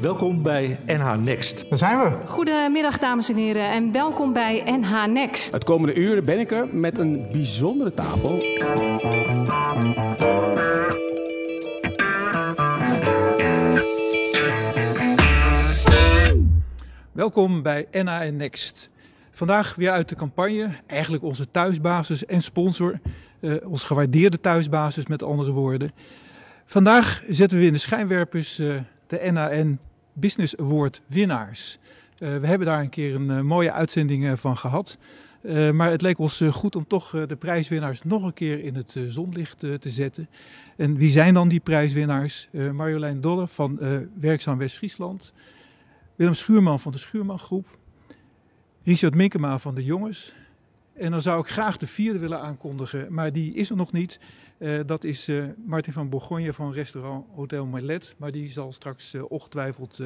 Welkom 0.00 0.42
bij 0.42 0.78
NH 0.86 1.16
Next. 1.16 1.68
Daar 1.68 1.78
zijn 1.78 1.98
we. 1.98 2.26
Goedemiddag 2.26 2.98
dames 2.98 3.28
en 3.28 3.36
heren 3.36 3.70
en 3.70 3.92
welkom 3.92 4.32
bij 4.32 4.62
NH 4.80 5.06
Next. 5.06 5.52
Het 5.52 5.64
komende 5.64 5.94
uur 5.94 6.22
ben 6.22 6.38
ik 6.38 6.50
er 6.50 6.68
met 6.74 6.98
een 6.98 7.28
bijzondere 7.32 7.94
tafel. 7.94 8.40
Welkom 17.12 17.62
bij 17.62 17.86
NAN 18.02 18.36
Next. 18.36 18.88
Vandaag 19.30 19.74
weer 19.74 19.90
uit 19.90 20.08
de 20.08 20.14
campagne, 20.14 20.70
eigenlijk 20.86 21.22
onze 21.22 21.50
thuisbasis 21.50 22.26
en 22.26 22.42
sponsor. 22.42 23.00
Uh, 23.40 23.56
ons 23.68 23.82
gewaardeerde 23.82 24.40
thuisbasis 24.40 25.06
met 25.06 25.22
andere 25.22 25.50
woorden. 25.50 25.92
Vandaag 26.72 27.22
zetten 27.28 27.58
we 27.58 27.64
in 27.64 27.72
de 27.72 27.78
schijnwerpers 27.78 28.58
uh, 28.58 28.80
de 29.06 29.30
NAN 29.32 29.78
Business 30.12 30.56
Award 30.56 31.02
winnaars. 31.06 31.78
Uh, 32.18 32.36
we 32.38 32.46
hebben 32.46 32.66
daar 32.66 32.80
een 32.80 32.88
keer 32.88 33.14
een 33.14 33.46
mooie 33.46 33.72
uitzending 33.72 34.40
van 34.40 34.56
gehad. 34.56 34.98
maar 35.72 35.90
het 35.90 36.02
leek 36.02 36.18
ons 36.18 36.42
goed 36.50 36.76
om 36.76 36.86
toch 36.86 37.10
de 37.26 37.36
prijswinnaars 37.36 38.02
nog 38.02 38.22
een 38.22 38.32
keer 38.32 38.64
in 38.64 38.74
het 38.74 38.96
zonlicht 39.08 39.58
te 39.58 39.90
zetten. 39.90 40.28
En 40.76 40.96
wie 40.96 41.10
zijn 41.10 41.34
dan 41.34 41.48
die 41.48 41.60
prijswinnaars? 41.60 42.48
Marjolein 42.52 43.20
Dolle 43.20 43.48
van 43.48 43.78
Werkzaam 44.20 44.58
West-Friesland. 44.58 45.32
Willem 46.16 46.34
Schuurman 46.34 46.80
van 46.80 46.92
de 46.92 46.98
Schuurman 46.98 47.38
Groep. 47.38 47.78
Richard 48.82 49.14
Minkema 49.14 49.58
van 49.58 49.74
de 49.74 49.84
Jongens. 49.84 50.32
En 50.92 51.10
dan 51.10 51.22
zou 51.22 51.40
ik 51.40 51.48
graag 51.48 51.76
de 51.76 51.86
vierde 51.86 52.18
willen 52.18 52.40
aankondigen, 52.40 53.14
maar 53.14 53.32
die 53.32 53.54
is 53.54 53.70
er 53.70 53.76
nog 53.76 53.92
niet. 53.92 54.18
Uh, 54.62 54.80
dat 54.86 55.04
is 55.04 55.28
uh, 55.28 55.44
Martin 55.66 55.92
van 55.92 56.08
Bourgogne 56.08 56.52
van 56.52 56.72
restaurant 56.72 57.26
Hotel 57.34 57.66
Marlet. 57.66 58.14
Maar 58.18 58.30
die 58.30 58.50
zal 58.50 58.72
straks 58.72 59.14
uh, 59.14 59.22
ongetwijfeld 59.28 60.00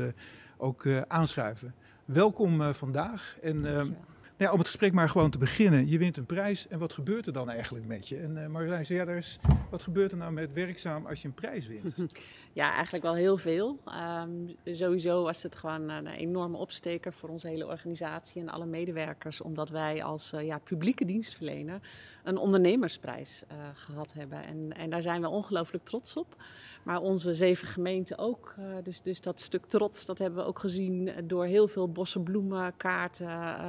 ook 0.57 0.87
aanschuiven. 1.09 1.75
Welkom 2.05 2.75
vandaag. 2.75 3.37
En 3.43 3.61
nou 3.61 3.95
ja, 4.37 4.53
om 4.53 4.59
het 4.59 4.67
gesprek 4.67 4.93
maar 4.93 5.09
gewoon 5.09 5.31
te 5.31 5.39
beginnen. 5.39 5.89
Je 5.89 5.99
wint 5.99 6.17
een 6.17 6.27
prijs 6.27 6.69
en 6.69 6.79
wat 6.79 6.93
gebeurt 6.93 7.27
er 7.27 7.33
dan 7.33 7.51
eigenlijk 7.51 7.87
met 7.87 8.09
je? 8.09 8.17
En 8.17 8.51
Marjolein, 8.51 8.87
zei 8.87 8.99
ja, 8.99 9.13
is, 9.13 9.39
wat 9.71 9.83
gebeurt 9.83 10.13
er 10.13 10.17
nou 10.17 10.33
met 10.33 10.53
werkzaam 10.53 11.07
als 11.07 11.23
je 11.23 11.29
een 11.29 11.35
prijs 11.35 11.67
wint? 11.67 11.95
Ja, 12.57 12.73
eigenlijk 12.75 13.05
wel 13.05 13.15
heel 13.15 13.39
veel. 13.39 13.79
Um, 14.23 14.57
sowieso 14.65 15.23
was 15.23 15.43
het 15.43 15.57
gewoon 15.57 15.89
een 15.89 16.07
enorme 16.07 16.57
opsteker 16.57 17.13
voor 17.13 17.29
onze 17.29 17.49
hele 17.49 17.67
organisatie 17.67 18.41
en 18.41 18.49
alle 18.49 18.67
medewerkers. 18.67 19.41
Omdat 19.41 19.69
wij 19.69 20.05
als 20.05 20.33
uh, 20.33 20.47
ja, 20.47 20.59
publieke 20.59 21.05
dienstverlener 21.05 21.81
een 22.25 22.37
ondernemersprijs 22.37 23.43
uh, 23.53 23.57
gehad 23.75 24.13
hebben. 24.13 24.45
En, 24.45 24.73
en 24.77 24.91
daar 24.91 25.03
zijn 25.03 25.21
we 25.21 25.29
ongelooflijk 25.29 25.85
trots 25.85 26.17
op. 26.17 26.37
Maar 26.85 27.01
onze 27.01 27.35
zeven 27.35 27.69
gemeenten 27.69 28.19
ook. 28.19 28.55
Uh, 28.59 28.65
dus, 28.83 29.03
dus 29.03 29.21
dat 29.21 29.41
stuk 29.41 29.67
trots, 29.67 30.07
dat 30.07 30.19
hebben 30.19 30.39
we 30.39 30.49
ook 30.49 30.59
gezien 30.59 31.13
door 31.25 31.45
heel 31.45 31.69
veel 31.69 31.93
bossen, 31.93 32.23
bloemen, 32.23 32.77
kaarten, 32.77 33.29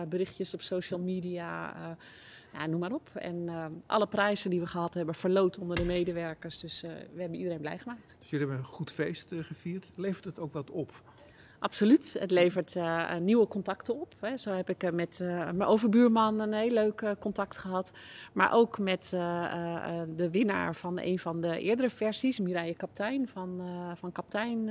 berichtjes 0.10 0.54
op 0.54 0.62
social 0.62 1.00
media. 1.00 1.76
Noem 2.66 2.80
maar 2.80 2.92
op. 2.94 3.10
En 3.14 3.50
alle 3.86 4.08
prijzen 4.08 4.50
die 4.50 4.60
we 4.60 4.68
gehad 4.68 4.94
hebben, 4.94 5.16
verloot 5.16 5.58
onder 5.58 5.76
de 5.76 5.86
medewerkers. 5.86 6.60
Dus 6.60 6.82
we 7.14 7.22
hebben 7.22 7.38
iedereen 7.38 7.62
blij 7.62 7.78
gemaakt. 7.78 8.16
Dus 8.20 8.30
jullie 8.30 8.46
hebben 8.48 8.66
een 8.66 8.72
goed 8.72 8.92
feest 8.92 9.28
gevierd. 9.40 9.92
Levert 9.96 10.26
het 10.26 10.40
ook 10.40 10.54
wat 10.54 10.70
op? 10.70 10.92
Absoluut. 11.60 12.16
Het 12.20 12.32
levert 12.32 12.76
nieuwe 13.20 13.48
contacten 13.48 14.00
op. 14.00 14.14
Hè. 14.20 14.38
Zo 14.38 14.52
heb 14.52 14.70
ik 14.70 14.92
met 14.92 15.20
mijn 15.20 15.64
overbuurman 15.64 16.40
een 16.40 16.54
heel 16.54 16.72
leuk 16.72 17.16
contact 17.20 17.58
gehad. 17.58 17.92
Maar 18.34 18.54
ook 18.54 18.80
met 18.80 19.10
de 20.16 20.30
winnaar 20.32 20.76
van 20.76 21.00
een 21.00 21.20
van 21.20 21.42
de 21.42 21.60
eerdere 21.60 21.90
versies, 21.90 22.40
Mireille 22.40 22.76
Kaptein 22.76 23.28
van, 23.28 23.62
van 23.96 24.12
Kaptein. 24.12 24.70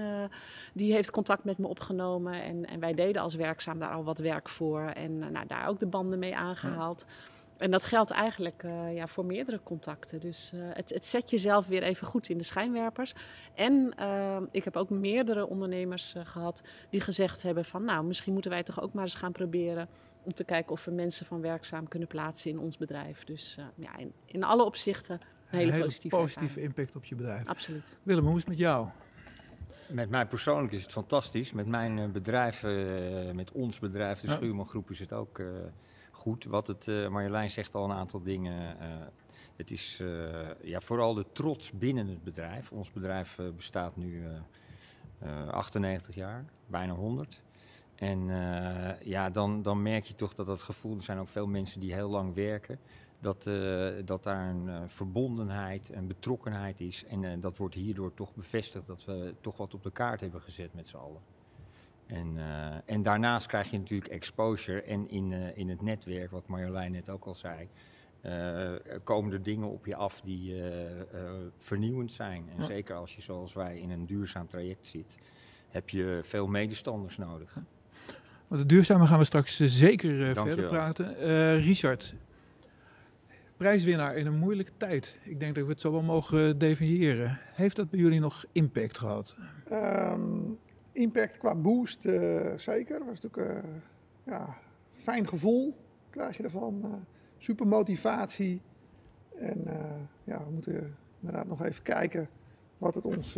die 0.72 0.92
heeft 0.92 1.10
contact 1.10 1.44
met 1.44 1.58
me 1.58 1.66
opgenomen. 1.66 2.42
En, 2.42 2.66
en 2.66 2.80
wij 2.80 2.94
deden 2.94 3.22
als 3.22 3.34
werkzaam 3.34 3.78
daar 3.78 3.92
al 3.92 4.04
wat 4.04 4.18
werk 4.18 4.48
voor. 4.48 4.80
En 4.80 5.18
nou, 5.18 5.46
daar 5.46 5.68
ook 5.68 5.78
de 5.78 5.86
banden 5.86 6.18
mee 6.18 6.36
aangehaald. 6.36 7.04
Ja. 7.08 7.34
En 7.56 7.70
dat 7.70 7.84
geldt 7.84 8.10
eigenlijk 8.10 8.62
uh, 8.62 8.94
ja, 8.94 9.06
voor 9.06 9.24
meerdere 9.24 9.60
contacten. 9.62 10.20
Dus 10.20 10.52
uh, 10.54 10.60
het, 10.72 10.90
het, 10.90 11.04
zet 11.04 11.30
jezelf 11.30 11.66
weer 11.66 11.82
even 11.82 12.06
goed 12.06 12.28
in 12.28 12.38
de 12.38 12.44
schijnwerpers. 12.44 13.14
En 13.54 13.94
uh, 14.00 14.36
ik 14.50 14.64
heb 14.64 14.76
ook 14.76 14.90
meerdere 14.90 15.46
ondernemers 15.46 16.14
gehad 16.24 16.62
die 16.90 17.00
gezegd 17.00 17.42
hebben 17.42 17.64
van... 17.64 17.84
nou, 17.84 18.04
misschien 18.04 18.32
moeten 18.32 18.50
wij 18.50 18.62
toch 18.62 18.80
ook 18.80 18.92
maar 18.92 19.02
eens 19.02 19.14
gaan 19.14 19.32
proberen... 19.32 19.88
om 20.22 20.34
te 20.34 20.44
kijken 20.44 20.72
of 20.72 20.84
we 20.84 20.90
mensen 20.90 21.26
van 21.26 21.40
werkzaam 21.40 21.88
kunnen 21.88 22.08
plaatsen 22.08 22.50
in 22.50 22.58
ons 22.58 22.76
bedrijf. 22.76 23.24
Dus 23.24 23.58
ja, 23.74 23.96
in, 23.96 24.12
in, 24.24 24.44
alle 24.44 24.64
opzichten 24.64 25.20
een 25.50 25.58
hele, 25.58 25.72
hele 25.72 25.84
positieve, 25.84 26.16
positieve 26.16 26.60
impact 26.60 26.96
op 26.96 27.04
je 27.04 27.14
bedrijf. 27.14 27.46
Absoluut. 27.46 27.98
Willem, 28.02 28.24
hoe 28.24 28.34
is 28.34 28.40
het 28.40 28.48
met 28.48 28.58
jou? 28.58 28.88
Met 29.88 30.10
mij 30.10 30.26
persoonlijk 30.26 30.72
is 30.72 30.82
het 30.82 30.92
fantastisch. 30.92 31.52
Met 31.52 31.66
mijn 31.66 32.12
bedrijf, 32.12 32.62
met 33.32 33.52
ons 33.52 33.78
bedrijf, 33.78 34.20
de 34.20 34.26
ja. 34.26 34.32
Schuurman 34.32 34.66
Groep, 34.66 34.90
is 34.90 34.98
het 34.98 35.12
ook 35.12 35.40
goed. 36.16 36.44
Wat 36.44 36.66
het, 36.66 36.86
uh, 36.86 37.08
Marjolein 37.08 37.50
zegt 37.50 37.74
al 37.74 37.84
een 37.84 37.96
aantal 37.96 38.22
dingen. 38.22 38.76
Uh, 38.80 38.86
het 39.56 39.70
is 39.70 39.98
uh, 40.02 40.30
ja, 40.62 40.80
vooral 40.80 41.14
de 41.14 41.26
trots 41.32 41.72
binnen 41.72 42.08
het 42.08 42.24
bedrijf. 42.24 42.72
Ons 42.72 42.92
bedrijf 42.92 43.38
bestaat 43.56 43.96
nu 43.96 44.24
98 45.50 46.14
jaar, 46.14 46.44
bijna 46.66 46.92
100. 46.92 47.42
En 47.94 48.26
ja, 49.04 49.30
dan, 49.30 49.62
dan 49.62 49.82
merk 49.82 50.04
je 50.04 50.14
toch 50.14 50.34
dat 50.34 50.46
dat 50.46 50.62
gevoel, 50.62 50.96
er 50.96 51.02
zijn 51.02 51.18
ook 51.18 51.28
veel 51.28 51.46
mensen 51.46 51.80
die 51.80 51.94
heel 51.94 52.08
lang 52.08 52.34
werken, 52.34 52.78
dat, 53.20 53.50
dat 54.04 54.22
daar 54.22 54.48
een 54.48 54.90
verbondenheid, 54.90 55.90
een 55.94 56.06
betrokkenheid 56.06 56.80
is. 56.80 57.04
En 57.04 57.40
dat 57.40 57.56
wordt 57.56 57.74
hierdoor 57.74 58.14
toch 58.14 58.34
bevestigd 58.34 58.86
dat 58.86 59.04
we 59.04 59.34
toch 59.40 59.56
wat 59.56 59.74
op 59.74 59.82
de 59.82 59.90
kaart 59.90 60.20
hebben 60.20 60.40
gezet 60.40 60.74
met 60.74 60.88
z'n 60.88 60.96
allen. 60.96 61.35
En, 62.06 62.36
uh, 62.36 62.74
en 62.84 63.02
daarnaast 63.02 63.46
krijg 63.46 63.70
je 63.70 63.78
natuurlijk 63.78 64.10
exposure 64.12 64.82
en 64.82 65.10
in, 65.10 65.30
uh, 65.30 65.56
in 65.56 65.68
het 65.68 65.82
netwerk, 65.82 66.30
wat 66.30 66.46
Marjolein 66.46 66.92
net 66.92 67.10
ook 67.10 67.24
al 67.24 67.34
zei, 67.34 67.68
uh, 68.22 68.72
komen 69.04 69.32
er 69.32 69.42
dingen 69.42 69.68
op 69.70 69.86
je 69.86 69.96
af 69.96 70.20
die 70.20 70.62
vernieuwend 71.58 72.12
zijn. 72.12 72.48
En 72.50 72.56
ja. 72.58 72.62
zeker 72.62 72.94
als 72.94 73.14
je 73.14 73.22
zoals 73.22 73.52
wij 73.52 73.78
in 73.78 73.90
een 73.90 74.06
duurzaam 74.06 74.46
traject 74.46 74.86
zit, 74.86 75.18
heb 75.68 75.88
je 75.88 76.20
veel 76.22 76.46
medestanders 76.46 77.16
nodig. 77.16 77.56
Maar 78.48 78.58
de 78.58 78.66
duurzame 78.66 79.06
gaan 79.06 79.18
we 79.18 79.24
straks 79.24 79.56
zeker 79.56 80.34
verder 80.34 80.68
praten. 80.68 81.14
Richard, 81.60 82.14
prijswinnaar 83.56 84.16
in 84.16 84.26
een 84.26 84.38
moeilijke 84.38 84.72
tijd. 84.76 85.20
Ik 85.22 85.40
denk 85.40 85.54
dat 85.54 85.64
we 85.64 85.70
het 85.70 85.80
zo 85.80 85.92
wel 85.92 86.02
mogen 86.02 86.58
definiëren. 86.58 87.38
Heeft 87.54 87.76
dat 87.76 87.90
bij 87.90 88.00
jullie 88.00 88.20
nog 88.20 88.44
impact 88.52 88.98
gehad? 88.98 89.36
Um 89.72 90.58
impact 90.96 91.38
qua 91.38 91.54
boost, 91.54 92.04
uh, 92.04 92.52
zeker. 92.56 92.98
Dat 92.98 93.08
was 93.08 93.20
natuurlijk 93.20 93.64
uh, 93.64 93.70
ja, 94.24 94.56
fijn 94.90 95.28
gevoel, 95.28 95.76
krijg 96.10 96.36
je 96.36 96.42
ervan. 96.42 96.80
Uh, 96.84 96.90
super 97.38 97.66
motivatie. 97.66 98.60
En 99.38 99.64
ja, 100.24 100.44
we 100.44 100.50
moeten 100.52 100.96
inderdaad 101.20 101.46
nog 101.46 101.64
even 101.64 101.82
kijken 101.82 102.28
wat 102.78 102.94
het 102.94 103.04
ons 103.04 103.36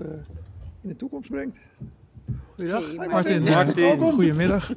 in 0.81 0.89
de 0.89 0.97
toekomst 0.97 1.31
brengt. 1.31 1.59
Goedendag, 2.49 2.97
hey, 2.97 3.09
Martin. 3.09 3.43
Martin. 3.43 3.75
Martin. 3.75 4.13
Goedemiddag. 4.13 4.73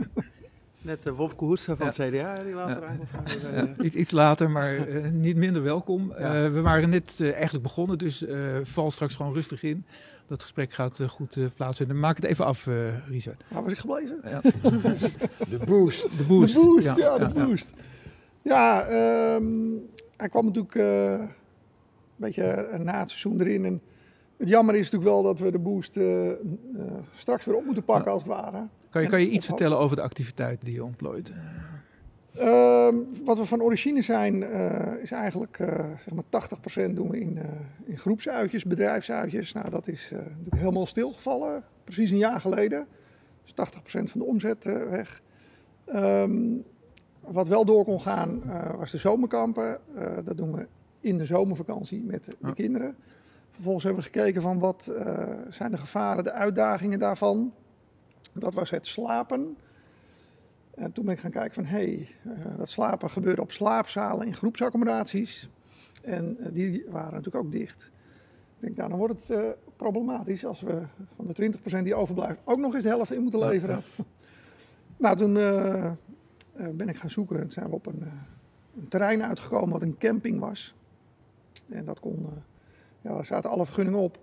Net 0.81 1.07
uh, 1.07 1.13
Wopke 1.13 1.45
Hoerstra 1.45 1.75
van 1.75 1.85
ja. 1.85 2.03
het 2.03 2.11
CDA 2.11 2.43
die 2.43 2.53
later 2.53 2.83
ja. 2.83 3.61
ja. 3.61 3.83
iets, 3.83 3.95
iets 3.95 4.11
later, 4.11 4.49
maar 4.49 4.87
uh, 4.87 5.09
niet 5.09 5.35
minder 5.35 5.63
welkom. 5.63 6.11
Uh, 6.11 6.17
we 6.51 6.61
waren 6.61 6.89
net 6.89 7.15
eigenlijk 7.19 7.63
begonnen, 7.63 7.97
dus 7.97 8.25
val 8.63 8.91
straks 8.91 9.15
gewoon 9.15 9.33
rustig 9.33 9.63
in. 9.63 9.85
Dat 10.27 10.41
gesprek 10.41 10.71
gaat 10.71 10.99
goed 11.07 11.37
plaatsvinden. 11.55 11.99
Maak 11.99 12.15
het 12.15 12.25
even 12.25 12.45
af, 12.45 12.67
Richard. 13.07 13.43
Waar 13.47 13.63
was 13.63 13.71
ik 13.71 13.77
gebleven? 13.77 14.21
Ja. 14.23 14.41
de 15.49 15.59
boost. 15.65 16.17
De 16.17 16.23
boost. 16.23 16.53
De 16.53 16.65
boost, 16.65 16.95
ja, 16.95 17.17
de 17.17 17.29
boost. 17.33 17.69
Ja, 18.41 18.87
um, 19.35 19.89
hij 20.17 20.29
kwam 20.29 20.45
natuurlijk 20.45 20.75
een 20.75 21.29
beetje 22.15 22.77
na 22.83 22.99
het 22.99 23.09
seizoen 23.09 23.41
erin. 23.41 23.65
En 23.65 23.81
het 24.41 24.49
jammer 24.49 24.75
is 24.75 24.91
natuurlijk 24.91 25.11
wel 25.11 25.23
dat 25.23 25.39
we 25.39 25.51
de 25.51 25.59
boost 25.59 25.99
straks 27.15 27.45
weer 27.45 27.55
op 27.55 27.65
moeten 27.65 27.83
pakken, 27.83 28.11
als 28.11 28.23
het 28.23 28.31
ware. 28.31 28.67
Kan 28.89 29.01
je, 29.01 29.07
kan 29.07 29.21
je 29.21 29.29
iets 29.29 29.45
vertellen 29.45 29.77
over 29.77 29.95
de 29.95 30.01
activiteiten 30.01 30.65
die 30.65 30.73
je 30.73 30.83
ontplooit? 30.83 31.31
Uh, 32.37 32.87
wat 33.25 33.37
we 33.37 33.45
van 33.45 33.61
origine 33.61 34.01
zijn, 34.01 34.35
uh, 34.35 34.93
is 35.01 35.11
eigenlijk 35.11 35.59
uh, 35.59 35.67
zeg 35.67 36.13
maar 36.13 36.49
80% 36.89 36.93
doen 36.93 37.09
we 37.09 37.19
in, 37.19 37.39
in 37.85 37.97
groepsuitjes, 37.97 38.63
bedrijfsuitjes. 38.63 39.53
Nou, 39.53 39.69
dat 39.69 39.87
is 39.87 40.09
natuurlijk 40.11 40.55
helemaal 40.55 40.85
stilgevallen, 40.85 41.63
precies 41.83 42.11
een 42.11 42.17
jaar 42.17 42.39
geleden. 42.39 42.87
Dus 43.43 43.51
80% 43.51 43.81
van 43.83 44.19
de 44.19 44.25
omzet 44.25 44.63
weg. 44.89 45.21
Um, 45.95 46.63
wat 47.19 47.47
wel 47.47 47.65
door 47.65 47.83
kon 47.83 48.01
gaan, 48.01 48.41
was 48.77 48.91
de 48.91 48.97
zomerkampen. 48.97 49.79
dat 50.23 50.37
doen 50.37 50.51
we 50.55 50.67
in 50.99 51.17
de 51.17 51.25
zomervakantie 51.25 52.03
met 52.03 52.25
de 52.25 52.53
kinderen. 52.53 52.95
Vervolgens 53.61 53.85
hebben 53.85 54.03
we 54.03 54.09
gekeken 54.19 54.41
van 54.41 54.59
wat 54.59 54.91
zijn 55.49 55.71
de 55.71 55.77
gevaren, 55.77 56.23
de 56.23 56.31
uitdagingen 56.31 56.99
daarvan. 56.99 57.53
Dat 58.33 58.53
was 58.53 58.69
het 58.69 58.87
slapen. 58.87 59.57
En 60.75 60.91
toen 60.91 61.05
ben 61.05 61.13
ik 61.13 61.19
gaan 61.19 61.31
kijken 61.31 61.53
van, 61.53 61.65
hé, 61.65 61.77
hey, 61.77 62.07
uh, 62.25 62.57
dat 62.57 62.69
slapen 62.69 63.09
gebeurde 63.09 63.41
op 63.41 63.51
slaapzalen 63.51 64.27
in 64.27 64.35
groepsaccommodaties. 64.35 65.49
En 66.03 66.37
uh, 66.39 66.47
die 66.51 66.85
waren 66.89 67.13
natuurlijk 67.13 67.45
ook 67.45 67.51
dicht. 67.51 67.91
denk, 68.57 68.75
nou, 68.75 68.89
dan 68.89 68.97
wordt 68.97 69.27
het 69.27 69.39
uh, 69.39 69.49
problematisch 69.75 70.45
als 70.45 70.61
we 70.61 70.81
van 71.15 71.27
de 71.27 71.53
20% 71.79 71.83
die 71.83 71.95
overblijft 71.95 72.39
ook 72.43 72.59
nog 72.59 72.73
eens 72.73 72.83
de 72.83 72.89
helft 72.89 73.11
in 73.11 73.21
moeten 73.21 73.39
leveren. 73.39 73.81
nou, 74.97 75.17
toen 75.17 75.35
uh, 75.35 75.91
ben 76.71 76.89
ik 76.89 76.97
gaan 76.97 77.11
zoeken 77.11 77.41
en 77.41 77.51
zijn 77.51 77.69
we 77.69 77.75
op 77.75 77.85
een, 77.85 78.03
een, 78.77 78.87
terrein 78.87 79.23
uitgekomen 79.23 79.69
wat 79.69 79.81
een 79.81 79.97
camping 79.97 80.39
was. 80.39 80.75
En 81.69 81.85
dat 81.85 81.99
kon, 81.99 82.27
ja, 83.01 83.13
daar 83.13 83.25
zaten 83.25 83.49
alle 83.49 83.65
vergunningen 83.65 83.99
op. 83.99 84.19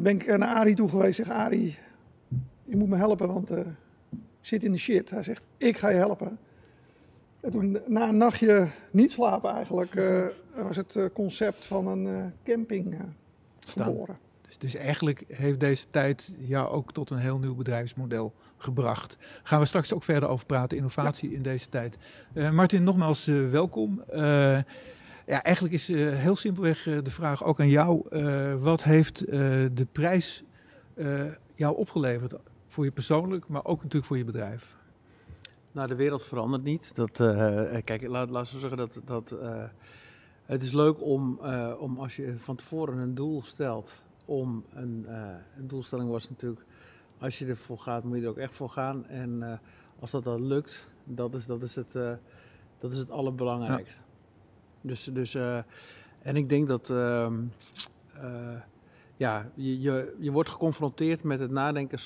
ben 0.00 0.06
ik 0.06 0.36
naar 0.36 0.54
Arie 0.54 0.74
toe 0.74 0.88
geweest, 0.88 1.16
zeg 1.16 1.28
Arie, 1.28 1.78
je 2.64 2.76
moet 2.76 2.88
me 2.88 2.96
helpen, 2.96 3.32
want 3.32 3.50
ik 3.50 3.66
zit 4.40 4.64
in 4.64 4.72
de 4.72 4.78
shit. 4.78 5.10
Hij 5.10 5.22
zegt, 5.22 5.46
ik 5.56 5.78
ga 5.78 5.88
je 5.88 5.96
helpen. 5.96 6.38
En 7.42 7.50
toen, 7.50 7.78
na 7.86 8.08
een 8.08 8.16
nachtje 8.16 8.68
niet 8.90 9.10
slapen 9.10 9.50
eigenlijk, 9.50 9.94
uh, 9.94 10.26
was 10.54 10.76
het 10.76 10.96
eh, 10.96 11.04
concept 11.12 11.64
van 11.64 11.86
een 11.86 12.06
uh, 12.06 12.24
camping 12.44 12.94
uh, 12.94 13.00
geboren. 13.66 14.18
Dus, 14.46 14.58
dus, 14.58 14.74
eigenlijk 14.74 15.24
heeft 15.28 15.60
deze 15.60 15.86
tijd 15.90 16.32
jou 16.38 16.68
ook 16.68 16.92
tot 16.92 17.10
een 17.10 17.18
heel 17.18 17.38
nieuw 17.38 17.54
bedrijfsmodel 17.54 18.32
gebracht. 18.56 19.18
Gaan 19.42 19.60
we 19.60 19.66
straks 19.66 19.92
ook 19.92 20.02
verder 20.02 20.28
over 20.28 20.46
praten, 20.46 20.76
innovatie 20.76 21.32
in 21.32 21.42
deze 21.42 21.68
tijd. 21.68 21.96
Martin, 22.32 22.82
nogmaals 22.82 23.24
welkom. 23.50 24.02
Ja, 25.32 25.42
eigenlijk 25.42 25.74
is 25.74 25.86
heel 25.88 26.36
simpelweg 26.36 26.82
de 26.82 27.10
vraag 27.10 27.44
ook 27.44 27.60
aan 27.60 27.68
jou. 27.68 28.08
wat 28.58 28.82
heeft 28.82 29.18
de 29.26 29.86
prijs 29.92 30.44
jou 31.54 31.76
opgeleverd? 31.76 32.34
Voor 32.66 32.84
je 32.84 32.90
persoonlijk, 32.90 33.48
maar 33.48 33.64
ook 33.64 33.76
natuurlijk 33.76 34.04
voor 34.04 34.16
je 34.16 34.24
bedrijf. 34.24 34.76
Nou, 35.72 35.88
de 35.88 35.94
wereld 35.94 36.24
verandert 36.24 36.62
niet. 36.62 36.94
Dat, 36.94 37.16
kijk, 37.84 38.06
laat, 38.06 38.30
laten 38.30 38.54
we 38.54 38.60
zeggen 38.60 38.78
dat, 38.78 39.00
dat 39.04 39.36
het 40.52 40.62
is 40.62 40.72
leuk 40.72 41.02
om, 41.02 41.38
uh, 41.42 41.72
om 41.78 41.98
als 41.98 42.16
je 42.16 42.36
van 42.36 42.56
tevoren 42.56 42.98
een 42.98 43.14
doel 43.14 43.42
stelt, 43.42 44.02
om 44.24 44.64
een, 44.74 45.06
een 45.56 45.68
doelstelling 45.68 46.10
was 46.10 46.30
natuurlijk, 46.30 46.64
als 47.18 47.38
je 47.38 47.46
ervoor 47.46 47.78
gaat, 47.78 48.04
moet 48.04 48.16
je 48.16 48.22
er 48.22 48.28
ook 48.28 48.36
echt 48.36 48.54
voor 48.54 48.70
gaan. 48.70 49.06
En 49.06 49.60
als 49.98 50.10
dat 50.10 50.24
dan 50.24 50.46
lukt, 50.46 50.90
dat 51.04 51.34
is, 51.34 51.46
dat 51.46 51.62
is, 51.62 51.74
het, 51.74 51.92
dat 52.78 52.92
is 52.92 52.98
het 52.98 53.10
allerbelangrijkste. 53.10 54.00
Ja. 54.04 54.11
Dus, 54.82 55.04
dus 55.04 55.34
en 56.22 56.36
ik 56.36 56.48
denk 56.48 56.68
dat, 56.68 56.90
ehm, 56.90 57.34
ja, 59.16 59.50
je, 59.54 59.80
je, 59.80 60.16
je 60.18 60.32
wordt 60.32 60.48
geconfronteerd 60.48 61.22
met 61.22 61.40
het 61.40 61.50
nadenken 61.50 61.98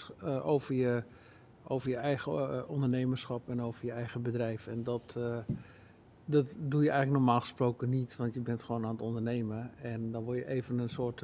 over 0.42 0.74
je 0.74 1.02
over 1.68 1.90
je 1.90 1.96
eigen 1.96 2.68
ondernemerschap 2.68 3.48
en 3.48 3.62
over 3.62 3.86
je 3.86 3.92
eigen 3.92 4.22
bedrijf. 4.22 4.66
En 4.66 4.82
dat, 4.82 5.18
dat 6.24 6.56
doe 6.58 6.82
je 6.82 6.90
eigenlijk 6.90 7.18
normaal 7.18 7.40
gesproken 7.40 7.88
niet, 7.88 8.16
want 8.16 8.34
je 8.34 8.40
bent 8.40 8.62
gewoon 8.62 8.84
aan 8.84 8.92
het 8.92 9.02
ondernemen. 9.02 9.70
En 9.82 10.12
dan 10.12 10.24
word 10.24 10.38
je 10.38 10.46
even 10.46 10.78
een 10.78 10.90
soort. 10.90 11.22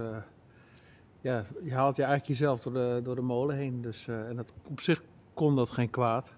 Ja, 1.20 1.44
je 1.62 1.74
haalt 1.74 1.96
je 1.96 2.02
eigenlijk 2.02 2.38
jezelf 2.38 2.60
door 2.60 2.72
de, 2.72 3.00
door 3.02 3.14
de 3.14 3.22
molen 3.22 3.56
heen. 3.56 3.82
Dus, 3.82 4.08
en 4.08 4.36
dat, 4.36 4.52
op 4.68 4.80
zich 4.80 5.02
kon 5.34 5.56
dat 5.56 5.70
geen 5.70 5.90
kwaad. 5.90 6.34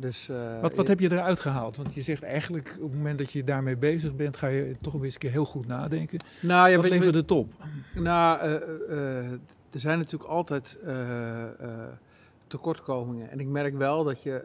Dus, 0.00 0.30
wat, 0.60 0.74
wat 0.74 0.88
heb 0.88 1.00
je 1.00 1.12
eruit 1.12 1.40
gehaald? 1.40 1.76
Want 1.76 1.94
je 1.94 2.02
zegt 2.02 2.22
eigenlijk 2.22 2.76
op 2.80 2.88
het 2.88 2.96
moment 2.96 3.18
dat 3.18 3.32
je 3.32 3.44
daarmee 3.44 3.76
bezig 3.76 4.16
bent, 4.16 4.36
ga 4.36 4.46
je 4.46 4.76
toch 4.80 4.92
weer 4.92 5.04
eens 5.04 5.14
een 5.14 5.20
keer 5.20 5.30
heel 5.30 5.44
goed 5.44 5.66
nadenken. 5.66 6.18
Nou, 6.40 6.70
ja, 6.70 6.76
wat 6.76 6.88
levert 6.88 7.14
het 7.14 7.30
op? 7.30 7.52
Nou, 7.94 8.40
er 9.70 9.80
zijn 9.80 9.98
natuurlijk 9.98 10.30
altijd 10.30 10.78
tekortkomingen. 12.46 13.30
En 13.30 13.40
ik 13.40 13.46
merk 13.46 13.76
wel 13.76 14.04
dat 14.04 14.22
je, 14.22 14.42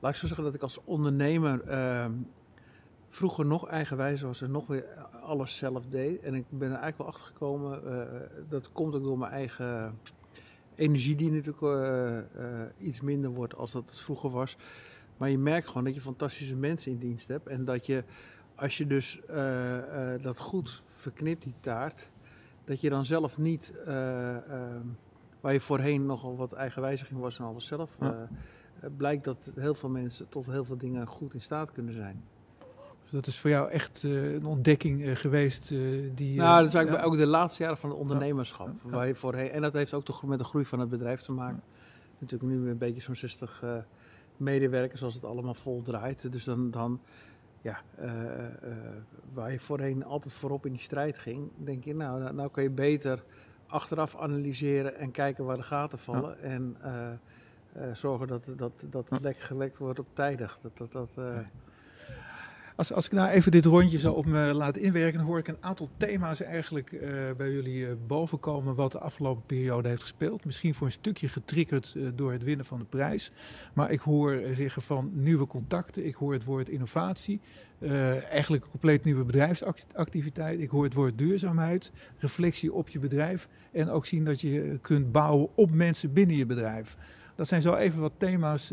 laat 0.00 0.10
ik 0.12 0.16
zo 0.16 0.26
zeggen 0.26 0.44
dat 0.44 0.54
ik 0.54 0.62
als 0.62 0.78
ondernemer 0.84 1.60
uh, 1.68 2.06
vroeger 3.08 3.46
nog 3.46 3.68
eigenwijs 3.68 4.20
was 4.22 4.42
en 4.42 4.50
nog 4.50 4.66
weer 4.66 4.84
alles 5.22 5.56
zelf 5.56 5.86
deed. 5.90 6.22
En 6.22 6.34
ik 6.34 6.44
ben 6.48 6.70
er 6.70 6.78
eigenlijk 6.78 6.98
wel 6.98 7.06
achter 7.06 7.24
gekomen, 7.24 7.80
uh, 7.86 8.02
dat 8.48 8.72
komt 8.72 8.94
ook 8.94 9.02
door 9.02 9.18
mijn 9.18 9.32
eigen 9.32 9.98
energie 10.76 11.16
die 11.16 11.30
natuurlijk 11.30 11.60
uh, 11.60 12.18
iets 12.78 13.00
minder 13.00 13.30
wordt 13.30 13.54
als 13.54 13.72
dat 13.72 13.90
het 13.90 14.00
vroeger 14.00 14.30
was. 14.30 14.56
Maar 15.16 15.30
je 15.30 15.38
merkt 15.38 15.66
gewoon 15.66 15.84
dat 15.84 15.94
je 15.94 16.00
fantastische 16.00 16.56
mensen 16.56 16.92
in 16.92 16.98
dienst 16.98 17.28
hebt 17.28 17.46
en 17.46 17.64
dat 17.64 17.86
je, 17.86 18.04
als 18.54 18.76
je 18.78 18.86
dus 18.86 19.20
dat 20.20 20.38
goed 20.38 20.82
verknipt, 20.94 21.42
die 21.42 21.54
taart, 21.60 22.10
dat 22.64 22.80
je 22.80 22.90
dan 22.90 23.04
zelf 23.04 23.38
niet 23.38 23.72
waar 25.40 25.52
je 25.52 25.60
voorheen 25.60 26.06
nogal 26.06 26.36
wat 26.36 26.52
eigen 26.52 26.82
wijziging 26.82 27.20
was 27.20 27.38
en 27.38 27.44
alles 27.44 27.66
zelf, 27.66 27.96
ja. 28.00 28.28
blijkt 28.96 29.24
dat 29.24 29.52
heel 29.54 29.74
veel 29.74 29.88
mensen 29.88 30.28
tot 30.28 30.46
heel 30.46 30.64
veel 30.64 30.76
dingen 30.78 31.06
goed 31.06 31.34
in 31.34 31.40
staat 31.40 31.72
kunnen 31.72 31.94
zijn. 31.94 32.24
Dat 33.10 33.26
is 33.26 33.38
voor 33.38 33.50
jou 33.50 33.70
echt 33.70 34.02
uh, 34.02 34.34
een 34.34 34.46
ontdekking 34.46 35.02
uh, 35.02 35.16
geweest 35.16 35.68
die... 36.14 36.36
nou, 36.36 36.58
dat 36.58 36.68
is 36.68 36.74
eigenlijk 36.74 37.04
ja. 37.04 37.10
ook 37.10 37.16
de 37.16 37.26
laatste 37.26 37.62
jaren 37.62 37.78
van 37.78 37.90
het 37.90 37.98
ondernemerschap. 37.98 38.68
Ja. 38.84 38.90
Waar 38.90 39.06
je 39.06 39.14
voorheen, 39.14 39.50
en 39.50 39.62
dat 39.62 39.72
heeft 39.72 39.94
ook 39.94 40.04
toch 40.04 40.22
met 40.22 40.38
de 40.38 40.44
groei 40.44 40.64
van 40.64 40.80
het 40.80 40.88
bedrijf 40.88 41.20
te 41.20 41.32
maken. 41.32 41.62
Natuurlijk 42.18 42.52
nu 42.52 42.70
een 42.70 42.78
beetje 42.78 43.02
zo'n 43.02 43.16
60 43.16 43.64
medewerkers 44.36 45.02
als 45.02 45.14
het 45.14 45.24
allemaal 45.24 45.54
vol 45.54 45.82
draait. 45.82 46.32
Dus 46.32 46.44
dan, 46.44 46.70
dan 46.70 47.00
ja, 47.60 47.82
waar 49.32 49.52
je 49.52 49.60
voorheen 49.60 50.04
altijd 50.04 50.34
voorop 50.34 50.66
in 50.66 50.72
die 50.72 50.80
strijd 50.80 51.18
ging, 51.18 51.50
denk 51.56 51.84
je, 51.84 51.94
nou, 51.94 52.20
nou, 52.20 52.34
nou 52.34 52.50
kan 52.50 52.62
je 52.62 52.70
beter 52.70 53.24
achteraf 53.66 54.16
analyseren 54.16 54.96
en 54.96 55.10
kijken 55.10 55.44
waar 55.44 55.56
de 55.56 55.62
gaten 55.62 55.98
vallen. 55.98 56.42
En 56.42 56.76
zorgen 57.92 58.26
dat, 58.26 58.52
dat, 58.56 58.86
dat 58.90 59.08
het 59.08 59.22
lek 59.22 59.38
gelekt 59.38 59.78
wordt 59.78 59.98
op 59.98 60.06
tijdig. 60.12 60.58
Dat, 60.62 60.76
dat, 60.76 60.92
dat. 60.92 61.16
Als, 62.76 62.92
als 62.92 63.06
ik 63.06 63.12
nou 63.12 63.28
even 63.28 63.52
dit 63.52 63.64
rondje 63.64 63.98
zo 63.98 64.12
op 64.12 64.26
me 64.26 64.54
laat 64.54 64.76
inwerken, 64.76 65.18
dan 65.18 65.26
hoor 65.26 65.38
ik 65.38 65.48
een 65.48 65.56
aantal 65.60 65.90
thema's 65.96 66.42
eigenlijk 66.42 66.90
bij 67.36 67.52
jullie 67.52 67.94
boven 67.94 68.40
komen 68.40 68.74
wat 68.74 68.92
de 68.92 68.98
afgelopen 68.98 69.42
periode 69.46 69.88
heeft 69.88 70.00
gespeeld. 70.00 70.44
Misschien 70.44 70.74
voor 70.74 70.86
een 70.86 70.92
stukje 70.92 71.28
getriggerd 71.28 71.96
door 72.14 72.32
het 72.32 72.42
winnen 72.42 72.66
van 72.66 72.78
de 72.78 72.84
prijs. 72.84 73.32
Maar 73.74 73.90
ik 73.90 74.00
hoor 74.00 74.40
zeggen 74.54 74.82
van 74.82 75.10
nieuwe 75.12 75.46
contacten, 75.46 76.06
ik 76.06 76.14
hoor 76.14 76.32
het 76.32 76.44
woord 76.44 76.68
innovatie. 76.68 77.40
Eigenlijk 78.28 78.64
een 78.64 78.70
compleet 78.70 79.04
nieuwe 79.04 79.24
bedrijfsactiviteit. 79.24 80.60
Ik 80.60 80.70
hoor 80.70 80.84
het 80.84 80.94
woord 80.94 81.18
duurzaamheid, 81.18 81.92
reflectie 82.18 82.72
op 82.72 82.88
je 82.88 82.98
bedrijf 82.98 83.48
en 83.72 83.88
ook 83.88 84.06
zien 84.06 84.24
dat 84.24 84.40
je 84.40 84.78
kunt 84.82 85.12
bouwen 85.12 85.48
op 85.54 85.70
mensen 85.70 86.12
binnen 86.12 86.36
je 86.36 86.46
bedrijf. 86.46 86.96
Dat 87.34 87.48
zijn 87.48 87.62
zo 87.62 87.74
even 87.74 88.00
wat 88.00 88.12
thema's 88.16 88.72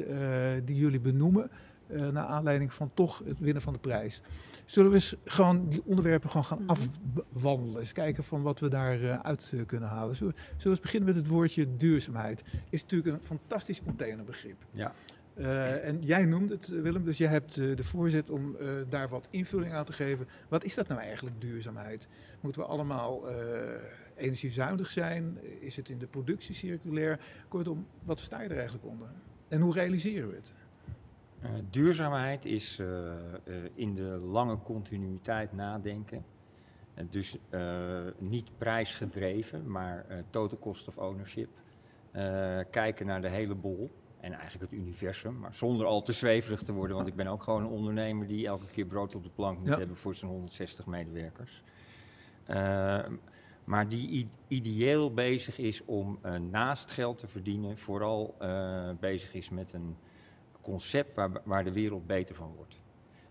die 0.65 0.75
jullie 0.75 0.99
benoemen 0.99 1.51
uh, 1.93 2.07
naar 2.07 2.25
aanleiding 2.25 2.73
van 2.73 2.91
toch 2.93 3.21
het 3.25 3.39
winnen 3.39 3.61
van 3.61 3.73
de 3.73 3.79
prijs. 3.79 4.21
Zullen 4.65 4.89
we 4.89 4.95
eens 4.95 5.15
gewoon 5.23 5.69
die 5.69 5.81
onderwerpen 5.85 6.29
gewoon 6.29 6.45
gaan 6.45 6.67
afwandelen, 6.67 7.79
eens 7.79 7.91
kijken 7.91 8.23
van 8.23 8.41
wat 8.41 8.59
we 8.59 8.67
daaruit 8.67 9.23
uit 9.23 9.53
kunnen 9.65 9.89
halen. 9.89 10.15
Zullen 10.15 10.33
we, 10.33 10.39
zullen 10.41 10.63
we 10.63 10.69
eens 10.69 10.79
beginnen 10.79 11.09
met 11.09 11.17
het 11.17 11.27
woordje 11.27 11.77
duurzaamheid? 11.77 12.43
Is 12.69 12.81
natuurlijk 12.81 13.15
een 13.15 13.23
fantastisch 13.23 13.83
containerbegrip. 13.83 14.65
Ja. 14.71 14.93
Uh, 15.37 15.87
en 15.87 16.01
jij 16.01 16.25
noemde 16.25 16.53
het, 16.53 16.67
Willem, 16.67 17.03
dus 17.03 17.17
jij 17.17 17.29
hebt 17.29 17.57
uh, 17.57 17.75
de 17.75 17.83
voorzet 17.83 18.29
om 18.29 18.55
uh, 18.61 18.69
daar 18.89 19.09
wat 19.09 19.27
invulling 19.29 19.73
aan 19.73 19.85
te 19.85 19.93
geven. 19.93 20.27
Wat 20.47 20.63
is 20.63 20.73
dat 20.73 20.87
nou 20.87 21.01
eigenlijk, 21.01 21.41
duurzaamheid? 21.41 22.07
Moeten 22.41 22.61
we 22.61 22.67
allemaal 22.67 23.27
energiezuinig 24.15 24.91
zijn? 24.91 25.37
Is 25.59 25.75
het 25.75 25.89
in 25.89 25.97
de 25.97 26.07
productie 26.07 26.55
circulair? 26.55 27.19
Kortom, 27.47 27.87
wat 28.03 28.19
sta 28.19 28.41
je 28.41 28.49
er 28.49 28.55
eigenlijk 28.55 28.85
onder? 28.85 29.07
En 29.47 29.61
hoe 29.61 29.73
realiseren 29.73 30.29
we 30.29 30.35
het? 30.35 30.53
Duurzaamheid 31.69 32.45
is 32.45 32.81
in 33.73 33.95
de 33.95 34.21
lange 34.25 34.57
continuïteit 34.63 35.53
nadenken. 35.53 36.25
dus 37.09 37.37
niet 38.17 38.57
prijsgedreven, 38.57 39.71
maar 39.71 40.05
total 40.29 40.59
cost 40.59 40.87
of 40.87 40.97
ownership. 40.97 41.49
kijken 42.69 43.05
naar 43.05 43.21
de 43.21 43.29
hele 43.29 43.55
bol 43.55 43.91
en 44.19 44.33
eigenlijk 44.33 44.71
het 44.71 44.79
universum, 44.79 45.39
maar 45.39 45.55
zonder 45.55 45.85
al 45.85 46.01
te 46.01 46.13
zweverig 46.13 46.61
te 46.61 46.73
worden, 46.73 46.95
want 46.95 47.07
ik 47.07 47.15
ben 47.15 47.27
ook 47.27 47.43
gewoon 47.43 47.61
een 47.61 47.69
ondernemer 47.69 48.27
die 48.27 48.47
elke 48.47 48.71
keer 48.71 48.85
brood 48.85 49.15
op 49.15 49.23
de 49.23 49.29
plank 49.29 49.59
moet 49.59 49.67
ja. 49.67 49.77
hebben 49.77 49.97
voor 49.97 50.15
zijn 50.15 50.31
160 50.31 50.85
medewerkers. 50.85 51.63
Maar 53.63 53.89
die 53.89 54.29
ideeel 54.47 55.13
bezig 55.13 55.57
is 55.57 55.85
om 55.85 56.19
naast 56.49 56.91
geld 56.91 57.17
te 57.17 57.27
verdienen, 57.27 57.77
vooral 57.77 58.35
bezig 58.99 59.33
is 59.33 59.49
met 59.49 59.73
een 59.73 59.95
concept 60.63 61.15
waar, 61.15 61.29
waar, 61.43 61.63
de 61.63 61.73
wereld 61.73 62.07
beter 62.07 62.35
van 62.35 62.53
wordt. 62.55 62.81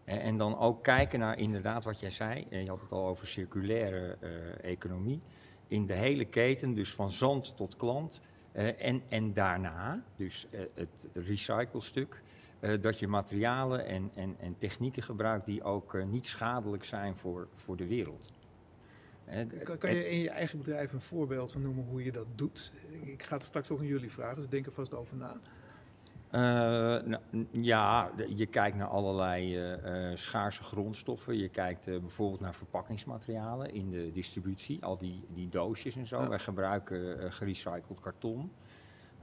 En 0.05 0.37
dan 0.37 0.59
ook 0.59 0.83
kijken 0.83 1.19
naar 1.19 1.39
inderdaad 1.39 1.85
wat 1.85 2.01
jij 2.01 2.11
zei, 2.11 2.47
je 2.51 2.69
had 2.69 2.81
het 2.81 2.93
al 2.93 3.07
over 3.07 3.27
circulaire 3.27 4.17
economie, 4.61 5.21
in 5.69 5.87
de 5.87 5.95
hele 5.95 6.25
keten, 6.25 6.75
dus 6.75 6.95
van 6.95 7.11
zand 7.11 7.57
tot 7.57 7.77
klant, 7.77 8.21
uh, 8.53 8.83
en, 8.87 9.03
en 9.09 9.33
daarna, 9.33 10.03
dus 10.17 10.47
uh, 10.51 10.61
het 10.75 11.09
recyclestuk, 11.12 12.23
dat 12.81 12.99
je 12.99 13.09
materialen 13.09 13.87
en, 13.87 14.11
en, 14.15 14.37
en 14.39 14.59
technieken 14.59 15.03
gebruikt 15.03 15.47
die 15.47 15.62
ook 15.62 16.05
niet 16.05 16.27
schadelijk 16.27 16.85
zijn 16.85 17.17
voor, 17.17 17.49
voor 17.55 17.77
de 17.77 17.87
wereld. 17.87 18.33
Kan, 19.62 19.79
kan, 19.79 19.95
je 19.95 20.11
in 20.11 20.19
je 20.19 20.31
eigen 20.31 20.59
bedrijf 20.59 20.93
een 20.93 21.01
voorbeeld 21.01 21.53
van 21.53 21.62
noemen 21.62 21.85
hoe 21.85 22.05
je 22.05 22.12
dat 22.12 22.27
doet? 22.35 22.73
Ik 23.03 23.23
ga 23.23 23.37
het 23.37 23.45
straks 23.45 23.71
ook 23.71 23.79
aan 23.79 23.87
jullie 23.87 24.11
vragen, 24.11 24.37
dus 24.37 24.49
denk 24.49 24.67
er 24.67 24.73
vast 24.73 24.95
over 24.95 25.17
na. 25.17 25.41
Uh, 26.35 26.41
nou, 26.41 27.19
ja, 27.51 28.11
je 28.29 28.47
kijkt 28.47 28.77
naar 28.77 28.89
allerlei 28.89 29.59
uh, 29.59 30.11
uh, 30.11 30.17
schaarse 30.17 30.62
grondstoffen. 30.62 31.39
Je 31.39 31.49
kijkt 31.49 31.85
bijvoorbeeld 31.85 32.41
naar 32.41 32.55
verpakkingsmaterialen 32.55 33.75
in 33.75 33.91
de 33.91 34.11
distributie, 34.12 34.85
al 34.85 34.99
die, 34.99 35.25
die 35.29 35.49
doosjes 35.49 35.97
en 35.97 36.07
zo. 36.07 36.21
Ja. 36.21 36.29
Wij 36.29 36.39
gebruiken 36.39 37.33
gerecycled 37.33 38.01
karton. 38.01 38.53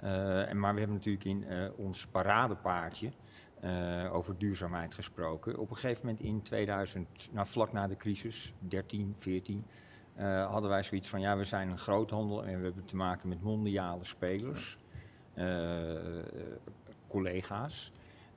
en, 0.01 0.59
maar 0.59 0.73
we 0.73 0.79
hebben 0.79 0.97
natuurlijk 0.97 1.25
in 1.25 1.45
ons 1.77 2.07
paradepaardje 2.07 3.11
over 4.11 4.37
duurzaamheid 4.37 4.93
gesproken. 4.93 5.57
Op 5.57 5.69
een 5.69 5.75
gegeven 5.75 6.05
moment 6.05 6.23
in 6.23 6.41
2000, 6.41 7.29
nou, 7.31 7.47
vlak 7.47 7.71
na 7.71 7.87
de 7.87 7.97
crisis, 7.97 8.53
13, 8.59 9.15
14, 9.17 9.65
hadden 10.47 10.69
wij 10.69 10.83
zoiets 10.83 11.09
van: 11.09 11.19
ja, 11.19 11.37
we 11.37 11.43
zijn 11.43 11.69
een 11.69 11.77
groothandel 11.77 12.45
en 12.45 12.57
we 12.57 12.63
hebben 12.63 12.85
te 12.85 12.95
maken 12.95 13.29
met 13.29 13.41
mondiale 13.41 14.03
spelers. 14.03 14.77
Collega's. 17.09 17.91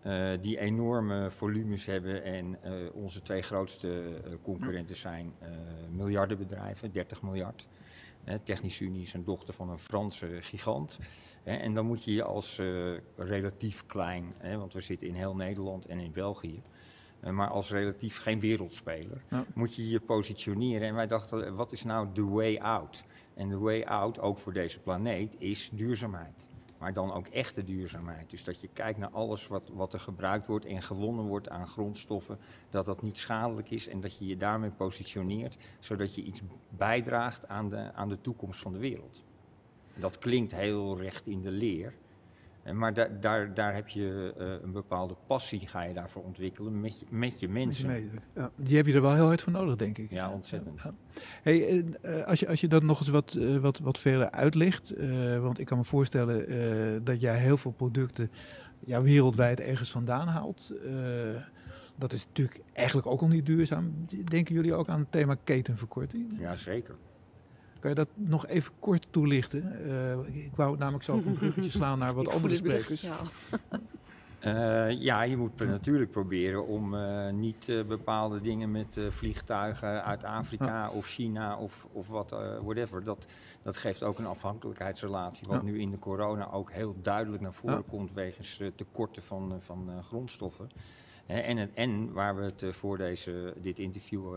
Uh, 0.07 0.31
die 0.41 0.59
enorme 0.59 1.31
volumes 1.31 1.87
hebben 1.87 2.25
en 2.25 2.59
uh, 2.64 2.95
onze 2.95 3.23
twee 3.23 3.43
grootste 3.43 3.88
uh, 3.88 4.35
concurrenten 4.43 4.97
zijn 4.97 5.33
miljardenbedrijven, 5.91 6.93
30 6.93 7.23
miljard. 7.23 7.67
Technische 8.45 8.85
Unie 8.85 9.02
is 9.02 9.14
een 9.14 9.25
dochter 9.25 9.55
van 9.55 9.71
een 9.71 9.79
Franse 9.79 10.38
gigant. 10.41 10.99
en 11.45 11.75
dan 11.75 11.87
moet 11.87 12.05
je 12.05 12.14
je 12.14 12.23
als 12.23 12.61
relatief 13.17 13.87
klein, 13.87 14.35
want 14.43 14.73
we 14.73 14.81
zitten 14.81 15.09
in 15.09 15.14
heel 15.14 15.37
Nederland 15.37 15.87
en 15.87 15.99
in 15.99 16.12
België, 16.12 16.62
maar 17.31 17.49
als 17.49 17.71
relatief 17.71 18.19
geen 18.19 18.41
wereldspeler, 18.41 19.23
ja. 19.31 19.45
moet 19.55 19.75
je 19.75 19.88
je 19.88 20.00
positioneren. 20.00 20.88
En 20.88 20.95
wij 20.95 21.07
dachten, 21.07 21.55
wat 21.55 21.73
is 21.73 21.85
nou 21.85 22.09
de 22.12 22.25
way 22.25 22.57
out? 22.57 23.05
En 23.35 23.49
de 23.49 23.59
way 23.59 23.83
out, 23.83 24.21
ook 24.21 24.38
voor 24.38 24.52
deze 24.52 24.81
planeet, 24.81 25.35
is 25.38 25.71
duurzaamheid 25.73 26.50
maar 26.83 26.93
dan 26.93 27.12
ook 27.12 27.27
echte 27.27 27.65
duurzaamheid. 27.65 28.31
Dus 28.31 28.45
dat 28.45 28.61
je 28.61 28.69
kijkt 28.73 28.99
naar 28.99 29.11
alles 29.11 29.47
wat, 29.47 29.71
wat 29.73 29.93
er 29.93 30.01
gebruikt 30.01 30.47
wordt 30.47 30.65
en 30.65 30.83
gewonnen 30.83 31.25
wordt 31.25 31.49
aan 31.49 31.69
grondstoffen, 31.69 32.39
dat 32.71 32.85
dat 32.85 33.03
niet 33.03 33.19
schadelijk 33.19 33.71
is 33.71 33.89
en 33.89 34.01
dat 34.01 34.19
je 34.19 34.27
je 34.27 34.37
daarmee 34.37 34.71
positioneert, 34.71 35.57
zodat 35.81 36.15
je 36.15 36.23
iets 36.23 36.43
bijdraagt 36.69 37.49
aan 37.49 37.69
de, 37.69 37.93
aan 37.93 38.09
de 38.09 38.21
toekomst 38.21 38.61
van 38.61 38.73
de 38.73 38.79
wereld. 38.79 39.23
Dat 39.95 40.19
klinkt 40.19 40.55
heel 40.55 40.99
recht 40.99 41.27
in 41.27 41.43
de 41.43 41.51
leer, 41.51 41.95
maar 42.71 42.95
da 42.95 43.09
daar, 43.21 43.54
daar 43.54 43.75
heb 43.75 43.88
je 43.88 44.35
uh, 44.38 44.62
een 44.62 44.73
bepaalde 44.73 45.16
passie, 45.26 45.66
ga 45.66 45.83
je 45.83 45.95
daarvoor 45.95 46.23
ontwikkelen 46.23 46.81
met 46.81 47.00
je, 47.00 47.07
met 47.11 47.40
je 47.40 47.49
mensen. 47.49 47.87
Met 47.87 47.99
je 47.99 48.11
ja, 48.35 48.50
die 48.57 48.76
heb 48.76 48.87
je 48.87 48.92
er 48.95 49.02
wel 49.02 49.14
heel 49.14 49.26
hard 49.26 49.42
voor 49.42 49.52
nodig, 49.52 49.76
denk 49.76 49.99
ik. 49.99 50.11
Ja, 50.11 50.31
ontzettend. 50.31 50.81
Ja. 50.83 50.95
Hey, 51.42 51.85
uh, 52.02 52.25
als, 52.25 52.40
je, 52.40 52.49
als 52.49 52.61
je 52.61 52.69
dat 52.69 52.83
nog 52.83 52.99
eens 52.99 53.09
wat, 53.09 53.35
uh, 53.35 53.57
wat, 53.57 53.78
wat 53.78 53.99
verder 53.99 54.31
uitlegt, 54.31 54.95
want 55.40 55.59
ik 55.59 55.66
kan 55.66 55.78
me 55.78 55.85
voorstellen 55.85 57.04
dat 57.04 57.21
jij 57.21 57.38
heel 57.38 57.57
veel 57.57 57.73
producten 57.73 58.31
ja, 58.81 59.02
wereldwijd 59.02 59.61
ergens 59.61 59.90
vandaan 59.90 60.28
haalt. 60.28 60.75
dat 61.97 62.12
is 62.12 62.26
natuurlijk 62.26 62.61
eigenlijk 62.73 63.07
ook 63.07 63.21
al 63.21 63.28
niet 63.28 63.47
duurzaam. 63.47 64.07
Denken 64.25 64.54
jullie 64.54 64.75
ook 64.75 64.88
aan 64.88 64.99
het 64.99 65.12
thema 65.12 65.37
ketenverkorting? 65.45 66.37
Ja, 66.38 66.57
zeker. 66.57 66.95
Kan 67.83 67.91
je 67.91 67.97
dat 67.97 68.09
nog 68.15 68.47
even 68.47 68.73
kort 68.79 69.07
toelichten? 69.11 69.87
Uh, 69.87 70.45
ik 70.45 70.53
wou 70.57 70.79
namelijk 70.79 71.05
zo 71.05 71.15
een 71.15 71.35
bruggetje 71.35 71.71
slaan 71.79 71.99
naar 71.99 72.15
wat 72.15 72.29
andere 72.29 72.55
sprekers. 72.55 73.01
Ja. 73.01 73.17
Uh, 74.45 75.01
ja, 75.09 75.23
je 75.23 75.37
moet 75.37 75.59
natuurlijk 75.59 76.11
proberen 76.11 76.67
om 76.67 76.95
uh, 76.95 77.31
niet 77.31 77.69
uh, 77.69 77.85
bepaalde 77.85 78.41
dingen 78.41 78.71
met 78.71 79.01
vliegtuigen 79.09 80.05
uit 80.05 80.25
Afrika 80.25 80.67
ja. 80.67 80.91
of 80.91 81.07
China 81.07 81.59
of, 81.59 81.87
of 81.93 82.09
wat, 82.09 82.31
whatever. 82.62 83.05
Dat, 83.05 83.27
dat 83.62 83.77
geeft 83.77 84.03
ook 84.03 84.19
een 84.19 84.27
afhankelijkheidsrelatie, 84.27 85.47
wat 85.49 85.61
ja. 85.61 85.67
nu 85.67 85.81
in 85.81 85.91
de 85.91 85.99
corona 85.99 86.51
ook 86.51 86.73
heel 86.73 86.95
duidelijk 87.03 87.43
naar 87.43 87.55
voren 87.55 87.85
komt 87.85 88.12
wegens 88.12 88.62
tekorten 88.75 89.23
van, 89.23 89.57
van 89.61 90.03
grondstoffen. 90.03 90.71
en, 91.27 91.75
en 91.75 92.12
waar 92.12 92.37
we 92.37 92.43
het 92.43 92.65
voor 92.71 92.99
deze, 92.99 93.55
dit 93.62 93.79
interview 93.79 94.37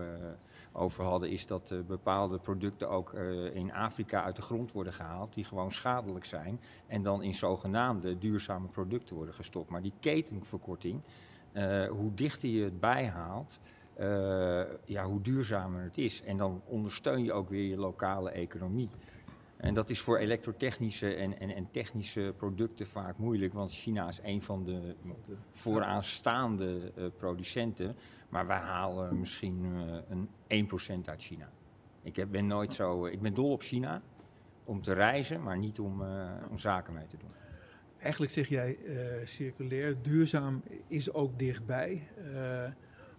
over 0.75 1.03
hadden, 1.03 1.29
is 1.29 1.47
dat 1.47 1.71
uh, 1.71 1.79
bepaalde 1.87 2.39
producten 2.39 2.89
ook 2.89 3.13
uh, 3.13 3.55
in 3.55 3.73
Afrika 3.73 4.23
uit 4.23 4.35
de 4.35 4.41
grond 4.41 4.71
worden 4.71 4.93
gehaald, 4.93 5.33
die 5.33 5.43
gewoon 5.43 5.71
schadelijk 5.71 6.25
zijn, 6.25 6.59
en 6.87 7.03
dan 7.03 7.23
in 7.23 7.33
zogenaamde 7.33 8.17
duurzame 8.17 8.67
producten 8.67 9.15
worden 9.15 9.35
gestopt. 9.35 9.69
Maar 9.69 9.81
die 9.81 9.93
ketenverkorting, 9.99 11.01
uh, 11.53 11.87
hoe 11.87 12.13
dichter 12.13 12.49
je 12.49 12.63
het 12.63 12.79
bijhaalt, 12.79 13.59
ja, 14.85 15.05
hoe 15.05 15.21
duurzamer 15.21 15.83
het 15.83 15.97
is. 15.97 16.23
En 16.23 16.37
dan 16.37 16.61
ondersteun 16.65 17.23
je 17.23 17.33
ook 17.33 17.49
weer 17.49 17.69
je 17.69 17.77
lokale 17.77 18.31
economie. 18.31 18.89
En 19.57 19.73
dat 19.73 19.89
is 19.89 19.99
voor 19.99 20.17
elektrotechnische 20.17 21.13
en, 21.13 21.39
en, 21.39 21.55
en, 21.55 21.67
technische 21.71 22.33
producten 22.37 22.87
vaak 22.87 23.17
moeilijk, 23.17 23.53
want 23.53 23.71
China 23.71 24.07
is 24.07 24.19
een 24.23 24.41
van 24.41 24.63
de 24.63 24.95
vooraanstaande 25.53 26.91
producenten. 27.17 27.95
Maar 28.35 28.47
wij 28.47 28.57
halen 28.57 29.19
misschien 29.19 29.65
uh, 29.65 30.27
een 30.47 30.69
1% 31.03 31.05
uit 31.05 31.21
China. 31.21 31.49
Ik 32.03 32.15
heb, 32.15 32.31
ben 32.31 32.47
nooit 32.47 32.73
zo. 32.73 33.05
ik 33.05 33.21
ben 33.21 33.33
dol 33.33 33.51
op 33.51 33.61
China 33.61 34.01
om 34.63 34.81
te 34.81 34.93
reizen, 34.93 35.43
maar 35.43 35.57
niet 35.57 35.79
om, 35.79 36.01
uh, 36.01 36.31
om 36.49 36.57
zaken 36.57 36.93
mee 36.93 37.07
te 37.07 37.17
doen. 37.17 37.29
Eigenlijk 37.99 38.31
zeg 38.31 38.47
jij 38.47 38.77
circulair, 39.23 40.01
duurzaam 40.01 40.63
is 40.87 41.13
ook 41.13 41.39
dichtbij. 41.39 42.07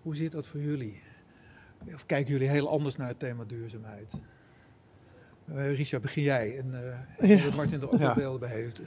hoe 0.03 0.17
zit 0.17 0.33
dat 0.33 0.47
voor 0.47 0.61
jullie? 0.61 1.03
Of 1.95 2.07
kijken 2.07 2.33
jullie 2.33 2.49
heel 2.49 2.69
anders 2.69 2.97
naar 2.97 3.09
het 3.09 3.19
thema 3.19 3.45
duurzaamheid? 3.45 4.15
Uh, 5.45 5.75
Richard, 5.75 6.03
begin 6.03 6.23
jij. 6.23 6.59
En 6.59 6.71
uh, 7.21 7.37
ja. 7.37 7.55
Martin 7.55 7.81
er 7.81 7.93
ook 7.93 7.99
ja. 7.99 8.15
beelden 8.15 8.41
bij 8.41 8.53
heeft. 8.53 8.81
Uh, 8.81 8.87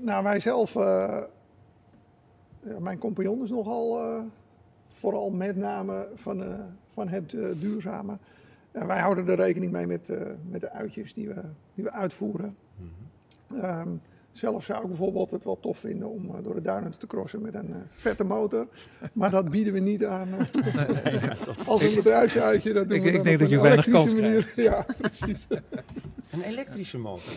nou, 0.00 0.22
wij 0.22 0.40
zelf, 0.40 0.74
uh, 0.74 1.22
mijn 2.78 2.98
compagnon 2.98 3.42
is 3.42 3.50
nogal 3.50 3.96
vooral 4.88 5.30
met 5.30 5.56
name 5.56 6.08
van, 6.14 6.44
van 6.92 7.08
het 7.08 7.30
duurzame. 7.60 8.18
wij 8.70 9.00
houden 9.00 9.28
er 9.28 9.36
rekening 9.36 9.72
mee 9.72 9.86
met, 9.86 10.08
met 10.48 10.60
de 10.60 10.70
uitjes 10.70 11.14
die 11.14 11.28
we, 11.28 11.42
die 11.74 11.84
we 11.84 11.92
uitvoeren. 11.92 12.56
Mm 12.76 12.90
-hmm. 13.46 14.00
Zelf 14.38 14.64
zou 14.64 14.82
ik 14.82 14.88
bijvoorbeeld 14.88 15.30
het 15.30 15.44
wel 15.44 15.60
tof 15.60 15.78
vinden 15.78 16.08
om 16.08 16.24
uh, 16.24 16.34
door 16.42 16.54
de 16.54 16.62
duinen 16.62 16.98
te 16.98 17.06
crossen 17.06 17.42
met 17.42 17.54
een 17.54 17.68
uh, 17.68 17.76
vette 17.90 18.24
motor. 18.24 18.68
Maar 19.12 19.30
dat 19.30 19.50
bieden 19.50 19.72
we 19.72 19.78
niet 19.78 20.04
aan. 20.04 20.28
Uh, 20.28 20.38
nee, 20.74 21.02
nee, 21.02 21.20
ja, 21.20 21.36
als 21.66 21.82
een 21.82 21.94
bedrijfsuitje, 21.94 22.72
dat 22.72 22.88
doen 22.88 22.96
ik, 22.96 23.02
we 23.02 23.10
Ik 23.10 23.24
denk 23.24 23.38
dat 23.38 23.50
je 23.50 23.60
weinig 23.60 23.88
kans 23.88 24.14
manier. 24.14 24.46
krijgt. 24.46 24.56
Ja, 24.68 24.86
precies. 24.98 25.46
Een 26.30 26.42
elektrische 26.42 26.98
motor? 26.98 27.32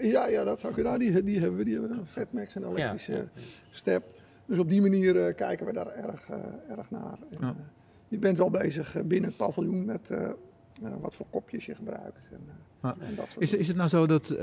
Ja, 0.00 0.26
ja 0.26 0.44
dat 0.44 0.60
zou 0.60 0.74
kunnen. 0.74 0.98
Nou, 0.98 1.12
die, 1.12 1.22
die 1.22 1.40
hebben 1.40 1.58
we. 1.58 1.64
Die 1.64 1.78
hebben 1.78 1.98
een 1.98 2.06
Fatmax 2.06 2.54
en 2.54 2.62
een 2.62 2.68
elektrische 2.68 3.12
ja. 3.12 3.42
step. 3.70 4.04
Dus 4.46 4.58
op 4.58 4.68
die 4.68 4.80
manier 4.80 5.34
kijken 5.34 5.66
we 5.66 5.72
daar 5.72 5.94
erg, 5.94 6.28
erg 6.68 6.90
naar. 6.90 7.18
En, 7.30 7.38
ja. 7.40 7.54
je 8.08 8.18
bent 8.18 8.38
wel 8.38 8.50
bezig 8.50 9.02
binnen 9.04 9.28
het 9.28 9.38
paviljoen 9.38 9.84
met 9.84 10.10
wat 11.00 11.14
voor 11.14 11.26
kopjes 11.30 11.66
je 11.66 11.74
gebruikt. 11.74 12.28
En, 12.30 12.40
ja. 12.82 12.96
en 12.98 13.14
dat 13.14 13.26
soort 13.28 13.42
is, 13.42 13.52
is 13.52 13.68
het 13.68 13.76
nou 13.76 13.88
zo 13.88 14.06
dat 14.06 14.34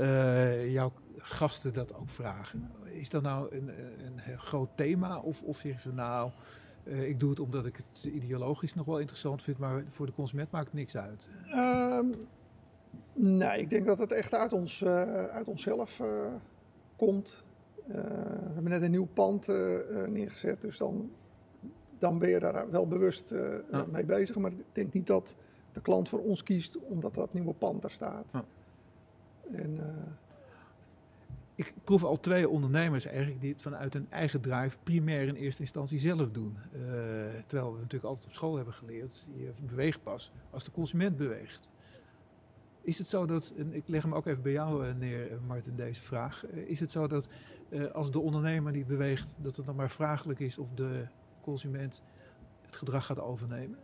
jouw 0.68 0.92
gasten 1.16 1.72
dat 1.72 1.94
ook 1.94 2.10
vragen. 2.10 2.70
Is 2.84 3.08
dat 3.08 3.22
nou 3.22 3.54
een, 3.54 3.70
een 4.04 4.38
groot 4.38 4.70
thema? 4.74 5.18
Of, 5.18 5.42
of 5.42 5.56
zeggen 5.56 5.80
ze 5.80 5.92
nou, 5.92 6.30
uh, 6.84 7.08
ik 7.08 7.20
doe 7.20 7.30
het 7.30 7.40
omdat 7.40 7.66
ik 7.66 7.76
het 7.76 8.04
ideologisch 8.04 8.74
nog 8.74 8.86
wel 8.86 8.98
interessant 8.98 9.42
vind, 9.42 9.58
maar 9.58 9.84
voor 9.88 10.06
de 10.06 10.12
consument 10.12 10.50
maakt 10.50 10.66
het 10.66 10.74
niks 10.74 10.96
uit? 10.96 11.28
Um, 11.54 12.14
nee, 13.12 13.60
ik 13.60 13.70
denk 13.70 13.86
dat 13.86 13.98
het 13.98 14.12
echt 14.12 14.34
uit, 14.34 14.52
ons, 14.52 14.80
uh, 14.80 15.24
uit 15.24 15.48
onszelf 15.48 16.00
komt. 16.96 17.42
We 17.86 18.52
hebben 18.52 18.70
net 18.70 18.82
een 18.82 18.90
nieuw 18.90 19.08
pand 19.14 19.46
neergezet, 20.08 20.60
dus 20.60 20.78
dan, 20.78 21.10
dan 21.98 22.18
ben 22.18 22.28
je 22.28 22.38
daar 22.38 22.70
wel 22.70 22.88
bewust 22.88 23.34
ja. 23.70 23.86
mee 23.90 24.04
bezig. 24.04 24.36
Maar 24.36 24.52
ik 24.52 24.64
denk 24.72 24.92
niet 24.92 25.06
dat 25.06 25.34
de 25.72 25.80
klant 25.80 26.08
voor 26.08 26.20
ons 26.20 26.42
kiest 26.42 26.78
omdat 26.78 27.14
dat 27.14 27.32
nieuwe 27.32 27.52
pand 27.52 27.82
daar 27.82 27.90
staat. 27.90 28.26
Ja. 28.32 28.44
En, 29.52 29.78
ik 31.60 31.74
proef 31.84 32.04
al 32.04 32.20
twee 32.20 32.48
ondernemers 32.48 33.06
eigenlijk 33.06 33.40
die 33.40 33.52
het 33.52 33.62
vanuit 33.62 33.92
hun 33.92 34.06
eigen 34.10 34.40
drive 34.40 34.76
primair 34.82 35.28
in 35.28 35.34
eerste 35.34 35.60
instantie 35.60 35.98
zelf 35.98 36.30
doen. 36.30 36.56
Uh, 36.72 36.80
terwijl 37.46 37.72
we 37.72 37.78
natuurlijk 37.78 38.04
altijd 38.04 38.26
op 38.26 38.32
school 38.32 38.56
hebben 38.56 38.74
geleerd, 38.74 39.28
je 39.34 39.52
beweegt 39.66 40.02
pas 40.02 40.32
als 40.50 40.64
de 40.64 40.70
consument 40.70 41.16
beweegt. 41.16 41.68
Is 42.82 42.98
het 42.98 43.08
zo 43.08 43.26
dat, 43.26 43.52
en 43.56 43.74
ik 43.74 43.88
leg 43.88 44.02
hem 44.02 44.14
ook 44.14 44.26
even 44.26 44.42
bij 44.42 44.52
jou 44.52 44.86
eh, 44.86 44.94
neer 44.94 45.38
Martin 45.46 45.76
deze 45.76 46.02
vraag, 46.02 46.46
is 46.46 46.80
het 46.80 46.92
zo 46.92 47.06
dat 47.06 47.28
uh, 47.70 47.90
als 47.90 48.10
de 48.10 48.20
ondernemer 48.20 48.72
niet 48.72 48.86
beweegt, 48.86 49.34
dat 49.36 49.56
het 49.56 49.66
nog 49.66 49.76
maar 49.76 49.90
vraaglijk 49.90 50.40
is 50.40 50.58
of 50.58 50.68
de 50.74 51.06
consument 51.40 52.02
het 52.60 52.76
gedrag 52.76 53.06
gaat 53.06 53.20
overnemen? 53.20 53.78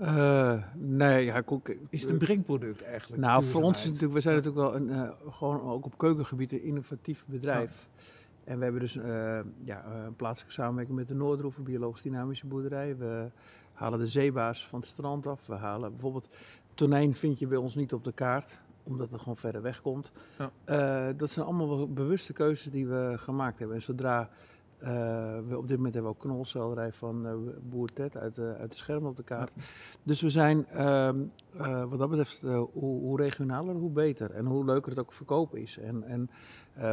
Uh, 0.00 0.62
nee, 0.74 1.24
ja, 1.24 1.42
is 1.88 2.00
het 2.00 2.10
een 2.10 2.18
brengproduct 2.18 2.82
eigenlijk? 2.82 3.22
Nou, 3.22 3.44
voor 3.44 3.62
ons 3.62 3.78
is 3.78 3.84
het 3.84 3.92
natuurlijk, 3.92 4.14
we 4.14 4.20
zijn 4.20 4.36
natuurlijk 4.36 4.62
wel 4.62 4.74
een, 4.74 4.88
uh, 4.88 5.10
gewoon 5.30 5.60
ook 5.60 5.84
op 5.84 5.98
keukengebied 5.98 6.52
een 6.52 6.62
innovatief 6.62 7.24
bedrijf. 7.26 7.88
En 8.44 8.58
we 8.58 8.62
hebben 8.62 8.80
dus 8.80 8.96
uh, 8.96 9.04
ja, 9.64 9.84
een 9.84 10.16
plaatselijke 10.16 10.54
samenwerking 10.54 10.98
met 10.98 11.08
de 11.08 11.14
Noordroef, 11.14 11.56
een 11.56 11.64
biologisch 11.64 12.02
dynamische 12.02 12.46
boerderij. 12.46 12.96
We 12.96 13.30
halen 13.72 13.98
de 13.98 14.06
zeebaars 14.06 14.66
van 14.66 14.78
het 14.78 14.88
strand 14.88 15.26
af. 15.26 15.46
We 15.46 15.54
halen 15.54 15.90
bijvoorbeeld 15.90 16.28
tonijn 16.74 17.14
vind 17.14 17.38
je 17.38 17.46
bij 17.46 17.58
ons 17.58 17.74
niet 17.74 17.92
op 17.92 18.04
de 18.04 18.12
kaart. 18.12 18.62
Omdat 18.82 19.10
het 19.10 19.18
gewoon 19.20 19.36
verder 19.36 19.62
weg 19.62 19.80
komt. 19.82 20.12
Ja. 20.38 20.50
Eh, 20.64 21.14
dat 21.16 21.30
zijn 21.30 21.46
allemaal 21.46 21.68
wel 21.68 21.92
bewuste 21.92 22.32
keuzes 22.32 22.72
die 22.72 22.86
we 22.86 23.12
gemaakt 23.16 23.58
hebben. 23.58 23.76
En 23.76 23.82
zodra 23.82 24.30
eh, 24.78 25.38
we 25.48 25.56
op 25.58 25.68
dit 25.68 25.76
moment 25.76 25.94
hebben 25.94 26.12
we 26.12 26.18
ook 26.18 26.22
knolselderij 26.24 26.92
van 26.92 27.26
eh, 27.26 27.32
boer 27.62 27.92
Ted 27.92 28.16
uit, 28.16 28.34
de- 28.34 28.56
uit 28.58 28.70
de 28.70 28.76
schermen 28.76 29.10
op 29.10 29.16
de 29.16 29.22
kaart. 29.22 29.54
Dus 30.02 30.20
we 30.20 30.30
zijn, 30.30 30.66
ehm, 30.66 31.20
eh, 31.56 31.84
wat 31.84 31.98
dat 31.98 32.08
betreft, 32.08 32.42
hoe, 32.42 32.68
hoe 33.00 33.16
regionaler, 33.16 33.74
hoe 33.74 33.90
beter. 33.90 34.30
En 34.30 34.46
hoe 34.46 34.64
leuker 34.64 34.90
het 34.90 35.00
ook 35.00 35.12
verkopen 35.12 35.60
is. 35.60 35.78
En, 35.78 36.02
en 36.02 36.30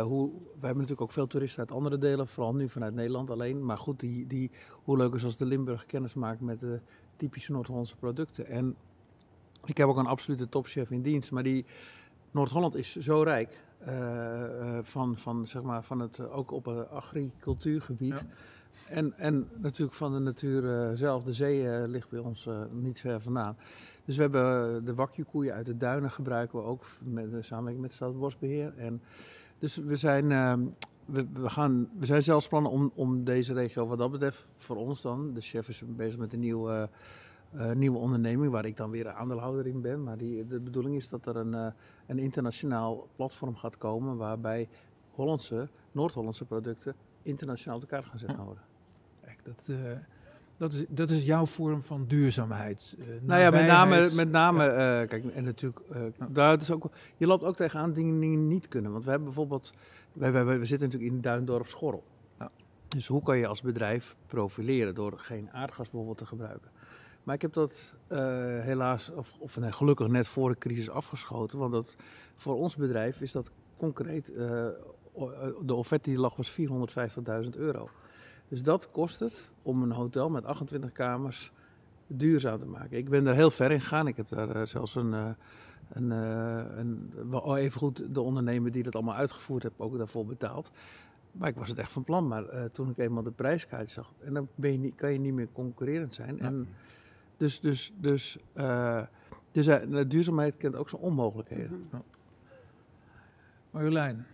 hoe, 0.03 0.27
we 0.31 0.41
hebben 0.65 0.74
natuurlijk 0.77 1.01
ook 1.01 1.12
veel 1.12 1.27
toeristen 1.27 1.60
uit 1.60 1.72
andere 1.72 1.98
delen, 1.98 2.27
vooral 2.27 2.55
nu 2.55 2.69
vanuit 2.69 2.93
Nederland 2.93 3.29
alleen. 3.29 3.65
Maar 3.65 3.77
goed, 3.77 4.00
die, 4.00 4.27
die, 4.27 4.51
hoe 4.84 4.98
leuk 4.98 5.13
is 5.13 5.24
als 5.24 5.38
de 5.38 5.46
Limburg 5.46 5.86
kennis 5.86 6.13
maakt 6.13 6.41
met 6.41 6.60
de 6.60 6.79
typische 7.15 7.51
Noord-Hollandse 7.51 7.96
producten. 7.96 8.46
En 8.46 8.75
ik 9.65 9.77
heb 9.77 9.87
ook 9.87 9.97
een 9.97 10.05
absolute 10.05 10.49
topchef 10.49 10.91
in 10.91 11.01
dienst, 11.01 11.31
maar 11.31 11.43
die 11.43 11.65
Noord-Holland 12.31 12.75
is 12.75 12.95
zo 12.95 13.21
rijk. 13.21 13.67
eh, 13.79 14.77
eh, 14.77 14.83
van, 14.83 15.17
van, 15.17 15.47
zeg 15.47 15.61
maar, 15.61 15.83
van 15.83 15.99
het, 15.99 16.19
eh, 16.19 16.37
ook 16.37 16.51
op 16.51 16.65
het 16.65 16.89
agricultuurgebied. 16.89 18.25
En, 18.89 19.13
en 19.13 19.47
natuurlijk 19.55 19.97
van 19.97 20.13
de 20.13 20.19
natuur 20.19 20.91
zelf. 20.97 21.23
De 21.23 21.33
zee 21.33 21.87
ligt 21.87 22.09
bij 22.09 22.19
ons 22.19 22.49
niet 22.71 22.99
ver 22.99 23.21
vandaan. 23.21 23.57
Dus 24.05 24.15
we 24.15 24.21
hebben 24.21 24.85
de 24.85 24.93
wakjukoeien 24.93 25.53
uit 25.53 25.65
de 25.65 25.77
duinen 25.77 26.11
gebruiken 26.11 26.59
we 26.59 26.65
ook 26.65 26.85
met 26.99 27.27
samenwerking 27.39 27.81
met 27.81 27.93
Staatsbosbeheer. 27.93 28.73
En 28.77 29.01
dus 29.59 29.75
we 29.75 29.95
zijn, 29.95 30.31
ehm, 30.31 30.59
we, 31.05 31.25
we, 31.33 31.49
gaan, 31.49 31.89
we 31.99 32.05
zijn 32.05 32.23
zelfs 32.23 32.47
plannen 32.47 32.71
om, 32.71 32.91
om 32.95 33.23
deze 33.23 33.53
regio 33.53 33.87
wat 33.87 33.97
dat 33.97 34.11
betreft 34.11 34.47
voor 34.57 34.75
ons 34.75 35.01
dan. 35.01 35.33
De 35.33 35.41
chef 35.41 35.69
is 35.69 35.83
bezig 35.85 36.19
met 36.19 36.33
een 36.33 36.39
nieuwe, 36.39 36.89
eh, 37.53 37.72
nieuwe 37.72 37.98
onderneming 37.98 38.51
waar 38.51 38.65
ik 38.65 38.77
dan 38.77 38.89
weer 38.89 39.10
aandeelhouder 39.10 39.68
in 39.68 39.82
ben. 39.82 40.03
Maar 40.03 40.18
die, 40.18 40.48
de 40.48 40.60
bedoeling 40.60 40.96
is 40.96 41.10
dat 41.10 41.25
er 41.25 41.36
een, 41.36 41.53
eh, 41.53 41.68
een 42.08 42.20
internationaal 42.20 43.08
platform 43.15 43.56
gaat 43.56 43.77
komen 43.77 44.18
waarbij 44.18 44.68
Hollandse, 45.12 45.68
Noord-Hollandse 45.91 46.46
producten 46.46 46.96
internationaal 47.22 47.75
op 47.75 47.82
de 47.82 47.88
kaart 47.88 48.06
gaan 48.06 48.20
zetten 48.20 48.44
worden. 48.44 48.63
Kijk, 49.25 49.39
dat, 49.44 49.68
eh, 49.70 49.77
dat, 50.58 50.74
is, 50.74 50.86
dat 50.89 51.10
is 51.10 51.25
jouw 51.25 51.46
vorm 51.46 51.82
van 51.82 52.06
duurzaamheid. 52.08 52.98
Nou 53.22 53.41
ja, 53.41 53.50
met 53.50 53.68
name, 53.68 54.10
met 54.15 54.32
name 54.32 54.68
kijk, 55.08 55.25
en 55.25 55.44
natuurlijk, 55.44 55.79
daar 56.29 56.60
is 56.62 56.72
ook, 56.72 56.89
je 57.18 57.27
loopt 57.27 57.44
ook 57.44 57.56
tegenaan 57.56 57.94
dingen 57.94 58.20
die 58.20 58.38
niet 58.38 58.68
kunnen. 58.68 58.91
Want 58.91 59.03
we 59.03 59.10
hebben 59.10 59.27
bijvoorbeeld, 59.27 59.74
wij, 60.13 60.32
wij, 60.32 60.46
wij- 60.46 60.60
we 60.60 60.65
zitten 60.65 60.88
natuurlijk 60.88 61.15
in 61.15 61.22
Duindorp 61.22 61.68
Schorrel. 61.68 62.03
Ja. 62.39 62.50
Dus 62.88 63.08
hoe 63.08 63.24
kan 63.24 63.38
je 63.38 63.48
als 63.48 63.62
bedrijf 63.62 64.15
profileren 64.27 64.96
door 64.96 65.13
geen 65.18 65.50
aardgas 65.51 65.89
bijvoorbeeld 65.89 66.18
te 66.18 66.25
gebruiken? 66.25 66.70
Maar 67.23 67.35
ik 67.35 67.41
heb 67.41 67.53
dat 67.53 67.95
eh, 68.07 68.19
helaas, 68.59 69.09
of, 69.09 69.38
of 69.39 69.57
nee, 69.59 69.71
gelukkig 69.71 70.07
net 70.07 70.27
voor 70.27 70.49
de 70.49 70.57
crisis 70.57 70.89
afgeschoten. 70.89 71.59
Want 71.59 71.71
dat, 71.71 71.95
voor 72.35 72.55
ons 72.55 72.75
bedrijf 72.75 73.21
is 73.21 73.31
dat 73.31 73.51
concreet, 73.77 74.33
eh, 74.33 74.67
eh, 74.67 74.73
de 75.61 75.75
offerte 75.75 76.09
die 76.09 76.19
lag 76.19 76.35
was 76.35 76.49
450.000 76.49 77.49
euro. 77.57 77.89
Dus 78.47 78.63
dat 78.63 78.91
kost 78.91 79.19
het 79.19 79.49
om 79.61 79.83
een 79.83 79.91
hotel 79.91 80.29
met 80.29 80.45
28 80.45 80.91
kamers 80.91 81.51
duurzaam 82.07 82.59
te 82.59 82.65
maken. 82.65 82.97
Ik 82.97 83.09
ben 83.09 83.23
daar 83.23 83.35
heel 83.35 83.51
ver 83.51 83.71
in 83.71 83.81
gegaan. 83.81 84.07
Ik 84.07 84.17
heb 84.17 84.29
daar 84.29 84.67
zelfs 84.67 84.95
een, 84.95 85.35
een, 85.89 86.11
een 86.79 87.13
wel 87.29 87.57
even 87.57 87.79
goed 87.79 88.13
de 88.13 88.21
ondernemer 88.21 88.71
die 88.71 88.83
dat 88.83 88.95
allemaal 88.95 89.15
uitgevoerd 89.15 89.63
heeft 89.63 89.75
ook 89.77 89.97
daarvoor 89.97 90.25
betaald. 90.25 90.71
Maar 91.31 91.49
ik 91.49 91.55
was 91.55 91.69
het 91.69 91.77
echt 91.77 91.91
van 91.91 92.03
plan. 92.03 92.27
Maar 92.27 92.71
toen 92.71 92.89
ik 92.89 92.97
eenmaal 92.97 93.23
de 93.23 93.31
prijskaart 93.31 93.91
zag, 93.91 94.13
en 94.19 94.33
dan 94.33 94.47
ben 94.55 94.71
je 94.71 94.77
niet, 94.77 94.95
kan 94.95 95.11
je 95.11 95.19
niet 95.19 95.33
meer 95.33 95.47
concurrerend 95.51 96.13
zijn. 96.13 96.39
En 96.39 96.67
dus 97.39 97.60
dus, 97.60 97.93
dus, 97.96 98.38
eh, 98.53 99.01
dus 99.51 99.67
eh, 99.67 100.03
duurzaamheid 100.08 100.58
kent 100.58 100.75
ook 100.75 100.89
zijn 100.89 101.01
onmogelijkheden. 101.01 101.89
Marjolein, 103.72 104.25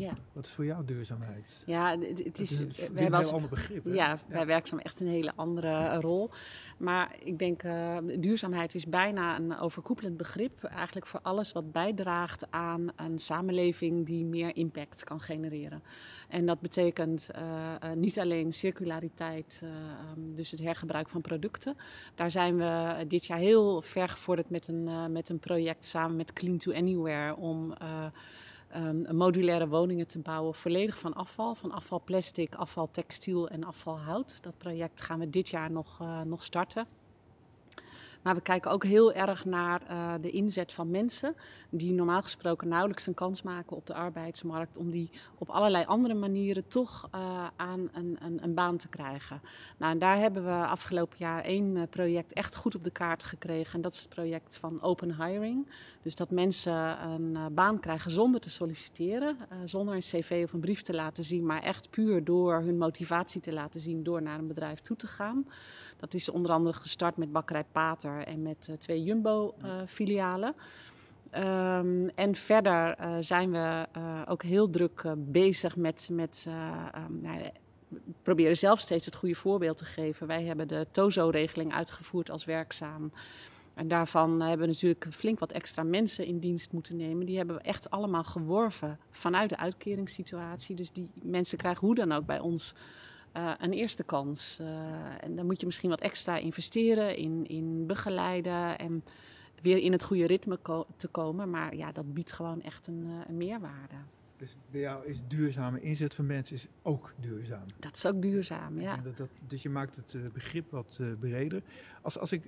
Ja. 0.00 0.12
wat 0.32 0.46
is 0.46 0.50
voor 0.52 0.64
jou 0.64 0.84
duurzaamheid? 0.84 1.62
Ja, 1.66 1.90
het, 1.98 2.08
het 2.08 2.26
Het 2.26 2.38
is, 2.40 2.50
is 2.66 2.76
we 2.76 3.00
hebben 3.00 3.12
als- 3.18 3.26
heel 3.26 3.34
ander 3.34 3.50
begrip. 3.50 3.84
hè? 3.84 3.92
Ja, 3.92 4.18
wij 4.28 4.46
werkzaam 4.46 4.78
echt 4.78 5.00
een 5.00 5.06
hele 5.08 5.32
andere 5.36 5.68
eh, 5.88 5.98
rol. 6.00 6.30
Maar 6.78 7.16
ik 7.24 7.38
denk, 7.38 7.62
eh, 7.62 7.96
duurzaamheid 8.18 8.74
is 8.74 8.86
bijna 8.86 9.36
een 9.38 9.58
overkoepelend 9.58 10.16
begrip. 10.16 10.62
Eigenlijk 10.64 11.06
voor 11.06 11.20
alles 11.22 11.52
wat 11.52 11.72
bijdraagt 11.72 12.50
aan 12.50 12.92
een 12.96 13.18
samenleving 13.18 14.06
die 14.06 14.24
meer 14.24 14.56
impact 14.56 15.04
kan 15.04 15.20
genereren. 15.20 15.82
En 16.28 16.46
dat 16.46 16.60
betekent 16.60 17.30
eh, 17.30 17.42
eh, 17.80 17.92
niet 17.96 18.18
alleen 18.18 18.52
circulariteit, 18.52 19.60
eh, 19.62 19.68
ehm, 19.70 20.34
dus 20.34 20.50
het 20.50 20.60
hergebruik 20.60 21.08
van 21.08 21.20
producten. 21.20 21.76
Daar 22.14 22.30
zijn 22.30 22.56
we 22.56 23.04
dit 23.08 23.26
jaar 23.26 23.38
heel 23.38 23.82
ver 23.82 24.08
gevorderd 24.08 24.50
met 24.50 24.68
een, 24.68 24.88
eh, 24.88 25.06
met 25.06 25.28
een 25.28 25.38
project 25.38 25.84
samen 25.84 26.16
met 26.16 26.32
Clean 26.32 26.56
to 26.58 26.72
Anywhere 26.72 27.36
om. 27.36 27.74
Eh, 28.70 28.86
um, 28.86 29.16
modulaire 29.16 29.68
woningen 29.68 30.06
te 30.06 30.18
bouwen, 30.18 30.54
volledig 30.54 30.98
van 30.98 31.14
afval. 31.14 31.54
Van 31.54 31.72
afval 31.72 32.02
plastic, 32.04 32.54
afval 32.54 32.90
textiel 32.90 33.48
en 33.48 33.64
afval 33.64 33.98
hout. 33.98 34.42
Dat 34.42 34.58
project 34.58 35.00
gaan 35.00 35.18
we 35.18 35.30
dit 35.30 35.48
jaar 35.48 35.70
nog, 35.70 36.00
eh, 36.00 36.20
nog 36.20 36.44
starten. 36.44 36.86
Maar 38.22 38.34
we 38.34 38.40
kijken 38.40 38.70
ook 38.70 38.84
heel 38.84 39.12
erg 39.12 39.44
naar 39.44 39.82
eh, 39.86 40.14
de 40.20 40.30
inzet 40.30 40.72
van 40.72 40.90
mensen 40.90 41.34
die 41.70 41.92
normaal 41.92 42.22
gesproken 42.22 42.68
nauwelijks 42.68 43.06
een 43.06 43.14
kans 43.14 43.42
maken 43.42 43.76
op 43.76 43.86
de 43.86 43.94
arbeidsmarkt, 43.94 44.78
om 44.78 44.90
die 44.90 45.10
op 45.38 45.48
allerlei 45.48 45.84
andere 45.84 46.14
manieren 46.14 46.68
toch 46.68 47.08
eh, 47.10 47.46
aan 47.56 47.88
een, 47.92 48.16
een, 48.20 48.38
een 48.42 48.54
baan 48.54 48.76
te 48.76 48.88
krijgen. 48.88 49.40
Nou, 49.78 49.92
en 49.92 49.98
daar 49.98 50.18
hebben 50.18 50.44
we 50.44 50.66
afgelopen 50.66 51.16
jaar 51.18 51.44
één 51.44 51.76
eh, 51.76 51.82
project 51.90 52.32
echt 52.32 52.54
goed 52.54 52.74
op 52.74 52.84
de 52.84 52.90
kaart 52.90 53.24
gekregen. 53.24 53.74
En 53.74 53.80
dat 53.80 53.92
is 53.92 54.00
het 54.00 54.08
project 54.08 54.56
van 54.56 54.82
Open 54.82 55.24
Hiring. 55.24 55.68
Dus 56.02 56.14
dat 56.14 56.30
mensen 56.30 57.04
een 57.04 57.54
baan 57.54 57.80
krijgen 57.80 58.10
zonder 58.10 58.40
te 58.40 58.50
solliciteren, 58.50 59.36
zonder 59.64 59.94
een 59.94 60.00
cv 60.00 60.42
of 60.44 60.52
een 60.52 60.60
brief 60.60 60.82
te 60.82 60.94
laten 60.94 61.24
zien, 61.24 61.46
maar 61.46 61.62
echt 61.62 61.90
puur 61.90 62.24
door 62.24 62.60
hun 62.60 62.78
motivatie 62.78 63.40
te 63.40 63.52
laten 63.52 63.80
zien 63.80 64.02
door 64.02 64.22
naar 64.22 64.38
een 64.38 64.46
bedrijf 64.46 64.80
toe 64.80 64.96
te 64.96 65.06
gaan. 65.06 65.46
Dat 66.00 66.14
is 66.14 66.28
onder 66.28 66.50
andere 66.50 66.78
gestart 66.78 67.16
met 67.16 67.32
Bakkerij 67.32 67.64
Pater 67.72 68.26
en 68.26 68.42
met 68.42 68.66
eh, 68.70 68.76
twee 68.76 69.02
Jumbo-filialen. 69.02 70.54
Ehm, 71.30 72.08
en 72.14 72.34
verder 72.34 72.94
eh, 72.94 73.16
zijn 73.20 73.50
we 73.50 73.86
eh, 73.92 74.22
ook 74.26 74.42
heel 74.42 74.70
druk 74.70 75.00
eh, 75.04 75.12
bezig 75.16 75.76
met. 75.76 76.08
met 76.12 76.44
eh, 76.48 76.54
ehm, 76.92 77.20
nou, 77.20 77.38
we 77.88 77.98
proberen 78.22 78.56
zelf 78.56 78.80
steeds 78.80 79.04
het 79.04 79.14
goede 79.14 79.34
voorbeeld 79.34 79.76
te 79.76 79.84
geven. 79.84 80.26
Wij 80.26 80.44
hebben 80.44 80.68
de 80.68 80.86
TOZO-regeling 80.90 81.72
uitgevoerd 81.72 82.30
als 82.30 82.44
werkzaam. 82.44 83.12
En 83.74 83.88
daarvan 83.88 84.40
hebben 84.40 84.66
we 84.66 84.72
natuurlijk 84.72 85.06
flink 85.10 85.38
wat 85.38 85.52
extra 85.52 85.82
mensen 85.82 86.26
in 86.26 86.38
dienst 86.38 86.72
moeten 86.72 86.96
nemen. 86.96 87.26
Die 87.26 87.36
hebben 87.36 87.56
we 87.56 87.62
echt 87.62 87.90
allemaal 87.90 88.24
geworven 88.24 88.98
vanuit 89.10 89.48
de 89.48 89.56
uitkeringssituatie. 89.56 90.76
Dus 90.76 90.92
die 90.92 91.10
mensen 91.22 91.58
krijgen 91.58 91.86
hoe 91.86 91.94
dan 91.94 92.12
ook 92.12 92.26
bij 92.26 92.40
ons 92.40 92.74
eh, 93.32 93.52
een 93.58 93.72
eerste 93.72 94.04
kans. 94.04 94.58
Eh, 94.60 94.66
en 95.24 95.36
dan 95.36 95.46
moet 95.46 95.60
je 95.60 95.66
misschien 95.66 95.90
wat 95.90 96.00
extra 96.00 96.36
investeren 96.36 97.16
in, 97.16 97.46
in 97.46 97.86
begeleiden 97.86 98.78
en 98.78 99.04
weer 99.62 99.78
in 99.78 99.92
het 99.92 100.02
goede 100.02 100.26
ritme 100.26 100.56
ko- 100.56 100.86
te 100.96 101.08
komen. 101.08 101.50
Maar 101.50 101.76
ja, 101.76 101.92
dat 101.92 102.14
biedt 102.14 102.32
gewoon 102.32 102.62
echt 102.62 102.86
een, 102.86 103.04
eh, 103.06 103.28
een 103.28 103.36
meerwaarde. 103.36 103.94
Dus 104.36 104.56
bij 104.70 104.80
jou 104.80 105.06
is 105.06 105.20
duurzame 105.28 105.80
inzet 105.80 106.14
van 106.14 106.26
mensen 106.26 106.56
is 106.56 106.66
ook 106.82 107.14
duurzaam. 107.20 107.64
Dat 107.78 107.96
is 107.96 108.06
ook 108.06 108.22
duurzaam, 108.22 108.80
ja. 108.80 108.92
denk 108.92 109.04
Dat, 109.04 109.16
dat, 109.16 109.28
dus 109.46 109.62
je 109.62 109.68
maakt 109.70 109.96
het 109.96 110.32
begrip 110.32 110.70
wat 110.70 111.00
breder. 111.18 111.62
Als, 112.02 112.18
als 112.18 112.32
ik 112.32 112.44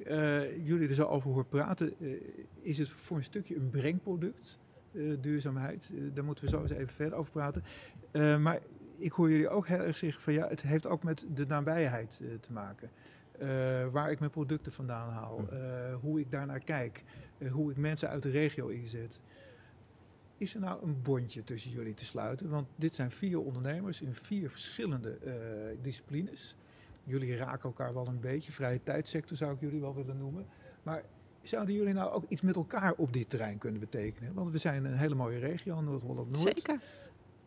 jullie 0.64 0.88
er 0.88 0.95
zo 0.95 1.07
over 1.07 1.31
hoor 1.31 1.45
praten, 1.45 1.95
is 2.61 2.79
het 2.79 2.88
voor 2.88 3.16
een 3.16 3.23
stukje 3.23 3.57
een 3.57 3.71
brengproduct, 3.71 4.59
duurzaamheid. 5.21 5.90
Daar 6.14 6.25
moeten 6.25 6.45
we 6.45 6.51
zo 6.51 6.61
eens 6.61 6.71
even 6.71 6.95
verder 6.95 7.18
over 7.18 7.33
praten. 7.33 7.62
Maar 8.42 8.61
ik 9.03 9.12
hoor 9.12 9.31
jullie 9.31 9.49
ook 9.49 9.67
heel 9.67 9.79
erg 9.79 9.97
zeggen 9.97 10.23
van 10.23 10.33
ja, 10.33 10.49
het 10.49 10.62
heeft 10.62 10.87
ook 10.87 11.03
met 11.03 11.25
de 11.35 11.47
nabijheid 11.47 12.21
eh, 12.23 12.29
te 12.41 12.53
maken. 12.53 12.91
Eh, 13.38 13.49
waar 13.88 14.11
ik 14.11 14.19
mijn 14.19 14.31
producten 14.31 14.73
vandaan 14.73 15.11
haal, 15.11 15.49
eh, 15.51 15.95
hoe 16.01 16.21
ik 16.21 16.31
daarnaar 16.31 16.61
kijk, 16.61 17.05
eh, 17.38 17.51
hoe 17.51 17.71
ik 17.71 17.77
mensen 17.77 18.09
uit 18.09 18.23
de 18.23 18.31
regio 18.31 18.69
inzet. 18.69 19.21
Is 20.37 20.55
er 20.55 20.61
nou 20.61 20.83
een 20.83 21.03
bondje 21.03 21.45
tussen 21.45 21.71
jullie 21.71 21.95
te 21.95 22.05
sluiten? 22.05 22.49
Want 22.49 22.67
dit 22.77 22.95
zijn 22.95 23.11
vier 23.11 23.41
ondernemers 23.41 24.03
in 24.03 24.15
vier 24.15 24.51
verschillende 24.51 25.11
eh, 25.11 25.35
disciplines. 25.83 26.57
Jullie 27.05 27.37
raken 27.37 27.62
elkaar 27.62 27.95
wel 27.95 28.07
een 28.07 28.21
beetje. 28.21 28.53
Vrije 28.53 28.83
tijdsector 28.83 29.37
zou 29.37 29.55
ik 29.55 29.61
jullie 29.61 29.81
wel 29.81 29.95
willen 29.95 30.19
noemen. 30.19 30.47
Maar 30.83 31.03
zouden 31.43 31.75
jullie 31.75 31.93
nou 31.93 32.11
ook 32.11 32.25
iets 32.29 32.41
met 32.41 32.57
elkaar 32.57 32.93
op 32.97 33.12
dit 33.12 33.31
terrein 33.31 33.59
kunnen 33.59 33.81
betekenen? 33.81 34.35
Want 34.35 34.53
we 34.53 34.59
zijn 34.59 34.85
een 34.85 34.97
hele 34.97 35.15
mooie 35.15 35.38
regio, 35.38 35.81
Noord-Holland-Noord. 35.81 36.43
Zeker. 36.43 36.81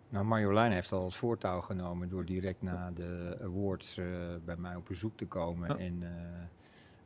Nou, 0.10 0.26
Marjolein 0.26 0.72
heeft 0.72 0.92
al 0.92 1.06
het 1.06 1.16
voortouw 1.16 1.62
genomen 1.62 2.10
door 2.10 2.26
direct 2.26 2.62
na 2.62 2.92
de 2.92 3.38
awards 3.44 3.98
eh, 3.98 4.06
bij 4.46 4.56
mij 4.56 4.76
op 4.76 4.86
bezoek 4.86 5.18
te 5.18 5.26
komen 5.28 5.80
en 5.80 6.04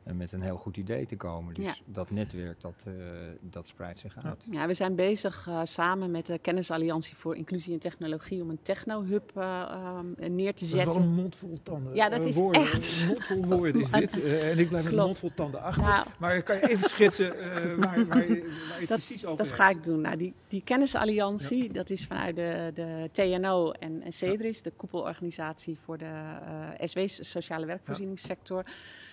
eh, 0.02 0.14
met 0.14 0.32
een 0.32 0.42
heel 0.42 0.56
goed 0.56 0.76
idee 0.76 1.06
te 1.06 1.16
komen. 1.16 1.54
Dus 1.54 1.64
Ja. 1.64 1.74
dat 1.84 2.10
netwerk, 2.10 2.60
dat, 2.60 2.84
eh, 2.86 2.92
dat 3.40 3.66
spreidt 3.66 3.98
zich 3.98 4.16
uit. 4.24 4.46
Ja, 4.50 4.66
we 4.66 4.74
zijn 4.74 4.94
bezig 4.94 5.46
eh, 5.48 5.60
samen 5.64 6.10
met 6.10 6.26
de 6.26 6.38
Kennisalliantie 6.38 7.16
voor 7.16 7.36
Inclusie 7.36 7.72
en 7.72 7.78
Technologie 7.78 8.42
om 8.42 8.50
een 8.50 8.58
techno-hub 8.62 9.30
eh, 9.36 9.60
ehm, 9.70 10.06
neer 10.34 10.54
te 10.54 10.60
Dat 10.60 10.60
is 10.60 10.72
wel 10.72 10.82
zetten. 10.84 11.02
een 11.02 11.14
mond 11.14 11.36
vol 11.36 11.58
tanden. 11.62 11.94
Ja, 11.94 12.08
dat 12.08 12.24
is 12.24 12.36
woorden. 12.36 12.62
echt- 12.62 13.00
Een 13.00 13.06
mond 13.06 13.26
vol 13.26 13.44
woorden 13.46 13.80
is 13.80 13.90
dit. 14.00 14.22
en 14.42 14.58
ik 14.58 14.68
blijf 14.68 14.70
met 14.70 14.84
een 14.84 14.88
Klopt. 14.90 15.06
mond 15.06 15.18
vol 15.18 15.30
tanden 15.34 15.62
achter. 15.62 15.84
Nou, 15.84 16.06
Maar 16.18 16.42
kan 16.42 16.56
je 16.56 16.68
even 16.68 16.88
schetsen 16.88 17.38
eh, 17.38 17.74
waar, 17.74 17.78
waar, 17.78 17.96
je, 17.98 18.06
waar 18.08 18.26
je 18.26 18.44
het 18.78 18.88
Dat- 18.88 18.98
precies 18.98 19.24
over 19.24 19.36
Dat 19.36 19.46
hebt? 19.46 19.58
ga 19.60 19.68
ik 19.68 19.82
doen. 19.82 20.00
Nou, 20.00 20.16
die, 20.16 20.34
die 20.48 20.62
kennisalliantie, 20.64 21.72
dat 21.72 21.90
is 21.90 22.06
vanuit 22.06 22.36
de, 22.36 22.70
de 22.74 23.08
TNO 23.12 23.70
en, 23.70 24.02
en 24.02 24.12
CEDRIS, 24.12 24.62
de 24.62 24.70
koepelorganisatie 24.76 25.78
voor 25.84 25.98
de 25.98 26.04
eh, 26.04 26.86
SW's, 26.86 27.30
sociale 27.30 27.66
werkvoorzieningssector. 27.66 28.64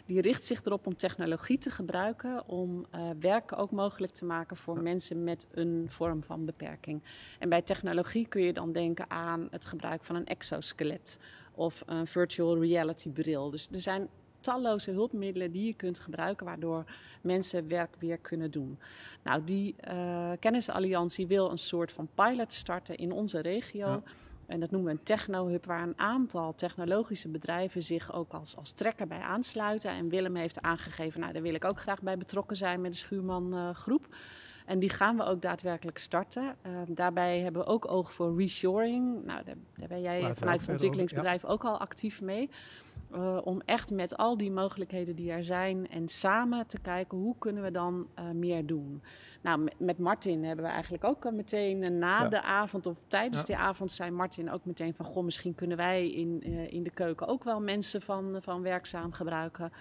Die 0.07 0.21
richt 0.21 0.45
zich 0.45 0.63
erop 0.63 0.87
om 0.87 0.97
technologie 0.97 1.57
te 1.57 1.69
gebruiken 1.69 2.47
om 2.47 2.85
eh 2.91 3.09
werk 3.19 3.57
ook 3.57 3.71
mogelijk 3.71 4.13
te 4.13 4.25
maken 4.25 4.57
voor 4.57 4.81
mensen 4.81 5.23
met 5.23 5.47
een 5.51 5.85
vorm 5.89 6.23
van 6.23 6.45
beperking. 6.45 7.01
En 7.39 7.49
bij 7.49 7.61
technologie 7.61 8.27
kun 8.27 8.41
je 8.41 8.53
dan 8.53 8.71
denken 8.71 9.09
aan 9.09 9.47
het 9.51 9.65
gebruik 9.65 10.03
van 10.03 10.15
een 10.15 10.25
exoskelet 10.25 11.19
of 11.51 11.83
een 11.85 12.07
virtual 12.07 12.59
reality 12.59 13.09
bril. 13.09 13.49
Dus 13.49 13.69
er 13.71 13.81
zijn 13.81 14.09
talloze 14.39 14.91
hulpmiddelen 14.91 15.51
die 15.51 15.65
je 15.65 15.73
kunt 15.73 15.99
gebruiken 15.99 16.45
waardoor 16.45 16.83
mensen 17.21 17.67
werk 17.67 17.95
weer 17.99 18.17
kunnen 18.17 18.51
doen. 18.51 18.79
Nou, 19.23 19.43
die 19.43 19.75
eh, 19.77 20.31
kennisalliantie 20.39 21.27
wil 21.27 21.51
een 21.51 21.57
soort 21.57 21.91
van 21.91 22.09
pilot 22.15 22.53
starten 22.53 22.97
in 22.97 23.11
onze 23.11 23.39
regio. 23.39 23.87
Ja. 23.87 24.03
En 24.47 24.59
dat 24.59 24.71
noemen 24.71 24.91
we 24.91 24.97
een 24.97 25.05
techno-hub, 25.05 25.65
waar 25.65 25.83
een 25.83 25.99
aantal 25.99 26.55
technologische 26.55 27.29
bedrijven 27.29 27.83
zich 27.83 28.13
ook 28.13 28.33
als, 28.33 28.55
als 28.55 28.71
trekker 28.71 29.07
bij 29.07 29.19
aansluiten. 29.19 29.91
En 29.91 30.09
Willem 30.09 30.35
heeft 30.35 30.61
aangegeven, 30.61 31.19
nou 31.19 31.33
daar 31.33 31.41
wil 31.41 31.53
ik 31.53 31.65
ook 31.65 31.79
graag 31.79 32.01
bij 32.01 32.17
betrokken 32.17 32.57
zijn 32.57 32.81
met 32.81 32.91
de 32.91 32.97
Schuurman 32.97 33.53
eh, 33.53 33.69
groep. 33.73 34.07
En 34.65 34.79
die 34.79 34.89
gaan 34.89 35.17
we 35.17 35.23
ook 35.23 35.41
daadwerkelijk 35.41 35.97
starten. 35.97 36.55
Eh, 36.61 36.71
daarbij 36.87 37.39
hebben 37.39 37.61
we 37.61 37.67
ook 37.67 37.91
oog 37.91 38.13
voor 38.13 38.37
reshoring. 38.37 39.25
Nou, 39.25 39.43
daar, 39.43 39.55
daar 39.75 39.87
ben 39.87 40.01
jij 40.01 40.35
vanuit 40.35 40.61
het 40.61 40.69
ontwikkelingsbedrijf 40.69 41.45
ook 41.45 41.63
al 41.63 41.79
actief 41.79 42.21
mee. 42.21 42.49
Eh, 43.11 43.37
om 43.43 43.61
echt 43.65 43.91
met 43.91 44.17
al 44.17 44.37
die 44.37 44.51
mogelijkheden 44.51 45.15
die 45.15 45.31
er 45.31 45.43
zijn 45.43 45.89
en 45.89 46.07
samen 46.07 46.67
te 46.67 46.79
kijken 46.79 47.17
hoe 47.17 47.35
kunnen 47.39 47.63
we 47.63 47.71
dan 47.71 48.07
eh, 48.15 48.29
meer 48.31 48.65
doen. 48.65 49.01
Nou, 49.41 49.59
met, 49.59 49.79
met 49.79 49.97
Martin 49.97 50.43
hebben 50.43 50.65
we 50.65 50.71
eigenlijk 50.71 51.03
ook 51.03 51.25
al 51.25 51.31
meteen 51.31 51.83
eh, 51.83 51.89
na 51.89 52.21
Ja. 52.23 52.27
de 52.27 52.41
avond 52.41 52.85
of 52.85 53.03
tijdens 53.07 53.37
Ja. 53.39 53.45
die 53.45 53.57
avond 53.57 53.91
zei 53.91 54.11
Martin 54.11 54.51
ook 54.51 54.65
meteen 54.65 54.93
van 54.93 55.05
goh, 55.05 55.23
misschien 55.23 55.55
kunnen 55.55 55.77
wij 55.77 56.09
in, 56.11 56.41
eh, 56.43 56.71
in 56.73 56.83
de 56.83 56.89
keuken 56.89 57.27
ook 57.27 57.43
wel 57.43 57.61
mensen 57.61 58.01
van, 58.01 58.37
van 58.41 58.61
werkzaam 58.61 59.11
gebruiken. 59.11 59.71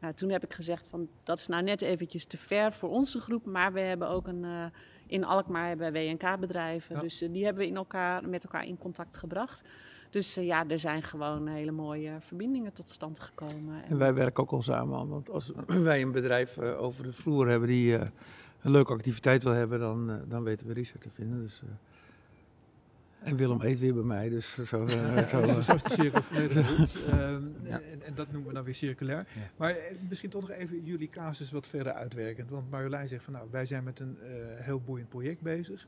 Nou, 0.00 0.14
toen 0.14 0.30
heb 0.30 0.44
ik 0.44 0.52
gezegd 0.52 0.88
van 0.88 1.08
dat 1.22 1.38
is 1.38 1.46
nou 1.46 1.62
net 1.62 1.82
eventjes 1.82 2.24
te 2.24 2.36
ver 2.38 2.72
voor 2.72 2.88
onze 2.90 3.20
groep, 3.20 3.44
maar 3.46 3.72
we 3.72 3.80
hebben 3.80 4.08
ook 4.08 4.26
een 4.26 4.44
eh, 4.44 4.64
in 5.06 5.24
Alkmaar 5.24 5.68
hebben 5.68 5.92
we 5.92 5.98
WNK-bedrijven, 5.98 6.94
Ja. 6.96 7.00
dus 7.02 7.20
eh, 7.22 7.32
die 7.32 7.44
hebben 7.44 7.62
we 7.62 7.68
in 7.68 7.76
elkaar, 7.76 8.28
met 8.28 8.44
elkaar 8.44 8.66
in 8.66 8.78
contact 8.78 9.16
gebracht. 9.16 9.62
Dus 10.10 10.36
eh, 10.36 10.44
ja, 10.46 10.68
er 10.68 10.78
zijn 10.78 11.02
gewoon 11.02 11.46
hele 11.46 11.70
mooie 11.70 12.12
verbindingen 12.20 12.72
tot 12.72 12.88
stand 12.88 13.18
gekomen. 13.18 13.84
En 13.88 13.98
wij 13.98 14.14
werken 14.14 14.42
ook 14.42 14.50
al 14.50 14.62
samen 14.62 14.98
aan. 14.98 15.08
Want 15.08 15.30
als 15.30 15.52
wij 15.66 16.02
een 16.02 16.12
bedrijf 16.12 16.56
eh, 16.56 16.82
over 16.82 17.04
de 17.04 17.12
vloer 17.12 17.48
hebben 17.48 17.68
die 17.68 17.96
eh, 17.96 18.06
een 18.62 18.70
leuke 18.70 18.92
activiteit 18.92 19.42
wil 19.42 19.52
hebben, 19.52 19.78
dan, 19.78 20.10
eh, 20.10 20.16
dan 20.28 20.42
weten 20.42 20.66
we 20.66 20.72
Richard 20.72 21.02
te 21.02 21.10
vinden. 21.10 21.42
Dus, 21.42 21.62
eh, 21.62 23.28
en 23.28 23.36
Willem 23.36 23.60
eet 23.62 23.78
weer 23.78 23.94
bij 23.94 24.02
mij, 24.02 24.28
dus 24.28 24.54
zo. 24.54 24.64
zo. 24.64 24.86
Zo 25.62 25.74
is 25.74 25.82
de 25.82 25.90
cirkel 26.00 26.22
volledig. 26.22 27.06
Ehm, 27.06 27.42
en, 27.64 28.02
en 28.02 28.14
dat 28.14 28.32
noemen 28.32 28.48
we 28.48 28.54
dan 28.54 28.64
weer 28.64 28.74
circulair. 28.74 29.26
Ja. 29.34 29.50
Maar 29.56 29.76
misschien 30.08 30.30
toch 30.30 30.40
nog 30.40 30.50
even 30.50 30.84
jullie 30.84 31.08
casus 31.08 31.50
wat 31.50 31.66
verder 31.66 31.92
uitwerkend. 31.92 32.50
Want 32.50 32.70
Marjolein 32.70 33.08
zegt 33.08 33.24
van 33.24 33.32
nou, 33.32 33.46
wij 33.50 33.66
zijn 33.66 33.84
met 33.84 34.00
een 34.00 34.18
eh, 34.20 34.30
heel 34.64 34.80
boeiend 34.80 35.08
project 35.08 35.40
bezig. 35.40 35.86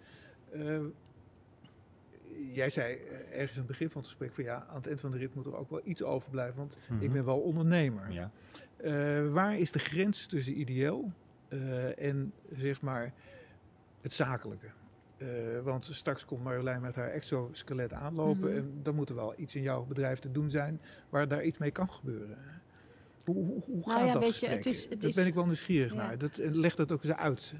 Jij 2.52 2.70
zei 2.70 2.94
eh, 2.94 3.14
ergens 3.40 3.50
aan 3.52 3.56
het 3.58 3.66
begin 3.66 3.90
van 3.90 4.00
het 4.00 4.10
gesprek 4.10 4.32
van 4.32 4.44
ja, 4.44 4.66
aan 4.68 4.76
het 4.76 4.86
eind 4.86 5.00
van 5.00 5.10
de 5.10 5.18
rit 5.18 5.34
moet 5.34 5.46
er 5.46 5.56
ook 5.56 5.70
wel 5.70 5.80
iets 5.84 6.02
overblijven. 6.02 6.56
Want 6.56 6.74
ik 6.74 7.00
Mhm. 7.00 7.12
ben 7.12 7.24
wel 7.24 7.38
ondernemer. 7.40 8.12
Ja. 8.12 8.30
Eh, 8.76 9.28
waar 9.32 9.58
is 9.58 9.72
de 9.72 9.78
grens 9.78 10.26
tussen 10.26 10.60
ideeel 10.60 11.12
eh, 11.48 11.98
en 12.08 12.32
zeg 12.56 12.80
maar 12.82 13.12
het 14.00 14.12
zakelijke? 14.12 14.66
Eh, 15.16 15.26
want 15.62 15.84
straks 15.84 16.24
komt 16.24 16.42
Marjolein 16.44 16.80
met 16.80 16.94
haar 16.94 17.08
exoskelet 17.10 17.92
aanlopen 17.92 18.48
Mhm. 18.48 18.56
en 18.58 18.80
dan 18.82 18.94
moet 18.94 19.08
er 19.08 19.14
wel 19.14 19.34
iets 19.36 19.54
in 19.56 19.62
jouw 19.62 19.84
bedrijf 19.84 20.18
te 20.18 20.30
doen 20.30 20.50
zijn 20.50 20.80
waar 21.08 21.28
daar 21.28 21.42
iets 21.44 21.58
mee 21.58 21.70
kan 21.70 21.90
gebeuren. 21.90 22.38
Hoe, 23.24 23.34
hoe, 23.34 23.62
hoe 23.66 23.80
Nou 23.80 23.82
gaat 23.98 24.06
ja, 24.06 24.12
dat 24.12 24.22
weet 24.22 24.38
je, 24.38 24.46
het 24.48 24.66
is- 24.66 24.88
het 24.88 25.00
Daar 25.00 25.10
is- 25.10 25.16
ben 25.16 25.26
ik 25.26 25.34
wel 25.34 25.44
nieuwsgierig 25.46 25.92
Ja. 25.92 25.96
naar. 25.98 26.18
Dat, 26.18 26.38
eh, 26.38 26.50
leg 26.52 26.74
dat 26.74 26.92
ook 26.92 27.04
eens 27.04 27.14
uit. 27.14 27.54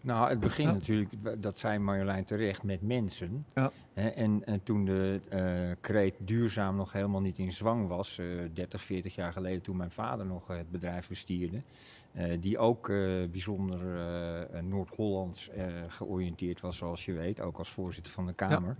Nou, 0.00 0.28
het 0.28 0.40
begint 0.40 0.68
Ja. 0.68 0.74
natuurlijk, 0.74 1.42
dat 1.42 1.58
zei 1.58 1.78
Marjolein 1.78 2.24
terecht, 2.24 2.62
met 2.62 2.82
mensen. 2.82 3.46
Ja. 3.54 3.70
Hè, 3.92 4.08
en, 4.08 4.42
en 4.44 4.62
toen 4.62 4.84
de 4.84 5.20
eh 5.28 5.70
kreet 5.80 6.14
duurzaam 6.18 6.76
nog 6.76 6.92
helemaal 6.92 7.20
niet 7.20 7.38
in 7.38 7.52
zwang 7.52 7.88
was, 7.88 8.18
eh 8.18 8.26
30, 8.54 8.82
40 8.82 9.14
jaar 9.14 9.32
geleden, 9.32 9.62
toen 9.62 9.76
mijn 9.76 9.90
vader 9.90 10.26
nog 10.26 10.50
eh, 10.50 10.56
het 10.56 10.70
bedrijf 10.70 11.08
bestierde, 11.08 11.62
die 12.40 12.58
ook 12.58 12.88
eh, 12.88 12.96
bijzonder 13.30 13.96
eh, 14.54 14.62
Noord-Hollands 14.62 15.48
eh, 15.48 15.66
georiënteerd 15.88 16.60
was, 16.60 16.76
zoals 16.76 17.04
je 17.04 17.12
weet, 17.12 17.40
ook 17.40 17.58
als 17.58 17.70
voorzitter 17.70 18.12
van 18.12 18.26
de 18.26 18.34
Kamer. 18.34 18.76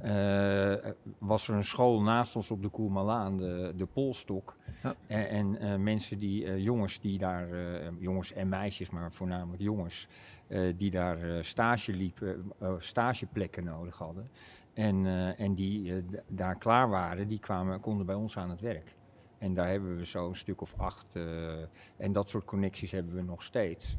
eh, 0.00 0.90
was 1.18 1.48
er 1.48 1.54
een 1.54 1.64
school 1.64 2.02
naast 2.02 2.36
ons 2.36 2.50
op 2.50 2.62
de 2.62 2.68
Koelmalaan, 2.68 3.36
de, 3.36 3.72
de 3.76 3.86
Polstok. 3.86 4.56
Ja. 4.82 4.94
En, 5.06 5.28
en 5.28 5.58
eh, 5.58 5.76
mensen 5.76 6.18
die, 6.18 6.44
eh, 6.46 6.58
jongens 6.58 7.00
die 7.00 7.18
daar, 7.18 7.52
eh, 7.52 7.88
jongens 7.98 8.32
en 8.32 8.48
meisjes, 8.48 8.90
maar 8.90 9.12
voornamelijk 9.12 9.62
jongens, 9.62 10.08
eh, 10.46 10.60
die 10.76 10.90
daar 10.90 11.22
eh, 11.22 11.42
stage 11.42 11.92
liepen, 11.92 12.52
eh, 12.58 12.72
stageplekken 12.78 13.64
nodig 13.64 13.98
hadden. 13.98 14.30
En, 14.74 15.06
eh, 15.06 15.40
en 15.40 15.54
die 15.54 15.92
eh, 15.94 16.02
daar 16.28 16.56
klaar 16.58 16.88
waren, 16.88 17.28
die 17.28 17.38
kwamen, 17.40 17.80
konden 17.80 18.06
bij 18.06 18.14
ons 18.14 18.36
aan 18.38 18.50
het 18.50 18.60
werk. 18.60 18.94
En 19.38 19.54
daar 19.54 19.68
hebben 19.68 19.96
we 19.96 20.06
zo 20.06 20.28
een 20.28 20.36
stuk 20.36 20.60
of 20.60 20.74
acht. 20.76 21.16
eh, 21.16 21.52
en 21.96 22.12
dat 22.12 22.28
soort 22.28 22.44
connecties 22.44 22.90
hebben 22.90 23.14
we 23.14 23.22
nog 23.22 23.42
steeds. 23.42 23.96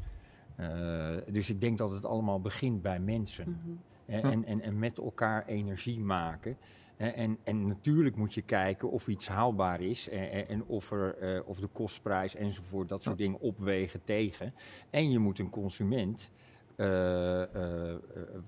Eh, 0.56 1.16
dus 1.30 1.50
ik 1.50 1.60
denk 1.60 1.78
dat 1.78 1.90
het 1.90 2.04
allemaal 2.04 2.40
begint 2.40 2.82
bij 2.82 3.00
mensen. 3.00 3.48
Mhm. 3.50 4.24
En, 4.26 4.44
en, 4.44 4.60
en 4.60 4.78
met 4.78 4.98
elkaar 4.98 5.46
energie 5.46 6.00
maken. 6.00 6.56
En, 6.96 7.38
en 7.44 7.66
natuurlijk 7.66 8.16
moet 8.16 8.34
je 8.34 8.42
kijken 8.42 8.90
of 8.90 9.08
iets 9.08 9.28
haalbaar 9.28 9.80
is 9.80 10.08
en, 10.08 10.48
en- 10.48 10.64
of, 10.64 10.90
er, 10.90 11.18
eh, 11.18 11.48
of 11.48 11.60
de 11.60 11.66
kostprijs 11.66 12.34
enzovoort, 12.34 12.88
dat 12.88 13.02
soort 13.02 13.18
dingen 13.18 13.40
opwegen 13.40 14.04
tegen. 14.04 14.54
En 14.90 15.10
je 15.10 15.18
moet 15.18 15.38
een 15.38 15.50
consument, 15.50 16.30
eh, 16.76 17.42
eh, 17.42 17.90
eh, 17.94 17.98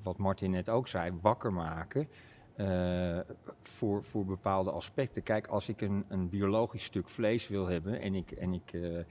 wat 0.02 0.18
Martin 0.18 0.50
net 0.50 0.68
ook 0.68 0.88
zei, 0.88 1.12
wakker 1.20 1.52
maken. 1.52 2.08
Eh, 2.66 3.18
voor, 3.60 4.04
voor 4.04 4.24
bepaalde 4.24 4.70
aspecten. 4.70 5.22
Kijk, 5.22 5.46
als 5.46 5.68
ik 5.68 5.80
een, 5.80 6.04
een 6.08 6.28
biologisch 6.28 6.84
stuk 6.84 7.08
vlees 7.08 7.48
wil 7.48 7.66
hebben 7.66 8.00
en 8.00 8.14
ik, 8.14 8.30
en 8.30 8.52
ik 8.54 8.72
eh, 8.72 8.98
eh, 8.98 9.04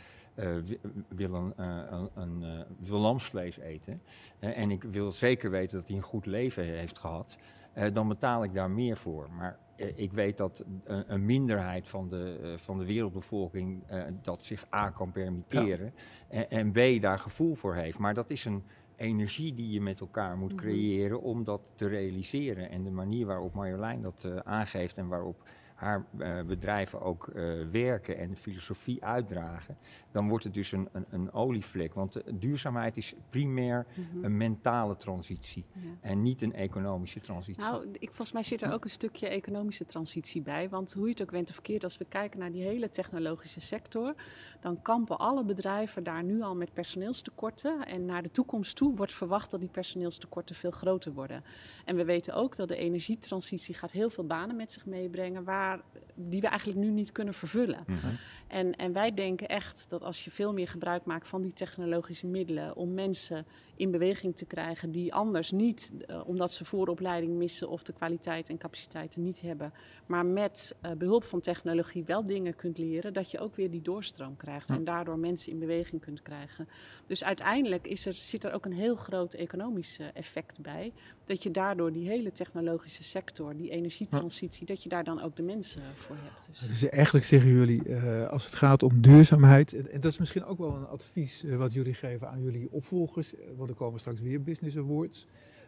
wi- 0.66 0.80
wil, 1.08 1.34
een, 1.34 1.54
een, 1.94 2.10
een, 2.16 2.66
wil 2.80 3.00
lamsvlees 3.00 3.58
eten. 3.58 4.02
en 4.40 4.72
ik 4.72 4.84
wil 4.84 5.12
zeker 5.12 5.50
weten 5.52 5.78
dat 5.78 5.88
hij 5.88 5.98
een 5.98 6.04
goed 6.04 6.26
leven 6.26 6.64
heeft 6.64 6.98
gehad. 7.00 7.38
eh, 7.74 7.94
dan 7.94 8.08
betaal 8.08 8.44
ik 8.44 8.54
daar 8.54 8.70
meer 8.72 8.98
voor. 8.98 9.30
Maar 9.38 9.58
ik 9.96 10.12
weet 10.12 10.38
dat 10.38 10.64
een, 10.84 11.14
een 11.14 11.26
minderheid 11.26 11.88
van 11.88 12.10
de, 12.10 12.54
van 12.58 12.78
de 12.78 12.86
wereldbevolking 12.86 13.84
dat 14.22 14.44
zich 14.44 14.66
A 14.74 14.90
kan 14.90 15.12
permitteren. 15.12 15.94
En, 16.28 16.50
en 16.50 16.72
B 16.72 17.02
daar 17.02 17.20
gevoel 17.20 17.56
voor 17.56 17.76
heeft. 17.76 18.00
Maar 18.00 18.14
dat 18.14 18.30
is 18.30 18.46
een 18.46 18.64
energie 19.00 19.54
die 19.54 19.72
je 19.72 19.82
met 19.82 20.00
elkaar 20.00 20.38
moet 20.38 20.54
Mhm. 20.54 20.62
creëren 20.62 21.22
om 21.22 21.44
dat 21.44 21.62
te 21.76 21.88
realiseren. 21.88 22.70
En 22.70 22.84
de 22.84 22.92
manier 22.92 23.26
waarop 23.26 23.54
Marjolein 23.54 24.02
dat 24.02 24.24
eh, 24.26 24.36
aangeeft 24.36 24.98
en 24.98 25.08
waarop 25.08 25.44
haar 25.80 26.06
eh, 26.18 26.42
bedrijven 26.42 27.02
ook 27.02 27.28
eh, 27.28 27.44
werken 27.72 28.18
en 28.18 28.30
de 28.30 28.36
filosofie 28.36 29.04
uitdragen, 29.04 29.78
dan 30.12 30.30
wordt 30.30 30.44
het 30.44 30.54
dus 30.54 30.72
een, 30.72 30.90
een, 30.92 31.06
een 31.10 31.32
olievlek. 31.32 31.94
Want 31.94 32.16
eh, 32.16 32.34
duurzaamheid 32.36 32.98
is 32.98 33.16
primair 33.30 33.86
Mhm. 33.96 34.24
een 34.26 34.38
mentale 34.38 34.98
transitie 34.98 35.66
Ja. 35.74 35.80
en 36.02 36.22
niet 36.22 36.42
een 36.42 36.54
economische 36.54 37.20
transitie. 37.20 37.64
Nou, 37.64 37.88
ik, 37.92 38.08
volgens 38.08 38.32
mij 38.32 38.44
zit 38.44 38.62
er 38.62 38.74
ook 38.74 38.84
een 38.84 38.90
stukje 38.90 39.28
economische 39.28 39.86
transitie 39.86 40.42
bij. 40.42 40.70
Want 40.70 40.94
hoe 40.94 41.04
je 41.04 41.10
het 41.12 41.22
ook 41.22 41.32
went 41.32 41.48
of 41.50 41.54
verkeerd, 41.54 41.84
als 41.84 41.98
we 41.98 42.06
kijken 42.06 42.40
naar 42.40 42.52
die 42.52 42.64
hele 42.64 42.90
technologische 42.90 43.62
sector, 43.62 44.16
dan 44.60 44.82
kampen 44.82 45.18
alle 45.18 45.44
bedrijven 45.44 46.04
daar 46.04 46.24
nu 46.24 46.42
al 46.42 46.56
met 46.56 46.74
personeelstekorten. 46.74 47.86
En 47.86 48.06
naar 48.06 48.24
de 48.24 48.32
toekomst 48.32 48.76
toe 48.76 48.96
wordt 48.96 49.14
verwacht 49.14 49.52
dat 49.52 49.60
die 49.60 49.70
personeelstekorten 49.70 50.56
veel 50.56 50.72
groter 50.72 51.14
worden. 51.14 51.44
En 51.86 51.96
we 51.96 52.06
weten 52.06 52.34
ook 52.34 52.56
dat 52.56 52.68
de 52.68 52.76
energietransitie 52.76 53.76
gaat 53.76 53.92
heel 53.92 54.10
veel 54.10 54.26
banen 54.26 54.56
met 54.56 54.72
zich 54.72 54.86
meebrengen, 54.86 55.44
waar 55.44 55.69
maar 55.70 55.82
die 56.16 56.42
we 56.42 56.48
eigenlijk 56.48 56.80
nu 56.80 56.90
niet 56.90 57.12
kunnen 57.12 57.34
vervullen. 57.34 57.84
Mhm. 57.88 58.08
En, 58.48 58.76
en 58.76 58.94
wij 58.94 59.14
denken 59.14 59.48
echt 59.48 59.86
dat 59.90 60.04
als 60.04 60.24
je 60.24 60.32
veel 60.32 60.54
meer 60.54 60.68
gebruik 60.68 61.06
maakt 61.06 61.28
van 61.28 61.42
die 61.42 61.54
technologische 61.54 62.28
middelen 62.28 62.76
om 62.76 62.94
mensen 62.94 63.46
in 63.76 63.92
beweging 63.92 64.36
te 64.36 64.46
krijgen 64.46 64.92
die 64.92 65.14
anders 65.14 65.52
niet, 65.52 65.92
eh, 66.08 66.28
omdat 66.28 66.52
ze 66.52 66.66
vooropleiding 66.66 67.38
missen 67.38 67.70
of 67.70 67.84
de 67.84 67.94
kwaliteit 67.94 68.50
en 68.50 68.58
capaciteiten 68.58 69.24
niet 69.24 69.42
hebben, 69.42 69.74
maar 70.06 70.26
met 70.26 70.76
eh, 70.82 70.92
behulp 70.92 71.24
van 71.24 71.40
technologie 71.40 72.04
wel 72.04 72.26
dingen 72.26 72.56
kunt 72.56 72.78
leren, 72.78 73.14
dat 73.14 73.32
je 73.32 73.40
ook 73.40 73.56
weer 73.56 73.72
die 73.72 73.82
doorstroom 73.82 74.38
krijgt 74.38 74.70
en 74.70 74.84
daardoor 74.84 75.20
mensen 75.20 75.52
in 75.52 75.60
beweging 75.60 76.02
kunt 76.02 76.22
krijgen. 76.22 76.68
Dus 77.08 77.24
uiteindelijk 77.24 77.88
is 77.88 78.06
er, 78.06 78.14
zit 78.14 78.44
er 78.44 78.54
ook 78.54 78.66
een 78.66 78.74
heel 78.74 78.96
groot 78.96 79.34
economisch 79.34 80.00
eh, 80.00 80.08
effect 80.14 80.60
bij, 80.60 80.94
dat 81.24 81.44
je 81.44 81.52
daardoor 81.52 81.92
die 81.92 82.08
hele 82.08 82.32
technologische 82.32 83.04
sector, 83.04 83.56
die 83.56 83.70
energietransitie, 83.70 84.66
dat 84.66 84.84
je 84.84 84.90
daar 84.90 85.04
dan 85.04 85.22
ook 85.22 85.36
de 85.36 85.44
mensen 85.44 85.59
voor 85.96 86.16
hebt. 86.20 86.48
Dus. 86.50 86.68
Dus 86.80 86.90
eigenlijk 86.90 87.26
zeggen 87.26 87.50
jullie, 87.50 87.84
eh, 87.96 88.28
als 88.28 88.46
het 88.46 88.56
gaat 88.56 88.84
om 88.84 89.02
duurzaamheid, 89.02 89.74
en, 89.74 89.92
en 89.92 90.02
dat 90.02 90.12
is 90.12 90.18
misschien 90.18 90.46
ook 90.46 90.58
wel 90.58 90.76
een 90.76 90.88
advies 90.88 91.44
eh, 91.44 91.56
wat 91.58 91.74
jullie 91.74 91.94
geven 91.94 92.30
aan 92.30 92.42
jullie 92.44 92.68
opvolgers, 92.72 93.36
eh, 93.36 93.42
want 93.58 93.70
er 93.70 93.76
komen 93.76 94.00
straks 94.00 94.22
weer 94.22 94.44
business 94.44 94.78
awards. 94.78 95.28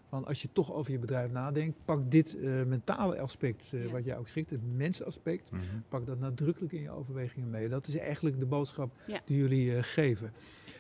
Van 0.10 0.26
als 0.26 0.42
je 0.42 0.50
toch 0.54 0.74
over 0.74 0.92
je 0.92 1.00
bedrijf 1.00 1.32
nadenkt, 1.32 1.78
pak 1.86 2.12
dit 2.12 2.38
eh, 2.38 2.64
mentale 2.64 3.20
aspect, 3.20 3.70
eh, 3.74 3.86
Ja. 3.86 3.92
wat 3.92 4.06
jij 4.06 4.18
ook 4.18 4.28
schikt, 4.28 4.50
het 4.50 4.76
mensaspect, 4.76 5.52
Mhm. 5.52 5.62
pak 5.90 6.06
dat 6.06 6.20
nadrukkelijk 6.20 6.74
in 6.74 6.82
je 6.82 6.90
overwegingen 6.92 7.50
mee. 7.50 7.68
Dat 7.70 7.88
is 7.88 7.98
eigenlijk 7.98 8.40
de 8.40 8.46
boodschap 8.46 8.92
Ja. 9.08 9.22
die 9.26 9.38
jullie 9.38 9.76
eh, 9.76 9.84
geven. 9.84 10.32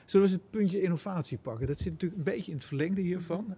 Zullen 0.05 0.27
we 0.27 0.33
eens 0.33 0.41
het 0.43 0.51
puntje 0.51 0.81
innovatie 0.81 1.37
pakken? 1.37 1.67
Dat 1.67 1.79
zit 1.79 1.91
natuurlijk 1.91 2.17
een 2.27 2.33
beetje 2.33 2.51
in 2.51 2.57
het 2.57 2.65
verlengde 2.65 3.01
hiervan. 3.01 3.55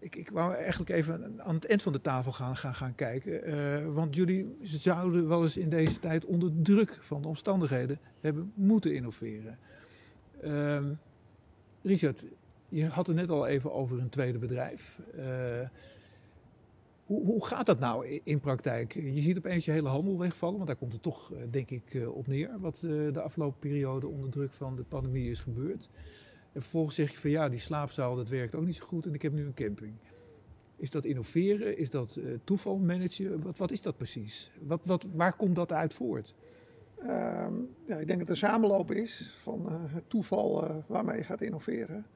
Ik, 0.00 0.16
ik 0.16 0.30
wou 0.30 0.54
eigenlijk 0.54 0.90
even 0.90 1.40
aan 1.40 1.54
het 1.54 1.66
eind 1.66 1.82
van 1.82 1.92
de 1.92 2.00
tafel 2.00 2.32
gaan, 2.32 2.56
gaan, 2.56 2.74
gaan 2.74 2.94
kijken. 2.94 3.42
eh, 3.42 3.94
want 3.94 4.14
jullie 4.16 4.56
zouden 4.62 5.28
wel 5.28 5.42
eens 5.42 5.56
in 5.56 5.68
deze 5.68 5.98
tijd 5.98 6.24
onder 6.24 6.52
druk 6.62 6.98
van 7.00 7.22
de 7.22 7.28
omstandigheden 7.28 7.98
hebben 8.20 8.52
moeten 8.54 8.94
innoveren. 8.94 9.58
Ehm, 10.42 10.92
Richard, 11.82 12.24
je 12.68 12.86
had 12.86 13.06
het 13.06 13.16
net 13.16 13.30
al 13.30 13.46
even 13.46 13.72
over 13.72 13.98
een 13.98 14.08
tweede 14.08 14.38
bedrijf. 14.38 15.00
Eh, 15.16 15.68
hoe, 17.04 17.24
hoe 17.24 17.46
gaat 17.46 17.66
dat 17.66 17.78
nou 17.78 18.06
in, 18.06 18.20
in 18.24 18.40
praktijk? 18.40 18.94
Je 18.94 19.20
ziet 19.20 19.38
opeens 19.38 19.64
je 19.64 19.70
hele 19.70 19.88
handel 19.88 20.18
wegvallen, 20.18 20.56
want 20.56 20.66
daar 20.66 20.76
komt 20.76 20.92
het 20.92 21.02
toch, 21.02 21.32
eh, 21.32 21.38
denk 21.50 21.70
ik, 21.70 22.08
op 22.14 22.26
neer. 22.26 22.60
Wat 22.60 22.78
de 22.80 23.20
afgelopen 23.22 23.58
periode 23.58 24.06
onder 24.06 24.30
druk 24.30 24.52
van 24.52 24.76
de 24.76 24.82
pandemie 24.82 25.30
is 25.30 25.40
gebeurd. 25.40 25.90
En 26.52 26.60
vervolgens 26.60 26.94
zeg 26.94 27.10
je 27.10 27.18
van 27.18 27.30
ja, 27.30 27.48
die 27.48 27.58
slaapzaal 27.58 28.16
dat 28.16 28.28
werkt 28.28 28.54
ook 28.54 28.64
niet 28.64 28.76
zo 28.76 28.84
goed 28.84 29.06
en 29.06 29.14
ik 29.14 29.22
heb 29.22 29.32
nu 29.32 29.44
een 29.44 29.54
camping. 29.54 29.94
Is 30.76 30.90
dat 30.90 31.04
innoveren? 31.04 31.78
Is 31.78 31.90
dat 31.90 32.16
eh, 32.16 32.34
toeval 32.44 32.78
managen? 32.78 33.42
Wat, 33.42 33.58
wat 33.58 33.70
is 33.70 33.82
dat 33.82 33.96
precies? 33.96 34.50
Wat, 34.60 34.80
wat, 34.84 35.06
waar 35.14 35.36
komt 35.36 35.56
dat 35.56 35.72
uit 35.72 35.94
voort? 35.94 36.34
Ehm, 36.98 37.54
ja, 37.86 37.96
ik 37.96 38.06
denk 38.06 38.08
dat 38.08 38.18
het 38.18 38.28
een 38.28 38.36
samenloop 38.36 38.90
is 38.90 39.36
van 39.38 39.68
eh, 39.68 39.74
het 39.94 40.10
toeval 40.10 40.68
eh, 40.68 40.76
waarmee 40.86 41.16
je 41.16 41.24
gaat 41.24 41.40
innoveren. 41.40 42.06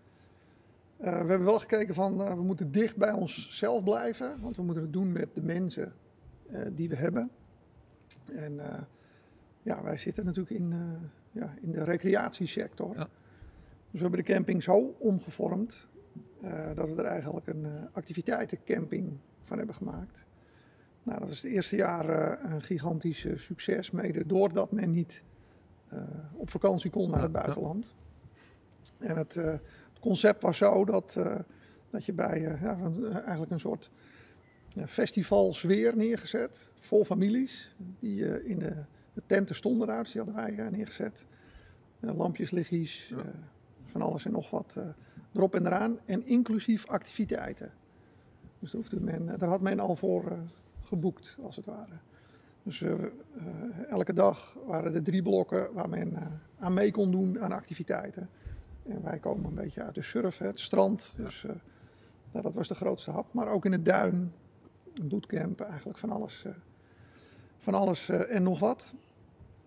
Eh, 0.96 1.10
we 1.10 1.28
hebben 1.28 1.44
wel 1.44 1.58
gekeken 1.58 1.94
van 1.94 2.22
eh, 2.22 2.34
we 2.34 2.42
moeten 2.42 2.72
dicht 2.72 2.96
bij 2.96 3.12
onszelf 3.12 3.82
blijven, 3.82 4.40
want 4.40 4.56
we 4.56 4.62
moeten 4.62 4.82
het 4.82 4.92
doen 4.92 5.12
met 5.12 5.34
de 5.34 5.42
mensen 5.42 5.92
eh, 6.50 6.60
die 6.72 6.88
we 6.88 6.96
hebben. 6.96 7.30
En 8.32 8.60
eh, 8.60 8.82
ja, 9.62 9.82
wij 9.82 9.96
zitten 9.96 10.24
natuurlijk 10.24 10.56
in, 10.56 10.72
eh, 10.72 11.42
ja, 11.42 11.54
in 11.60 11.72
de 11.72 11.84
recreatiesector. 11.84 12.96
Ja. 12.96 13.08
Dus 13.94 14.02
we 14.02 14.08
hebben 14.08 14.26
de 14.26 14.32
camping 14.34 14.62
zo 14.62 14.94
omgevormd 14.98 15.88
eh, 16.42 16.74
dat 16.74 16.88
we 16.88 16.94
er 17.02 17.04
eigenlijk 17.04 17.46
een 17.46 17.64
eh, 17.64 17.70
activiteitencamping 17.92 19.18
van 19.42 19.56
hebben 19.56 19.74
gemaakt. 19.74 20.24
Nou, 21.02 21.18
dat 21.18 21.28
was 21.28 21.42
het 21.42 21.52
eerste 21.52 21.76
jaar 21.76 22.08
eh, 22.08 22.50
een 22.52 22.62
gigantisch 22.62 23.26
succes, 23.36 23.90
mede 23.90 24.26
doordat 24.26 24.72
men 24.72 24.90
niet 24.90 25.22
op 26.32 26.50
vakantie 26.50 26.90
kon 26.90 27.10
naar 27.10 27.22
het 27.22 27.32
buitenland. 27.32 27.94
En 28.98 29.16
het, 29.16 29.34
het 29.34 29.98
concept 30.00 30.42
was 30.42 30.56
zo 30.56 30.84
dat, 30.84 31.18
dat 31.90 32.04
je 32.04 32.12
bij 32.12 32.40
ja, 32.40 32.78
een- 32.78 33.12
eigenlijk 33.12 33.50
een 33.52 33.60
soort 33.60 33.90
ja, 34.68 34.86
festivalsfeer 34.86 35.96
neergezet, 35.96 36.70
vol 36.78 37.04
families, 37.04 37.74
die 37.98 38.44
in 38.44 38.58
de, 38.58 38.74
de 39.12 39.22
tenten 39.26 39.54
stonden 39.54 39.86
daar, 39.86 40.02
dus 40.02 40.12
die 40.12 40.22
hadden 40.22 40.56
wij 40.56 40.70
neergezet. 40.70 41.26
Lampjes, 42.00 42.50
lichtjes, 42.50 43.08
Ja. 43.08 43.53
Van 43.94 44.02
alles 44.02 44.24
en 44.24 44.32
nog 44.32 44.50
wat 44.50 44.74
eh, 44.76 44.84
erop 45.32 45.54
en 45.54 45.66
eraan, 45.66 45.98
en 46.04 46.26
inclusief 46.26 46.86
activiteiten. 46.86 47.72
Dus 48.58 48.70
daar, 48.70 48.80
hoefde 48.80 49.00
men, 49.00 49.38
daar 49.38 49.48
had 49.48 49.60
men 49.60 49.80
al 49.80 49.96
voor 49.96 50.30
eh, 50.30 50.38
geboekt, 50.80 51.36
als 51.42 51.56
het 51.56 51.64
ware. 51.64 51.92
Dus 52.62 52.82
eh, 52.82 52.94
elke 53.88 54.12
dag 54.12 54.56
waren 54.66 54.94
er 54.94 55.02
drie 55.02 55.22
blokken 55.22 55.72
waar 55.72 55.88
men 55.88 56.18
aan 56.58 56.74
mee 56.74 56.90
kon 56.90 57.10
doen 57.10 57.40
aan 57.40 57.52
activiteiten. 57.52 58.28
En 58.82 59.02
wij 59.02 59.18
komen 59.18 59.44
een 59.44 59.54
beetje 59.54 59.82
uit 59.82 59.94
de 59.94 60.02
surf, 60.02 60.38
hè, 60.38 60.46
het 60.46 60.60
strand. 60.60 61.14
Dus 61.16 61.42
nou, 62.32 62.44
dat 62.44 62.54
was 62.54 62.68
de 62.68 62.74
grootste 62.74 63.10
hap. 63.10 63.32
Maar 63.32 63.48
ook 63.48 63.64
in 63.64 63.72
het 63.72 63.84
duin, 63.84 64.32
een 64.94 65.08
bootcamp, 65.08 65.60
eigenlijk 65.60 65.98
van 65.98 66.10
alles, 66.10 66.44
van 67.58 67.74
alles 67.74 68.08
en 68.08 68.42
nog 68.42 68.58
wat. 68.58 68.94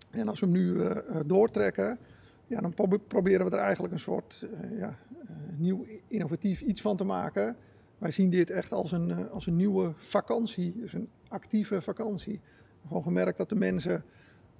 En 0.10 0.28
als 0.28 0.40
we 0.40 0.46
hem 0.46 0.56
nu 0.56 0.92
doortrekken, 1.26 2.00
ja, 2.48 2.62
dan 2.62 2.74
probe- 2.74 3.00
proberen 3.00 3.46
we 3.46 3.52
er 3.52 3.64
eigenlijk 3.64 3.94
een 3.94 4.00
soort 4.00 4.48
eh, 4.52 4.78
ja, 4.78 4.98
eh, 5.28 5.36
nieuw 5.58 5.86
innovatief 6.08 6.62
iets 6.62 6.82
van 6.82 6.98
te 6.98 7.04
maken. 7.04 7.56
Wij 7.98 8.12
zien 8.12 8.30
dit 8.30 8.50
echt 8.50 8.72
als 8.72 8.92
een, 8.92 9.12
eh, 9.12 9.32
als 9.32 9.48
een 9.48 9.56
nieuwe 9.56 9.94
vakantie, 9.96 10.74
dus 10.76 10.94
een 10.94 11.10
actieve 11.28 11.82
vakantie. 11.82 12.40
Gewoon 12.88 13.04
gemerkt 13.04 13.38
dat 13.38 13.50
de 13.50 13.56
mensen 13.56 14.04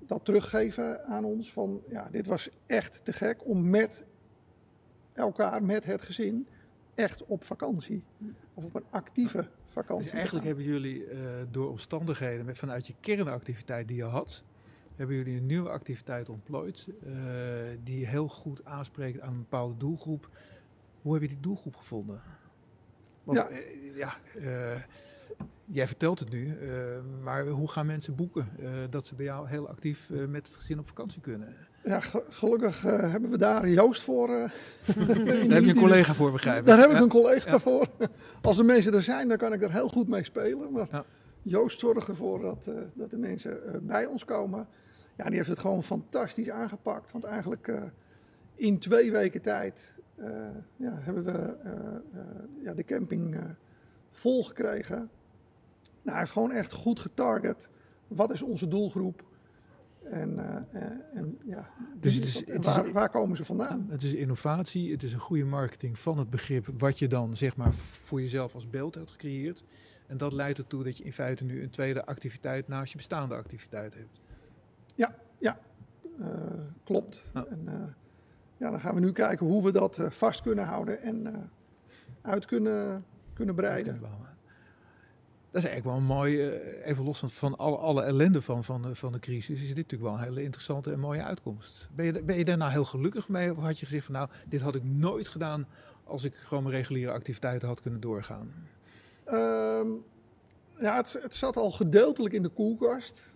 dat 0.06 0.26
teruggeven 0.26 1.06
aan 1.06 1.24
ons. 1.24 1.54
Van 1.54 1.82
ja, 1.90 2.08
dit 2.12 2.28
was 2.28 2.50
echt 2.66 3.06
te 3.06 3.14
gek 3.14 3.46
om 3.46 3.70
met 3.70 4.04
elkaar, 5.14 5.64
met 5.64 5.86
het 5.86 6.02
gezin, 6.02 6.48
echt 6.96 7.26
op 7.26 7.44
vakantie. 7.44 8.04
Of 8.54 8.64
op 8.64 8.76
een 8.76 8.86
actieve 8.90 9.48
vakantie. 9.68 10.06
Dus 10.06 10.14
eigenlijk 10.14 10.46
hebben 10.46 10.64
jullie 10.64 11.06
door 11.52 11.70
omstandigheden, 11.70 12.46
met, 12.46 12.58
vanuit 12.58 12.88
je 12.88 12.94
kernactiviteit 13.00 13.88
die 13.88 13.98
je 13.98 14.04
had, 14.04 14.44
hebben 14.98 15.16
jullie 15.16 15.38
een 15.38 15.46
nieuwe 15.46 15.70
activiteit 15.70 16.30
ontplooid. 16.30 16.88
eh, 17.06 17.14
die 17.84 18.08
heel 18.08 18.28
goed 18.28 18.66
aanspreekt 18.66 19.20
aan 19.22 19.32
een 19.34 19.38
bepaalde 19.40 19.78
doelgroep. 19.78 20.30
Hoe 21.02 21.14
heb 21.14 21.22
je 21.22 21.28
die 21.28 21.40
doelgroep 21.40 21.76
gevonden? 21.76 22.22
Want, 23.24 23.38
Ja. 23.38 23.48
eh, 23.50 23.96
ja 23.98 24.14
eh, 24.40 24.82
jij 25.66 25.88
vertelt 25.88 26.20
het 26.20 26.30
nu, 26.30 26.56
eh, 26.58 26.70
maar 27.24 27.48
hoe 27.48 27.70
gaan 27.72 27.86
mensen 27.86 28.16
boeken 28.16 28.50
eh, 28.60 28.70
dat 28.90 29.08
ze 29.08 29.16
bij 29.16 29.26
jou 29.26 29.48
heel 29.50 29.68
actief 29.70 30.10
eh, 30.10 30.26
met 30.26 30.48
het 30.48 30.56
gezin 30.56 30.80
op 30.80 30.88
vakantie 30.88 31.22
kunnen? 31.22 31.56
Ja, 31.84 32.00
ge- 32.00 32.26
gelukkig 32.30 32.82
hebben 32.82 33.30
we 33.30 33.38
daar 33.38 33.70
Joost 33.70 34.04
voor. 34.04 34.30
eh, 34.30 34.36
Daar 34.98 35.08
heb 35.56 35.64
je 35.64 35.70
een 35.70 35.76
collega 35.76 36.14
voor, 36.14 36.32
begrijp 36.32 36.60
ik. 36.60 36.66
Daar 36.66 36.80
heb 36.80 36.90
ik 36.92 36.98
een 36.98 37.10
collega 37.10 37.52
Ja. 37.52 37.60
voor. 37.60 37.88
Als 38.42 38.58
de 38.58 38.64
mensen 38.64 38.94
er 38.94 39.02
zijn, 39.02 39.28
dan 39.28 39.38
kan 39.38 39.54
ik 39.54 39.62
er 39.64 39.72
heel 39.72 39.90
goed 39.90 40.08
mee 40.08 40.24
spelen. 40.24 40.72
Maar 40.72 40.88
Ja. 40.92 41.06
Joost 41.42 41.80
zorgt 41.80 42.08
ervoor 42.08 42.42
dat, 42.42 42.68
eh, 42.68 42.76
dat 42.94 43.10
de 43.10 43.18
mensen 43.18 43.74
eh, 43.74 43.80
bij 43.82 44.06
ons 44.06 44.26
komen. 44.26 44.68
Ja, 45.18 45.24
die 45.26 45.36
heeft 45.36 45.50
het 45.50 45.60
gewoon 45.60 45.84
fantastisch 45.84 46.50
aangepakt. 46.50 47.12
Want 47.12 47.24
eigenlijk 47.24 47.68
eh, 47.68 47.84
in 48.56 48.80
twee 48.80 49.12
weken 49.12 49.42
tijd 49.42 49.96
eh, 50.16 50.30
ja, 50.76 50.92
hebben 51.00 51.24
we 51.24 51.32
eh, 51.64 52.64
ja, 52.64 52.74
de 52.74 52.84
camping 52.84 53.38
vol 54.12 54.44
gekregen. 54.44 54.98
Nou, 54.98 55.10
hij 56.04 56.20
heeft 56.20 56.32
gewoon 56.32 56.52
echt 56.52 56.72
goed 56.72 57.00
getarget. 57.00 57.70
Wat 58.08 58.32
is 58.32 58.42
onze 58.42 58.68
doelgroep? 58.68 59.26
En, 60.04 60.40
en 61.14 61.38
ja, 61.46 61.70
Dus 62.00 62.12
die- 62.14 62.20
het 62.22 62.30
is- 62.30 62.54
het 62.54 62.66
is- 62.66 62.76
waar, 62.76 62.92
waar 62.92 63.10
komen 63.10 63.38
ze 63.38 63.46
vandaan? 63.46 63.88
Het 63.90 64.04
is 64.04 64.14
innovatie, 64.14 64.92
het 64.92 65.04
is 65.04 65.14
een 65.14 65.20
goede 65.20 65.46
marketing 65.46 66.00
van 66.00 66.18
het 66.18 66.30
begrip 66.30 66.68
wat 66.78 67.00
je 67.00 67.08
dan 67.08 67.38
zeg 67.38 67.56
maar 67.58 67.74
voor 67.74 68.22
jezelf 68.22 68.54
als 68.56 68.70
beeld 68.70 68.96
hebt 68.96 69.12
gecreëerd. 69.12 69.64
En 70.08 70.18
dat 70.18 70.34
leidt 70.34 70.58
ertoe 70.58 70.84
dat 70.84 70.98
je 70.98 71.04
in 71.04 71.14
feite 71.14 71.44
nu 71.44 71.64
een 71.64 71.70
tweede 71.70 72.06
activiteit 72.06 72.68
naast 72.68 72.92
je 72.92 72.98
bestaande 72.98 73.36
activiteit 73.36 73.94
hebt. 73.94 74.22
Eh, 76.20 76.28
klopt. 76.84 77.22
Ja. 77.34 77.46
En, 77.50 77.62
eh, 77.66 77.74
ja, 78.58 78.70
dan 78.72 78.80
gaan 78.80 78.94
we 78.94 79.00
nu 79.00 79.12
kijken 79.12 79.46
hoe 79.46 79.64
we 79.64 79.72
dat 79.72 79.98
eh, 79.98 80.10
vast 80.10 80.42
kunnen 80.42 80.66
houden 80.66 81.02
en 81.02 81.50
uit 82.22 82.46
kunnen, 82.46 83.06
kunnen 83.34 83.56
breiden. 83.56 84.00
Dat 85.52 85.66
is 85.66 85.70
eigenlijk 85.70 85.86
wel 85.86 85.96
een 85.96 86.18
mooi, 86.18 86.50
even 86.84 87.04
los 87.04 87.24
van, 87.26 87.58
alle, 87.58 87.78
alle 87.78 88.04
ellende 88.04 88.42
van, 88.42 88.64
van, 88.64 88.82
de, 88.82 88.96
van 88.96 89.12
de 89.12 89.20
crisis, 89.20 89.62
is 89.62 89.68
dit 89.68 89.76
natuurlijk 89.76 90.04
wel 90.04 90.14
een 90.14 90.24
hele 90.24 90.44
interessante 90.44 90.92
en 90.92 91.00
mooie 91.00 91.24
uitkomst. 91.24 91.90
Ben 91.96 92.06
je, 92.06 92.24
ben 92.24 92.38
je 92.38 92.46
daar 92.46 92.58
nou 92.58 92.72
heel 92.72 92.86
gelukkig 92.86 93.30
mee? 93.30 93.52
Of 93.52 93.58
had 93.58 93.80
je 93.80 93.86
gezegd 93.86 94.06
van 94.06 94.14
nou, 94.14 94.30
dit 94.46 94.62
had 94.62 94.76
ik 94.76 94.84
nooit 94.84 95.28
gedaan 95.28 95.68
als 96.04 96.24
ik 96.24 96.36
gewoon 96.36 96.64
mijn 96.64 96.76
reguliere 96.76 97.12
activiteiten 97.12 97.68
had 97.68 97.82
kunnen 97.82 98.00
doorgaan? 98.00 98.54
Ehm, 99.24 99.88
ja, 100.80 100.96
het, 100.96 101.20
het 101.22 101.36
zat 101.36 101.58
al 101.58 101.72
gedeeltelijk 101.72 102.34
in 102.34 102.44
de 102.44 102.50
koelkast. 102.50 103.36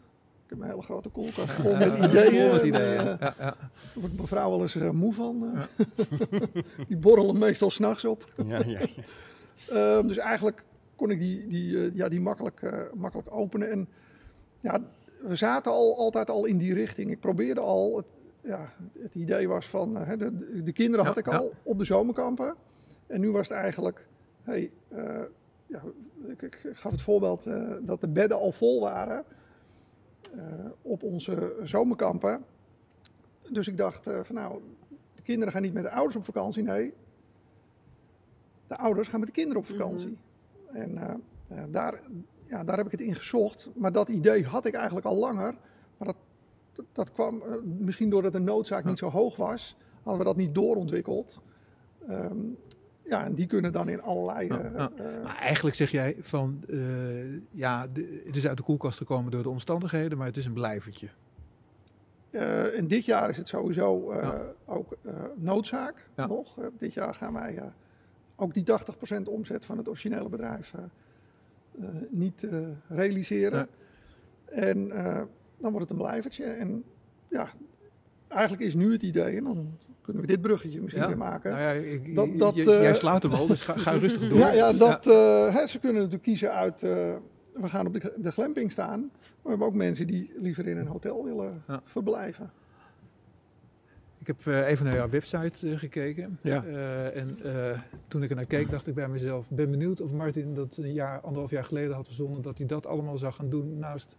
Ik 0.52 0.58
heb 0.58 0.66
een 0.66 0.70
hele 0.72 0.82
grote 0.86 1.10
koelkast 1.10 1.52
vol 1.62 1.76
met 1.78 1.98
ideeën. 1.98 2.32
vol 2.42 2.52
met 2.52 2.62
En, 2.62 2.68
ideeën. 2.68 2.98
eh, 2.98 3.06
ja, 3.06 3.18
ja. 3.20 3.34
Daar 3.40 3.70
wordt 3.94 4.20
mevrouw 4.20 4.50
wel 4.50 4.62
eens 4.62 4.76
eh, 4.76 4.90
moe 4.90 5.14
van. 5.14 5.52
eh. 5.56 5.86
Die 6.88 6.98
borrelen 6.98 7.38
meestal 7.38 7.72
s'nachts 7.72 8.06
op. 8.06 8.32
Ja, 8.46 8.58
ja, 8.66 8.80
ja. 8.80 8.86
Ehm, 9.70 10.08
dus 10.08 10.18
eigenlijk 10.18 10.64
kon 10.96 11.10
ik 11.12 11.20
die, 11.20 11.48
die, 11.48 11.78
eh, 11.86 11.96
ja, 11.96 12.10
die 12.10 12.20
makkelijk, 12.22 12.62
eh, 12.62 12.80
makkelijk 12.94 13.28
openen. 13.32 13.70
En 13.72 13.88
ja, 14.60 14.82
we 15.22 15.36
zaten 15.36 15.72
al, 15.72 15.98
altijd 15.98 16.30
al 16.30 16.46
in 16.46 16.58
die 16.58 16.74
richting. 16.74 17.12
Ik 17.12 17.20
probeerde 17.20 17.60
al, 17.62 17.98
het, 17.98 18.06
ja, 18.44 18.74
het 19.00 19.16
idee 19.16 19.48
was 19.48 19.68
van, 19.68 19.96
hè, 19.96 20.18
de, 20.18 20.62
de 20.64 20.72
kinderen 20.72 21.06
had 21.06 21.16
Ja, 21.16 21.22
ik 21.22 21.28
al 21.28 21.54
op 21.64 21.78
de 21.78 21.86
zomerkampen. 21.86 22.56
En 23.08 23.20
nu 23.22 23.32
was 23.32 23.50
het 23.50 23.58
eigenlijk, 23.58 24.08
hey, 24.44 24.72
eh, 24.88 25.20
ja, 25.68 25.82
ik, 26.28 26.42
ik 26.42 26.60
gaf 26.74 26.92
het 26.92 27.02
voorbeeld 27.02 27.46
eh, 27.46 27.74
dat 27.82 28.02
de 28.02 28.08
bedden 28.10 28.38
al 28.38 28.52
vol 28.52 28.82
waren 28.82 29.24
op 30.82 31.04
onze 31.04 31.56
zomerkampen. 31.63 32.44
Dus 33.50 33.67
ik 33.67 33.78
dacht 33.78 34.08
eh, 34.08 34.20
van 34.24 34.36
nou, 34.36 34.62
de 35.15 35.22
kinderen 35.22 35.54
gaan 35.54 35.62
niet 35.62 35.74
met 35.74 35.84
de 35.84 35.91
ouders 35.91 36.15
op 36.15 36.24
vakantie. 36.24 36.63
Nee, 36.63 36.94
de 38.72 38.78
ouders 38.78 39.08
gaan 39.08 39.20
met 39.20 39.30
de 39.30 39.36
kinderen 39.36 39.62
op 39.62 39.67
vakantie. 39.67 40.17
En 40.74 40.98
eh, 40.98 41.13
eh, 41.48 41.63
daar, 41.70 42.02
ja, 42.46 42.63
daar 42.63 42.78
heb 42.78 42.86
ik 42.86 42.91
het 42.91 43.02
in 43.02 43.15
gezocht. 43.15 43.70
Maar 43.76 43.91
dat 43.91 44.10
idee 44.10 44.46
had 44.46 44.65
ik 44.65 44.74
eigenlijk 44.74 45.06
al 45.06 45.15
langer. 45.15 45.56
Maar 45.98 46.08
dat, 46.08 46.15
dat, 46.74 46.86
dat 46.91 47.12
kwam 47.12 47.41
eh, 47.41 47.56
misschien 47.63 48.10
doordat 48.10 48.34
de 48.34 48.39
noodzaak 48.39 48.86
niet 48.86 48.98
zo 48.98 49.10
hoog 49.10 49.36
was. 49.36 49.78
Hadden 50.04 50.17
we 50.17 50.28
dat 50.28 50.38
niet 50.38 50.56
doorontwikkeld. 50.56 51.41
Ehm, 52.08 52.38
ja, 53.04 53.24
en 53.26 53.34
die 53.36 53.48
kunnen 53.48 53.72
dan 53.72 53.90
in 53.90 54.02
allerlei... 54.02 54.48
Eh, 54.48 54.66
eh, 54.66 55.24
Maar 55.24 55.38
eigenlijk 55.40 55.76
zeg 55.76 55.92
jij 55.92 56.16
van, 56.22 56.64
eh, 56.70 57.34
ja, 57.52 57.88
de- 57.88 58.22
het 58.26 58.36
is 58.36 58.48
uit 58.48 58.58
de 58.58 58.64
koelkast 58.64 58.98
gekomen 58.98 59.32
door 59.32 59.44
de 59.44 59.50
omstandigheden, 59.50 60.18
maar 60.18 60.28
het 60.28 60.38
is 60.38 60.46
een 60.46 60.54
blijvertje. 60.54 61.08
En 62.76 62.88
dit 62.88 63.06
jaar 63.06 63.30
is 63.30 63.38
het 63.38 63.48
sowieso 63.48 64.14
Ja. 64.14 64.42
ook 64.66 64.98
noodzaak 65.36 66.08
Ja. 66.16 66.28
nog. 66.28 66.58
Dit 66.78 66.94
jaar 66.94 67.14
gaan 67.16 67.34
wij 67.34 67.72
ook 68.36 68.54
die 68.54 68.64
80% 68.64 69.28
omzet 69.28 69.66
van 69.66 69.78
het 69.78 69.88
originele 69.88 70.30
bedrijf 70.30 70.74
niet 72.10 72.48
realiseren. 72.88 73.68
En 74.46 74.88
dan 75.58 75.72
wordt 75.72 75.80
het 75.80 75.90
een 75.90 76.06
blijvertje. 76.06 76.44
En 76.44 76.84
ja, 77.30 77.48
eigenlijk 78.28 78.64
is 78.64 78.76
nu 78.76 78.92
het 78.92 79.04
idee, 79.04 79.38
en 79.38 79.44
dan 79.44 79.78
kunnen 80.02 80.22
we 80.22 80.28
dit 80.28 80.42
bruggetje 80.42 80.82
misschien 80.82 81.04
Ja. 81.04 81.10
weer 81.10 81.18
maken. 81.18 81.52
Nou 81.52 81.64
ja, 81.64 81.70
ik, 81.72 82.16
Dat- 82.16 82.38
dat, 82.38 82.56
j- 82.56 82.60
eh, 82.60 82.82
jij 82.82 82.94
slaat 82.96 83.24
hem 83.24 83.32
al, 83.32 83.48
dus 83.48 83.62
ga, 83.62 83.78
ga 83.78 83.92
rustig 83.92 84.28
door. 84.30 84.38
Ja, 84.40 84.52
ja, 84.52 84.74
dat, 84.74 85.08
eh, 85.08 85.56
hè, 85.56 85.68
ze 85.68 85.80
kunnen 85.80 85.98
natuurlijk 85.98 86.24
kiezen 86.24 86.54
uit. 86.54 86.84
eh, 86.84 86.90
we 87.54 87.70
gaan 87.70 87.86
op 87.88 87.94
de, 87.94 88.14
de 88.18 88.32
glamping 88.32 88.72
staan. 88.72 89.00
Maar 89.00 89.10
we 89.42 89.50
hebben 89.50 89.68
ook 89.68 89.74
mensen 89.74 90.08
die 90.08 90.32
liever 90.38 90.68
in 90.68 90.78
een 90.78 90.88
hotel 90.88 91.24
willen 91.24 91.64
Ja. 91.68 91.82
verblijven. 91.86 92.52
Ik 94.20 94.28
heb 94.28 94.46
eh, 94.48 94.68
even 94.70 94.86
naar 94.86 94.96
jouw 94.96 95.10
website 95.10 95.78
gekeken. 95.78 96.40
Ja. 96.42 96.64
Eh, 96.66 97.18
en 97.22 97.38
eh, 97.44 97.80
toen 98.08 98.24
ik 98.24 98.30
er 98.30 98.36
naar 98.36 98.46
keek, 98.46 98.70
dacht 98.72 98.88
ik 98.88 98.94
bij 98.94 99.08
mezelf: 99.08 99.50
ben 99.50 99.72
benieuwd 99.72 100.02
of 100.02 100.14
Martin 100.14 100.54
dat 100.56 100.78
een 100.78 100.94
jaar, 100.94 101.20
anderhalf 101.20 101.52
jaar 101.52 101.64
geleden 101.64 101.96
had 101.96 102.06
verzonnen 102.06 102.42
dat 102.42 102.58
hij 102.58 102.68
dat 102.68 102.86
allemaal 102.86 103.18
zou 103.18 103.34
gaan 103.34 103.50
doen 103.50 103.78
naast 103.78 104.18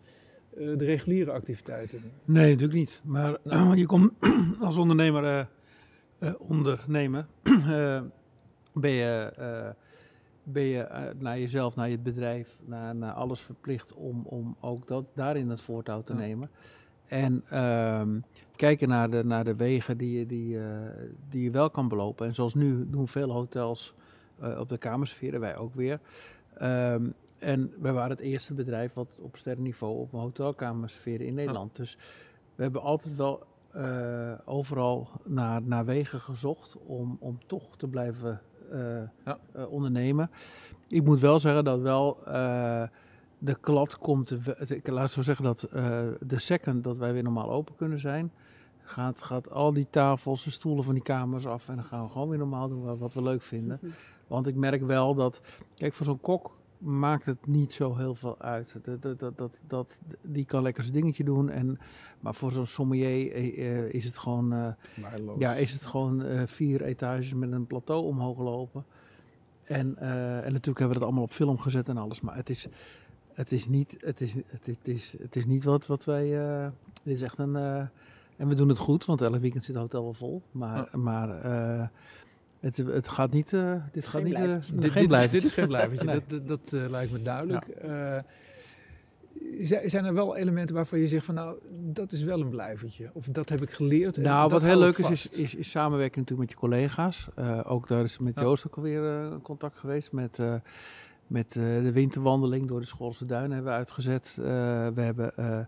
eh, 0.57 0.77
de 0.77 0.85
reguliere 0.85 1.31
activiteiten. 1.33 2.01
Nee, 2.25 2.51
natuurlijk 2.51 2.79
niet. 2.79 3.01
Maar 3.05 3.37
je 3.77 3.87
komt 3.87 4.13
als 4.61 4.77
ondernemer, 4.77 5.49
eh, 6.23 6.33
ondernemer 6.39 7.27
eh, 7.43 8.01
ben 8.73 8.91
je, 8.91 9.33
eh, 9.37 9.71
ben 10.43 10.63
je 10.63 11.13
naar 11.19 11.39
jezelf, 11.39 11.77
naar 11.77 11.89
je 11.89 11.99
bedrijf, 11.99 12.59
naar, 12.65 12.95
naar 12.95 13.13
alles 13.13 13.41
verplicht 13.41 13.95
om, 13.95 14.23
om 14.27 14.57
ook 14.61 14.87
dat, 14.89 15.05
daarin 15.15 15.49
het 15.49 15.61
voortouw 15.61 16.03
te 16.03 16.13
Ja. 16.13 16.19
nemen. 16.19 16.51
En 17.07 17.43
ehm, 17.49 18.19
kijken 18.57 18.89
naar 18.89 19.11
de, 19.11 19.25
naar 19.25 19.45
de 19.45 19.57
wegen 19.57 19.97
die 19.97 20.19
je, 20.19 20.27
die, 20.27 20.59
die 21.29 21.43
je 21.43 21.51
wel 21.51 21.71
kan 21.71 21.89
belopen. 21.89 22.27
En 22.27 22.35
zoals 22.35 22.55
nu 22.55 22.91
doen 22.91 23.09
veel 23.09 23.31
hotels 23.31 23.95
op 24.59 24.69
de 24.69 24.79
kamersferen, 24.79 25.41
wij 25.41 25.57
ook 25.57 25.75
weer. 25.75 26.01
Ehm, 26.55 27.07
en 27.39 27.73
wij 27.79 27.93
waren 27.93 28.11
het 28.11 28.21
eerste 28.21 28.55
bedrijf 28.55 28.93
wat 28.93 29.09
op 29.19 29.37
sterrenniveau 29.37 29.99
op 29.99 30.13
een 30.13 30.21
hotelkamer 30.21 30.91
serveerde 30.91 31.27
in 31.27 31.35
Nederland. 31.35 31.77
Dus 31.77 31.97
we 32.55 32.63
hebben 32.63 32.83
altijd 32.83 33.17
wel 33.17 33.47
eh, 33.73 34.33
overal 34.45 35.09
naar, 35.25 35.63
naar 35.63 35.85
wegen 35.85 36.21
gezocht 36.21 36.77
om, 36.87 37.17
om 37.21 37.39
toch 37.47 37.77
te 37.77 37.89
blijven 37.89 38.41
eh, 38.71 38.79
Ja. 39.25 39.39
eh, 39.53 39.73
ondernemen. 39.73 40.31
Ik 40.89 41.05
moet 41.05 41.21
wel 41.21 41.39
zeggen 41.39 41.65
dat 41.65 41.81
wel 41.81 42.19
eh, 42.27 42.83
de 43.39 43.55
klad 43.61 43.99
komt. 43.99 44.37
Ik 44.71 44.89
laat 44.89 45.11
zo 45.11 45.23
zeggen 45.23 45.45
dat 45.45 45.63
eh, 45.63 46.01
de 46.21 46.39
second 46.39 46.85
dat 46.85 46.97
wij 46.99 47.13
weer 47.13 47.23
normaal 47.23 47.51
open 47.51 47.77
kunnen 47.77 48.01
zijn. 48.01 48.33
Gaat, 48.85 49.23
gaat 49.23 49.51
al 49.51 49.73
die 49.73 49.87
tafels 49.91 50.45
en 50.45 50.53
stoelen 50.53 50.85
van 50.85 50.95
die 50.95 51.03
kamers 51.03 51.47
af 51.47 51.69
en 51.69 51.75
dan 51.75 51.85
gaan 51.85 52.03
we 52.03 52.09
gewoon 52.11 52.29
weer 52.29 52.39
normaal 52.39 52.69
doen 52.69 52.99
wat 52.99 53.13
we 53.15 53.23
leuk 53.23 53.43
vinden. 53.43 53.81
Want 54.27 54.47
ik 54.47 54.55
merk 54.55 54.83
wel 54.83 55.15
dat, 55.15 55.41
kijk, 55.75 55.95
voor 55.95 56.07
zo'n 56.07 56.21
kok 56.21 56.57
maakt 56.83 57.27
het 57.27 57.47
niet 57.47 57.73
zo 57.73 57.97
heel 57.97 58.15
veel 58.15 58.39
uit. 58.41 58.77
Dat, 58.83 59.03
dat, 59.03 59.19
dat, 59.19 59.39
dat, 59.39 59.59
dat- 59.67 59.99
die 60.23 60.45
kan 60.45 60.63
lekker 60.63 60.83
zijn 60.83 60.97
dingetje 60.97 61.25
doen. 61.25 61.51
En, 61.51 61.79
maar 62.21 62.35
voor 62.35 62.53
zo'n 62.53 62.67
sommelier 62.67 63.33
eh, 63.33 63.79
eh, 63.79 63.93
is 63.93 64.05
het 64.05 64.19
gewoon, 64.19 64.53
eh, 64.53 64.73
ja, 65.39 65.55
is 65.55 65.73
het 65.73 65.85
gewoon 65.85 66.25
vier 66.49 66.83
etages 66.83 67.35
met 67.35 67.53
een 67.53 67.67
plateau 67.67 68.05
omhoog 68.07 68.39
lopen. 68.39 68.85
En, 69.65 69.99
en 69.99 70.53
natuurlijk 70.53 70.79
hebben 70.79 70.89
we 70.89 70.95
dat 70.95 71.03
allemaal 71.03 71.23
op 71.23 71.33
film 71.33 71.59
gezet 71.59 71.89
en 71.89 71.97
alles. 71.97 72.21
Maar 72.21 72.37
het 72.37 72.51
is, 72.51 72.69
het 73.33 73.53
is, 73.53 73.67
niet, 73.69 73.97
het 74.01 74.21
is, 74.21 74.35
het 74.35 74.69
is, 74.69 74.77
het 74.77 74.89
is, 74.89 75.15
het 75.23 75.37
is 75.37 75.47
niet 75.47 75.65
wat, 75.65 75.87
wat 75.87 76.05
wij... 76.05 76.31
dit 77.03 77.15
is 77.15 77.23
echt 77.23 77.39
een... 77.39 77.57
en 78.37 78.49
we 78.49 78.55
doen 78.55 78.69
het 78.69 78.79
goed, 78.79 79.05
want 79.05 79.21
elk 79.21 79.41
weekend 79.41 79.65
zit 79.65 79.75
het 79.75 79.83
hotel 79.83 80.03
wel 80.03 80.15
vol. 80.15 80.43
Maar, 80.51 80.89
maar 80.99 81.29
het, 82.63 82.77
het 82.77 83.09
gaat 83.09 83.33
niet... 83.33 83.53
eh, 83.53 83.75
dit 83.93 84.05
gaat 84.07 84.21
Geen 84.23 84.25
niet... 84.25 84.35
eh. 84.35 84.43
Dit, 84.81 84.91
geen 84.91 85.09
dit, 85.09 85.19
is, 85.19 85.31
dit 85.31 85.45
is 85.45 85.53
geen 85.53 85.67
blijvertje, 85.69 86.07
Nee. 86.11 86.21
dat, 86.27 86.29
dat, 86.29 86.49
dat, 86.71 86.73
eh, 86.83 86.91
lijkt 86.91 87.13
me 87.13 87.23
duidelijk. 87.23 87.67
Eh, 87.67 88.19
zi- 89.61 89.89
zijn 89.89 90.05
er 90.05 90.15
wel 90.15 90.37
elementen 90.37 90.75
waarvan 90.75 90.99
je 90.99 91.09
zegt 91.09 91.25
van 91.25 91.35
nou, 91.35 91.59
dat 91.71 92.13
is 92.13 92.23
wel 92.23 92.41
een 92.41 92.49
blijvertje? 92.51 93.11
Of 93.15 93.27
dat 93.27 93.49
heb 93.49 93.63
ik 93.63 93.71
geleerd? 93.71 94.17
en 94.17 94.23
Nou, 94.23 94.51
wat 94.51 94.63
heel 94.63 94.79
leuk 94.79 94.99
is, 94.99 95.11
is, 95.11 95.29
is, 95.29 95.55
is 95.55 95.71
samenwerking 95.71 96.17
natuurlijk 96.29 96.51
met 96.51 96.61
je 96.61 96.67
collega's. 96.69 97.29
Eh, 97.35 97.61
ook 97.65 97.89
daar 97.89 98.03
is 98.05 98.19
met. 98.19 98.35
Joost 98.35 98.67
ook 98.67 98.77
alweer 98.77 99.21
eh, 99.21 99.35
contact 99.43 99.79
geweest. 99.79 100.13
Met, 100.13 100.39
eh, 100.39 100.55
met 101.27 101.47
eh, 101.57 101.63
de 101.63 101.93
winterwandeling 101.93 102.69
door 102.69 102.81
de 102.81 102.87
Schoolse 102.87 103.27
Duinen 103.27 103.51
hebben 103.53 103.73
we 103.73 103.79
uitgezet. 103.79 104.37
Eh, 104.39 104.45
we 104.95 105.01
hebben 105.01 105.37
eh, 105.37 105.59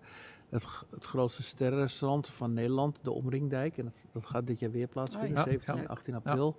het, 0.48 0.66
het 0.90 1.04
grootste 1.04 1.42
sterrenrestaurant 1.42 2.28
van 2.28 2.52
Nederland, 2.52 2.98
de 3.02 3.10
Omringdijk. 3.10 3.78
En 3.78 3.84
dat, 3.84 4.04
dat 4.12 4.26
gaat 4.26 4.46
dit 4.46 4.58
jaar 4.58 4.70
weer 4.70 4.86
plaatsvinden, 4.86 5.30
Oh 5.30 5.36
ja. 5.36 5.50
17 5.50 5.74
en 5.74 5.80
Ja. 5.80 5.86
18 5.86 6.14
april. 6.14 6.56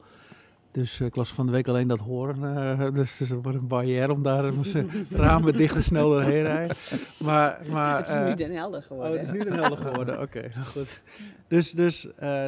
Dus 0.76 1.00
eh, 1.00 1.08
ik 1.08 1.16
las 1.16 1.34
van 1.34 1.46
de 1.46 1.52
week 1.52 1.68
alleen 1.68 1.88
dat 1.88 2.00
horen. 2.00 2.58
eh, 2.58 2.94
dus, 2.94 3.18
dus 3.18 3.30
dat 3.30 3.44
wordt 3.44 3.58
een 3.58 3.68
barrière 3.68 4.14
om 4.14 4.24
daar 4.24 4.54
moesten 4.62 4.90
ramen 5.10 5.54
dicht 5.58 5.76
en 5.76 5.84
snel 5.84 6.10
doorheen 6.10 6.44
rijden. 6.44 6.78
Maar, 7.20 7.62
maar, 7.72 7.98
het 7.98 8.08
is 8.08 8.14
eh, 8.14 8.26
nu 8.26 8.34
Den 8.34 8.52
Helder 8.52 8.84
geworden. 8.84 9.12
Oh, 9.12 9.18
het 9.20 9.28
is 9.28 9.34
nu 9.34 9.50
een 9.50 9.60
helder 9.60 9.78
geworden. 9.78 10.22
Oké, 10.22 10.42
nou 10.56 10.66
goed. 10.66 11.02
Dus, 11.48 11.72
dus 11.72 12.14
eh, 12.16 12.46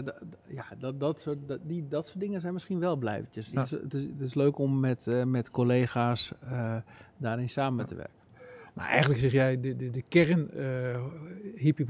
ja, 0.47 0.65
dat, 0.79 0.99
dat, 0.99 1.19
soort, 1.19 1.37
dat, 1.47 1.59
die, 1.63 1.87
dat 1.87 2.07
soort 2.07 2.19
dingen 2.19 2.41
zijn 2.41 2.53
misschien 2.53 2.79
wel 2.79 2.95
blijvertjes. 2.95 3.49
Ja. 3.49 3.59
Het, 3.59 3.71
is, 3.71 3.79
het, 3.81 3.93
is, 3.93 4.03
het 4.03 4.21
is 4.21 4.33
leuk 4.33 4.57
om 4.57 4.79
met, 4.79 5.07
eh, 5.07 5.23
met 5.23 5.51
collega's 5.51 6.31
eh, 6.39 6.75
daarin 7.17 7.49
samen 7.49 7.87
te 7.87 7.95
werken. 7.95 8.15
Maar 8.77 8.87
eigenlijk 8.87 9.19
zeg 9.19 9.31
jij, 9.31 9.59
de, 9.59 9.75
de, 9.75 9.89
de 9.89 10.01
kern, 10.01 10.51
eh 10.51 11.05
hippie 11.55 11.85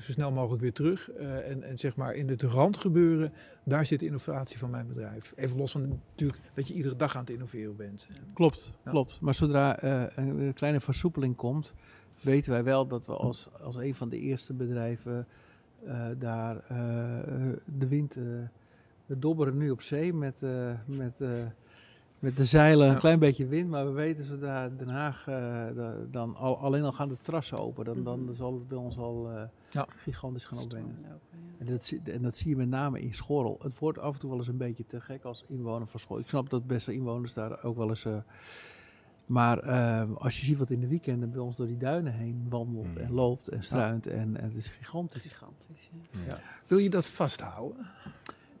zo 0.00 0.12
snel 0.12 0.32
mogelijk 0.32 0.62
weer 0.62 0.72
terug. 0.72 1.10
Eh, 1.10 1.50
en, 1.50 1.62
en 1.62 1.78
zeg 1.78 1.96
maar 1.96 2.14
in 2.14 2.28
het 2.28 2.42
randgebeuren, 2.42 3.32
daar 3.64 3.86
zit 3.86 4.00
de 4.00 4.06
innovatie 4.06 4.58
van 4.58 4.70
mijn 4.70 4.86
bedrijf. 4.86 5.32
Even 5.36 5.56
los 5.56 5.72
van 5.72 6.00
natuurlijk 6.10 6.40
dat 6.54 6.68
je 6.68 6.74
iedere 6.74 6.96
dag 6.96 7.16
aan 7.16 7.20
het 7.20 7.30
innoveren 7.30 7.76
bent. 7.76 8.06
Klopt, 8.34 8.72
Ja. 8.84 8.90
klopt. 8.90 9.20
Maar 9.20 9.34
zodra 9.34 9.78
eh, 9.78 10.04
een, 10.16 10.52
kleine 10.54 10.80
versoepeling 10.80 11.36
komt, 11.36 11.74
weten 12.20 12.50
wij 12.50 12.64
wel 12.64 12.86
dat 12.86 13.06
we 13.06 13.12
als, 13.12 13.48
als 13.62 13.76
een 13.76 13.94
van 13.94 14.08
de 14.08 14.18
eerste 14.18 14.52
bedrijven 14.52 15.26
daar 16.18 16.64
de 17.64 17.88
wind. 17.88 18.14
we 19.06 19.18
dobberen 19.18 19.56
nu 19.56 19.70
op 19.70 19.82
zee 19.82 20.12
met, 20.12 20.42
met, 20.84 21.20
met 22.22 22.36
de 22.36 22.44
zeilen 22.44 22.86
een 22.86 22.92
Ja. 22.92 22.98
klein 22.98 23.18
beetje 23.18 23.46
wind. 23.46 23.68
Maar 23.70 23.84
we 23.86 23.90
weten 23.92 24.24
zodra 24.24 24.68
Den 24.68 24.88
Haag, 24.88 25.26
eh, 25.26 25.34
da- 25.74 25.96
dan 26.10 26.36
al, 26.36 26.58
alleen 26.58 26.82
al 26.84 26.92
gaan 26.92 27.08
de 27.08 27.16
trassen 27.22 27.58
open, 27.58 27.84
dan, 27.84 28.02
dan 28.04 28.24
Mhm. 28.24 28.34
zal 28.34 28.54
het 28.54 28.68
bij 28.68 28.78
ons 28.78 28.96
al 28.98 29.30
eh, 29.30 29.42
Ja. 29.70 29.86
gigantisch 29.96 30.44
gaan 30.44 30.58
opbrengen. 30.58 30.98
Ja. 31.02 31.18
En 31.58 31.66
dat, 31.66 31.84
zie- 31.84 32.00
en 32.04 32.22
dat 32.22 32.36
zie 32.36 32.50
je 32.50 32.56
met 32.56 32.68
name 32.68 33.00
in 33.00 33.14
Schorrel. 33.14 33.58
Het 33.62 33.78
wordt 33.78 33.98
af 33.98 34.14
en 34.14 34.20
toe 34.20 34.30
wel 34.30 34.38
eens 34.38 34.48
een 34.48 34.56
beetje 34.56 34.86
te 34.86 35.00
gek 35.00 35.24
als 35.24 35.44
inwoner 35.48 35.86
van 35.86 36.00
Schorrel. 36.00 36.22
Ik 36.24 36.28
snap 36.28 36.50
dat 36.50 36.66
beste 36.66 36.94
inwoners 36.94 37.32
daar 37.32 37.64
ook 37.64 37.76
wel 37.76 37.88
eens... 37.88 38.04
eh, 38.04 38.16
maar 39.26 39.58
eh, 39.58 40.02
als 40.14 40.38
je 40.40 40.44
ziet 40.44 40.58
wat 40.58 40.70
in 40.70 40.80
de 40.80 40.86
weekenden 40.88 41.30
bij 41.30 41.40
ons 41.40 41.56
door 41.56 41.66
die 41.66 41.76
duinen 41.78 42.12
heen 42.12 42.46
wandelt 42.48 42.86
Mm. 42.86 42.96
en 42.96 43.12
loopt 43.12 43.48
en 43.48 43.64
struint. 43.64 44.06
En, 44.06 44.36
en 44.36 44.44
het 44.48 44.58
is 44.58 44.68
gigantisch. 44.68 45.22
Gigantisch. 45.22 45.90
Ja. 46.26 46.38
Wil 46.66 46.78
je 46.78 46.90
dat 46.90 47.06
vasthouden? 47.06 47.86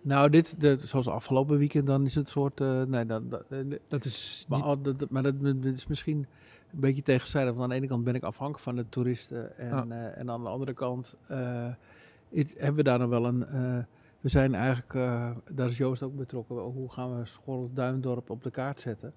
Nou, 0.02 0.30
dit, 0.30 0.56
zoals 0.78 1.08
afgelopen 1.08 1.58
weekend, 1.58 1.86
dan 1.86 2.04
is 2.04 2.14
het 2.14 2.28
soort... 2.28 2.60
eh, 2.60 2.82
nee, 2.82 3.06
dat, 3.06 3.30
dat, 3.30 3.44
eh, 3.48 3.58
Dat 3.88 4.04
is 4.04 4.46
maar, 4.48 4.66
niet- 4.68 4.84
dat, 4.84 4.98
dat- 4.98 5.10
maar 5.10 5.22
dat, 5.22 5.40
dat 5.42 5.64
is 5.64 5.86
misschien 5.86 6.26
een 6.72 6.80
beetje 6.80 7.02
tegenstrijdig. 7.02 7.50
Want 7.52 7.62
aan 7.64 7.68
de 7.70 7.74
ene 7.74 7.86
kant 7.86 8.04
ben 8.04 8.14
ik 8.14 8.22
afhankelijk 8.22 8.62
van 8.64 8.76
de 8.76 8.88
toeristen. 8.88 9.58
En, 9.58 9.68
Ja. 9.68 9.86
eh, 9.88 10.18
en 10.20 10.30
aan 10.30 10.42
de 10.42 10.48
andere 10.48 10.72
kant 10.72 11.14
eh, 11.26 11.68
hebben 12.56 12.74
we 12.74 12.82
daar 12.82 12.98
nog 12.98 13.08
wel 13.08 13.24
een... 13.26 13.46
eh, 13.46 13.78
we 14.20 14.28
zijn 14.28 14.54
eigenlijk, 14.54 14.94
eh, 14.94 15.30
daar 15.52 15.66
is 15.68 15.76
Joost 15.76 16.02
ook 16.02 16.16
betrokken. 16.16 16.56
Hoe 16.56 16.90
gaan 16.92 17.18
we 17.18 17.26
Schorl 17.26 17.70
Duindorp 17.74 18.30
op 18.30 18.42
de 18.42 18.50
kaart 18.50 18.80
zetten? 18.80 19.12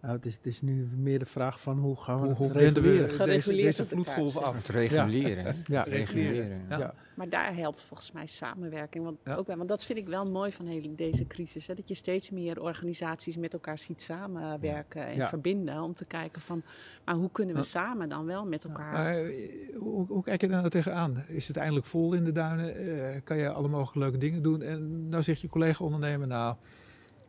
Nou, 0.00 0.14
het, 0.14 0.26
is, 0.26 0.34
het 0.34 0.46
is 0.46 0.60
nu 0.60 0.88
meer 0.96 1.18
de 1.18 1.26
vraag 1.26 1.60
van 1.60 1.78
hoe 1.78 1.96
gaan 1.96 2.20
we 2.20 2.34
Hoe, 2.34 2.48
we 2.52 2.58
deze, 2.72 3.08
Gereguleerd 3.08 3.76
deze 3.76 3.86
vloedgolf 3.86 4.36
af? 4.36 4.54
Het 4.54 4.68
reguleren. 4.68 5.56
Ja. 5.66 5.82
reguleren. 5.82 6.62
Ja. 6.68 6.78
Ja. 6.78 6.94
Maar 7.14 7.28
daar 7.28 7.54
helpt 7.54 7.82
volgens 7.82 8.12
mij 8.12 8.26
samenwerking 8.26 9.04
want 9.04 9.18
Ja. 9.24 9.34
ook 9.34 9.46
bij. 9.46 9.56
Want 9.56 9.68
dat 9.68 9.84
vind 9.84 9.98
ik 9.98 10.08
wel 10.08 10.30
mooi 10.30 10.52
van 10.52 10.94
deze 10.96 11.26
crisis. 11.26 11.66
Hè, 11.66 11.74
dat 11.74 11.88
je 11.88 11.94
steeds 11.94 12.30
meer 12.30 12.60
organisaties 12.62 13.36
met 13.36 13.52
elkaar 13.52 13.78
ziet 13.78 14.02
samenwerken 14.02 15.06
en 15.06 15.16
Ja. 15.16 15.28
verbinden. 15.28 15.82
Om 15.82 15.94
te 15.94 16.04
kijken 16.04 16.40
van, 16.42 16.62
maar 17.04 17.14
hoe 17.14 17.30
kunnen 17.30 17.54
we 17.54 17.60
Ja. 17.60 17.66
samen 17.66 18.08
dan 18.08 18.24
wel 18.26 18.46
met 18.46 18.64
elkaar... 18.64 18.92
Maar, 18.92 19.16
eh, 19.16 19.76
hoe, 19.76 20.06
hoe 20.06 20.22
kijk 20.22 20.40
je 20.40 20.48
daar 20.48 20.58
nou 20.58 20.70
tegenaan? 20.70 21.24
Is 21.28 21.48
het 21.48 21.56
eindelijk 21.56 21.86
vol 21.86 22.12
in 22.14 22.24
de 22.24 22.32
duinen? 22.32 22.76
Eh, 22.76 23.20
kan 23.24 23.36
je 23.36 23.50
alle 23.52 23.68
mogelijke 23.68 23.98
leuke 23.98 24.18
dingen 24.18 24.42
doen? 24.42 24.62
En 24.62 25.08
nou 25.08 25.22
zegt 25.22 25.40
je 25.40 25.48
collega-ondernemer, 25.48 26.26
nou, 26.26 26.56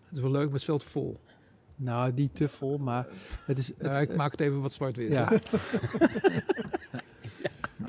het 0.07 0.15
is 0.17 0.22
wel 0.22 0.32
leuk, 0.32 0.41
maar 0.43 0.51
het 0.51 0.59
is 0.59 0.65
veel 0.65 0.78
te 0.78 0.88
vol. 0.89 1.20
Nou, 1.82 2.14
niet 2.14 2.36
te 2.36 2.50
vol, 2.50 2.78
maar 2.78 3.08
het 3.46 3.58
is... 3.58 3.68
Het, 3.68 3.78
Nou, 3.82 4.02
ik 4.02 4.16
maak 4.16 4.32
het 4.32 4.40
even 4.42 4.62
wat 4.62 4.74
zwart-wit. 4.74 5.12
ja. 5.12 5.32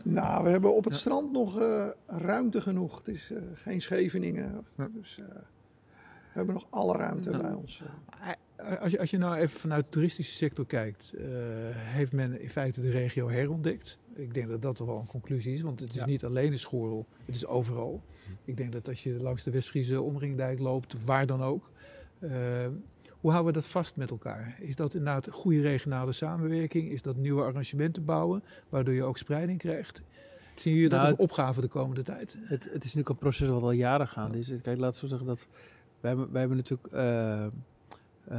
Nou, 0.03 0.45
we 0.45 0.51
hebben 0.51 0.75
op 0.75 0.85
het 0.85 0.95
strand 0.95 1.33
nog 1.33 1.61
eh, 1.61 1.87
ruimte 2.07 2.61
genoeg. 2.61 2.99
Het 2.99 3.09
is 3.09 3.31
eh, 3.31 3.39
geen 3.55 3.83
Scheveningen. 3.83 4.65
Ja. 4.77 4.89
Dus 4.93 5.19
eh, 5.19 5.25
we 6.05 6.37
hebben 6.37 6.55
nog 6.55 6.67
alle 6.71 6.97
ruimte 6.97 7.31
bij 7.31 7.53
ons. 7.53 7.83
Als 8.81 8.91
je, 8.93 8.99
als 9.01 9.11
je 9.11 9.19
nou 9.19 9.37
even 9.37 9.61
vanuit 9.61 9.85
de 9.85 9.91
toeristische 9.91 10.37
sector 10.37 10.67
kijkt, 10.67 11.13
eh, 11.13 11.25
heeft 11.73 12.13
men 12.13 12.41
in 12.41 12.51
feite 12.51 12.81
de 12.81 12.91
regio 12.91 13.29
herontdekt. 13.29 13.99
Ik 14.15 14.35
denk 14.35 14.49
dat 14.49 14.63
dat 14.63 14.77
toch 14.77 14.87
wel 14.87 14.99
een 14.99 15.07
conclusie 15.07 15.55
is, 15.55 15.61
want 15.61 15.81
het 15.81 15.91
is 15.91 15.97
Ja. 15.97 16.07
niet 16.07 16.25
alleen 16.25 16.53
in 16.53 16.59
Schorel, 16.59 17.07
het 17.25 17.35
is 17.35 17.47
overal. 17.47 18.03
Ik 18.45 18.57
denk 18.57 18.73
dat 18.73 18.89
als 18.89 19.03
je 19.03 19.23
langs 19.23 19.43
de 19.43 19.51
Westfriese 19.51 20.03
omringdijk 20.03 20.59
loopt, 20.59 21.05
waar 21.05 21.27
dan 21.27 21.43
ook. 21.43 21.71
Hoe 23.21 23.31
houden 23.31 23.53
we 23.53 23.59
dat 23.61 23.69
vast 23.69 23.97
met 23.97 24.11
elkaar? 24.11 24.57
Is 24.61 24.77
dat 24.77 24.95
inderdaad 24.95 25.29
goede 25.31 25.61
regionale 25.61 26.13
samenwerking? 26.13 26.91
Is 26.91 27.03
dat 27.03 27.17
nieuwe 27.17 27.43
arrangementen 27.43 28.05
bouwen, 28.05 28.43
waardoor 28.69 28.95
je 28.95 29.03
ook 29.03 29.19
spreiding 29.19 29.59
krijgt? 29.59 30.03
Zien 30.55 30.75
jullie 30.75 30.89
dat 30.89 30.99
Nou, 30.99 31.11
als 31.11 31.21
opgave 31.21 31.61
de 31.61 31.69
komende 31.69 32.03
tijd? 32.03 32.37
Het, 32.41 32.65
het 32.65 32.75
is 32.75 32.81
natuurlijk 32.83 33.09
een 33.09 33.17
proces 33.17 33.49
wat 33.49 33.63
al 33.63 33.71
jaren 33.71 34.09
gaande 34.09 34.39
is. 34.39 34.47
Kijk, 34.63 34.79
laten 34.79 34.93
we 34.93 34.99
zo 35.01 35.07
zeggen 35.07 35.27
dat 35.27 35.47
wij, 36.01 36.11
hebben- 36.11 36.31
wij 36.33 36.41
hebben 36.41 36.59
natuurlijk 36.59 36.93
eh, 36.93 37.45
eh, 37.45 37.51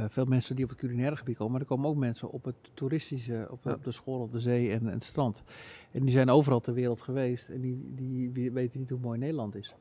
veel 0.08 0.24
mensen 0.24 0.54
die 0.56 0.64
op 0.64 0.70
het 0.70 0.78
culinaire 0.78 1.16
gebied 1.16 1.36
komen, 1.36 1.52
maar 1.52 1.60
er 1.60 1.66
komen 1.66 1.88
ook 1.90 1.96
mensen 1.96 2.30
op 2.30 2.44
het 2.44 2.54
toeristische, 2.74 3.46
op, 3.50 3.58
Ja. 3.64 3.72
op 3.72 3.84
de 3.84 3.92
school, 3.92 4.20
op 4.20 4.32
de 4.32 4.40
zee 4.40 4.70
en, 4.72 4.80
en 4.86 4.92
het 4.92 5.04
strand. 5.04 5.42
En 5.90 6.00
die 6.00 6.10
zijn 6.10 6.30
overal 6.30 6.60
ter 6.60 6.74
wereld 6.74 7.02
geweest 7.02 7.48
en 7.48 7.60
die, 7.60 7.92
die, 8.32 8.50
weten 8.52 8.80
niet 8.80 8.90
hoe 8.90 8.98
mooi 8.98 9.18
Nederland 9.18 9.54
is. 9.54 9.74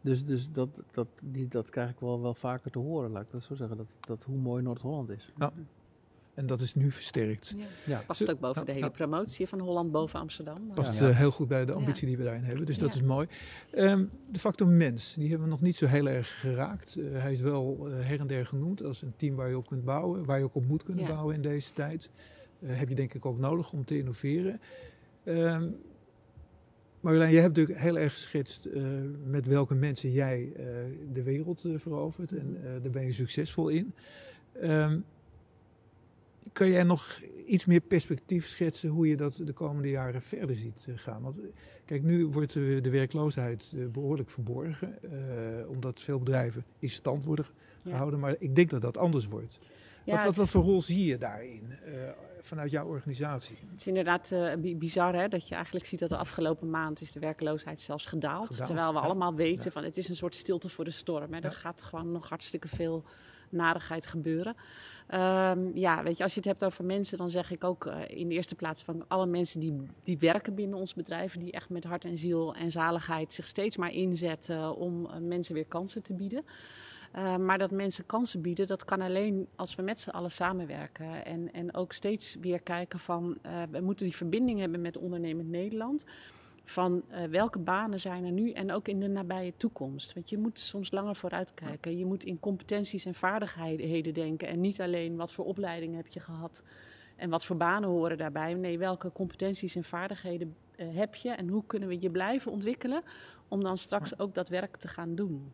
Dus, 0.00 0.24
dus 0.24 0.50
dat, 0.52 0.68
dat, 0.92 1.08
die, 1.22 1.48
dat 1.48 1.70
krijg 1.70 1.90
ik 1.90 2.00
wel, 2.00 2.20
wel 2.22 2.34
vaker 2.34 2.70
te 2.70 2.78
horen, 2.78 3.10
laat 3.10 3.22
ik 3.22 3.30
dat 3.30 3.42
zo 3.42 3.54
zeggen, 3.54 3.76
dat, 3.76 3.86
dat 4.00 4.24
hoe 4.24 4.36
mooi 4.38 4.62
Noord-Holland 4.62 5.08
is. 5.10 5.28
En 6.34 6.46
dat 6.46 6.60
is 6.60 6.74
nu 6.74 6.90
versterkt. 6.90 7.54
Ja. 7.56 7.64
Ja. 7.86 8.02
Past 8.06 8.30
ook 8.30 8.40
boven 8.40 8.60
de 8.64 8.68
Ja, 8.70 8.74
hele 8.74 8.86
ja. 8.86 8.92
promotie 8.92 9.46
van 9.48 9.58
Holland 9.60 9.90
boven 9.92 10.20
Amsterdam. 10.20 10.70
Past 10.74 10.98
Ja. 10.98 11.08
eh, 11.08 11.16
heel 11.16 11.30
goed 11.30 11.48
bij 11.48 11.64
de 11.64 11.72
Ja. 11.72 11.78
ambitie 11.78 12.06
die 12.06 12.16
we 12.16 12.24
daarin 12.24 12.42
hebben. 12.44 12.66
Dus 12.66 12.78
dat 12.78 12.94
Ja. 12.94 13.00
is 13.00 13.06
mooi. 13.06 13.26
Ehm, 13.70 14.04
de 14.32 14.38
factor 14.38 14.68
mens, 14.68 15.14
die 15.14 15.28
hebben 15.28 15.46
we 15.46 15.52
nog 15.52 15.60
niet 15.62 15.76
zo 15.76 15.86
heel 15.86 16.08
erg 16.08 16.40
geraakt. 16.40 16.96
Eh, 16.96 17.04
hij 17.20 17.32
is 17.32 17.40
wel 17.40 17.88
eh, 17.88 18.06
her 18.06 18.20
en 18.20 18.26
der 18.26 18.46
genoemd 18.46 18.82
als 18.82 19.02
een 19.02 19.12
team 19.16 19.34
waar 19.36 19.48
je 19.48 19.56
op 19.56 19.66
kunt 19.66 19.84
bouwen. 19.84 20.24
Waar 20.24 20.38
je 20.38 20.44
ook 20.44 20.54
op 20.54 20.66
moet 20.66 20.82
kunnen 20.82 21.04
Ja. 21.04 21.10
bouwen 21.10 21.34
in 21.34 21.42
deze 21.42 21.72
tijd. 21.72 22.10
Eh, 22.60 22.78
heb 22.78 22.88
je 22.88 22.94
denk 22.94 23.14
ik 23.14 23.26
ook 23.26 23.38
nodig 23.38 23.72
om 23.72 23.84
te 23.84 23.98
innoveren. 23.98 24.60
Ehm 25.24 25.70
Marjolein, 27.08 27.32
jij 27.32 27.42
hebt 27.42 27.56
natuurlijk 27.56 27.80
heel 27.84 27.98
erg 27.98 28.12
geschetst 28.12 28.64
eh, 28.64 28.82
met 29.24 29.46
welke 29.46 29.74
mensen 29.74 30.10
jij 30.10 30.52
eh, 30.56 30.64
de 31.12 31.22
wereld 31.22 31.64
eh, 31.64 31.72
verovert. 31.78 32.32
En 32.32 32.56
daar 32.82 32.90
ben 32.90 33.04
je 33.04 33.12
succesvol 33.12 33.68
in. 33.68 33.92
Ehm, 34.52 34.98
kan 36.52 36.68
jij 36.70 36.82
nog 36.82 37.20
iets 37.46 37.64
meer 37.64 37.80
perspectief 37.80 38.46
schetsen 38.46 38.88
hoe 38.88 39.08
je 39.08 39.16
dat 39.16 39.40
de 39.44 39.52
komende 39.52 39.88
jaren 39.88 40.22
verder 40.22 40.56
ziet 40.56 40.86
gaan? 40.94 41.22
Want 41.22 41.36
kijk, 41.84 42.02
nu 42.02 42.26
wordt 42.26 42.52
de 42.52 42.90
werkloosheid 42.90 43.72
eh, 43.76 43.86
behoorlijk 43.86 44.30
verborgen, 44.30 44.98
omdat 45.68 46.00
veel 46.00 46.18
bedrijven 46.18 46.64
in 46.78 46.90
stand 46.90 47.24
worden 47.24 47.46
Ja. 47.78 47.90
gehouden. 47.90 48.20
Maar 48.20 48.34
ik 48.38 48.56
denk 48.56 48.70
dat 48.70 48.82
dat 48.82 48.96
anders 48.96 49.26
wordt. 49.26 49.58
Ja, 50.08 50.14
wat, 50.16 50.24
wat, 50.24 50.36
het- 50.36 50.52
wat 50.52 50.62
voor 50.62 50.62
rol 50.72 50.82
zie 50.82 51.04
je 51.04 51.18
daarin 51.18 51.70
eh, 51.84 51.92
vanuit 52.40 52.70
jouw 52.70 52.86
organisatie? 52.86 53.56
Het 53.70 53.80
is 53.80 53.86
inderdaad 53.86 54.32
eh, 54.32 54.54
bi- 54.58 54.76
bizar 54.76 55.14
hè, 55.14 55.28
dat 55.28 55.48
je 55.48 55.54
eigenlijk 55.54 55.86
ziet 55.86 55.98
dat 55.98 56.08
de 56.08 56.16
afgelopen 56.16 56.70
maand 56.70 57.00
is 57.00 57.12
de 57.12 57.20
werkloosheid 57.20 57.80
zelfs 57.80 58.06
gedaald. 58.06 58.46
Gedaald, 58.46 58.66
terwijl 58.66 58.92
we 58.92 58.98
ja. 58.98 59.04
allemaal 59.04 59.34
weten 59.34 59.64
Ja. 59.64 59.70
van 59.70 59.84
het 59.84 59.96
is 59.96 60.08
een 60.08 60.16
soort 60.16 60.34
stilte 60.34 60.68
voor 60.68 60.84
de 60.84 60.90
storm. 60.90 61.32
Hè. 61.32 61.40
Er 61.40 61.52
gaat 61.52 61.82
gewoon 61.82 62.12
nog 62.12 62.28
hartstikke 62.28 62.68
veel 62.68 63.04
narigheid 63.50 64.06
gebeuren. 64.06 64.54
Ehm, 65.06 65.76
ja, 65.76 66.02
weet 66.02 66.16
je, 66.16 66.22
als 66.22 66.32
je 66.34 66.40
het 66.40 66.48
hebt 66.48 66.64
over 66.64 66.84
mensen, 66.84 67.18
dan 67.18 67.30
zeg 67.30 67.50
ik 67.50 67.64
ook 67.64 67.86
eh, 67.86 68.00
in 68.08 68.28
de 68.28 68.34
eerste 68.34 68.54
plaats 68.54 68.82
van 68.82 69.04
alle 69.08 69.26
mensen 69.26 69.60
die, 69.60 69.76
die 70.02 70.18
werken 70.18 70.54
binnen 70.54 70.78
ons 70.78 70.94
bedrijf, 70.94 71.36
die 71.36 71.52
echt 71.52 71.68
met 71.68 71.84
hart 71.84 72.04
en 72.04 72.18
ziel 72.18 72.54
en 72.54 72.70
zaligheid 72.70 73.34
zich 73.34 73.46
steeds 73.46 73.76
maar 73.76 73.92
inzetten 73.92 74.76
om 74.76 75.08
mensen 75.28 75.54
weer 75.54 75.66
kansen 75.66 76.02
te 76.02 76.14
bieden. 76.14 76.44
Uh, 77.16 77.36
maar 77.36 77.58
dat 77.58 77.70
mensen 77.70 78.06
kansen 78.06 78.40
bieden, 78.40 78.66
dat 78.66 78.84
kan 78.84 79.00
alleen 79.00 79.48
als 79.56 79.74
we 79.74 79.82
met 79.82 80.00
z'n 80.00 80.10
allen 80.10 80.30
samenwerken. 80.30 81.24
En, 81.24 81.52
en 81.52 81.74
ook 81.74 81.92
steeds 81.92 82.36
weer 82.40 82.60
kijken 82.60 82.98
van, 82.98 83.38
uh, 83.46 83.62
we 83.70 83.80
moeten 83.80 84.06
die 84.06 84.16
verbinding 84.16 84.60
hebben 84.60 84.80
met 84.80 84.96
ondernemend 84.96 85.48
Nederland. 85.48 86.04
Van 86.64 87.02
uh, 87.10 87.24
welke 87.24 87.58
banen 87.58 88.00
zijn 88.00 88.24
er 88.24 88.32
nu 88.32 88.50
en 88.52 88.72
ook 88.72 88.88
in 88.88 89.00
de 89.00 89.08
nabije 89.08 89.52
toekomst. 89.56 90.14
Want 90.14 90.30
je 90.30 90.38
moet 90.38 90.58
soms 90.58 90.90
langer 90.90 91.16
vooruitkijken. 91.16 91.98
Je 91.98 92.04
moet 92.04 92.24
in 92.24 92.40
competenties 92.40 93.04
en 93.04 93.14
vaardigheden 93.14 94.14
denken. 94.14 94.48
En 94.48 94.60
niet 94.60 94.80
alleen 94.80 95.16
wat 95.16 95.32
voor 95.32 95.44
opleiding 95.44 95.96
heb 95.96 96.06
je 96.06 96.20
gehad 96.20 96.62
en 97.16 97.30
wat 97.30 97.44
voor 97.44 97.56
banen 97.56 97.88
horen 97.88 98.18
daarbij. 98.18 98.54
Nee, 98.54 98.78
welke 98.78 99.12
competenties 99.12 99.76
en 99.76 99.84
vaardigheden 99.84 100.56
heb 100.76 101.14
je 101.14 101.30
en 101.30 101.48
hoe 101.48 101.64
kunnen 101.66 101.88
we 101.88 102.00
je 102.00 102.10
blijven 102.10 102.52
ontwikkelen 102.52 103.02
om 103.48 103.62
dan 103.62 103.78
straks 103.78 104.18
ook 104.18 104.34
dat 104.34 104.48
werk 104.48 104.76
te 104.76 104.88
gaan 104.88 105.14
doen. 105.14 105.52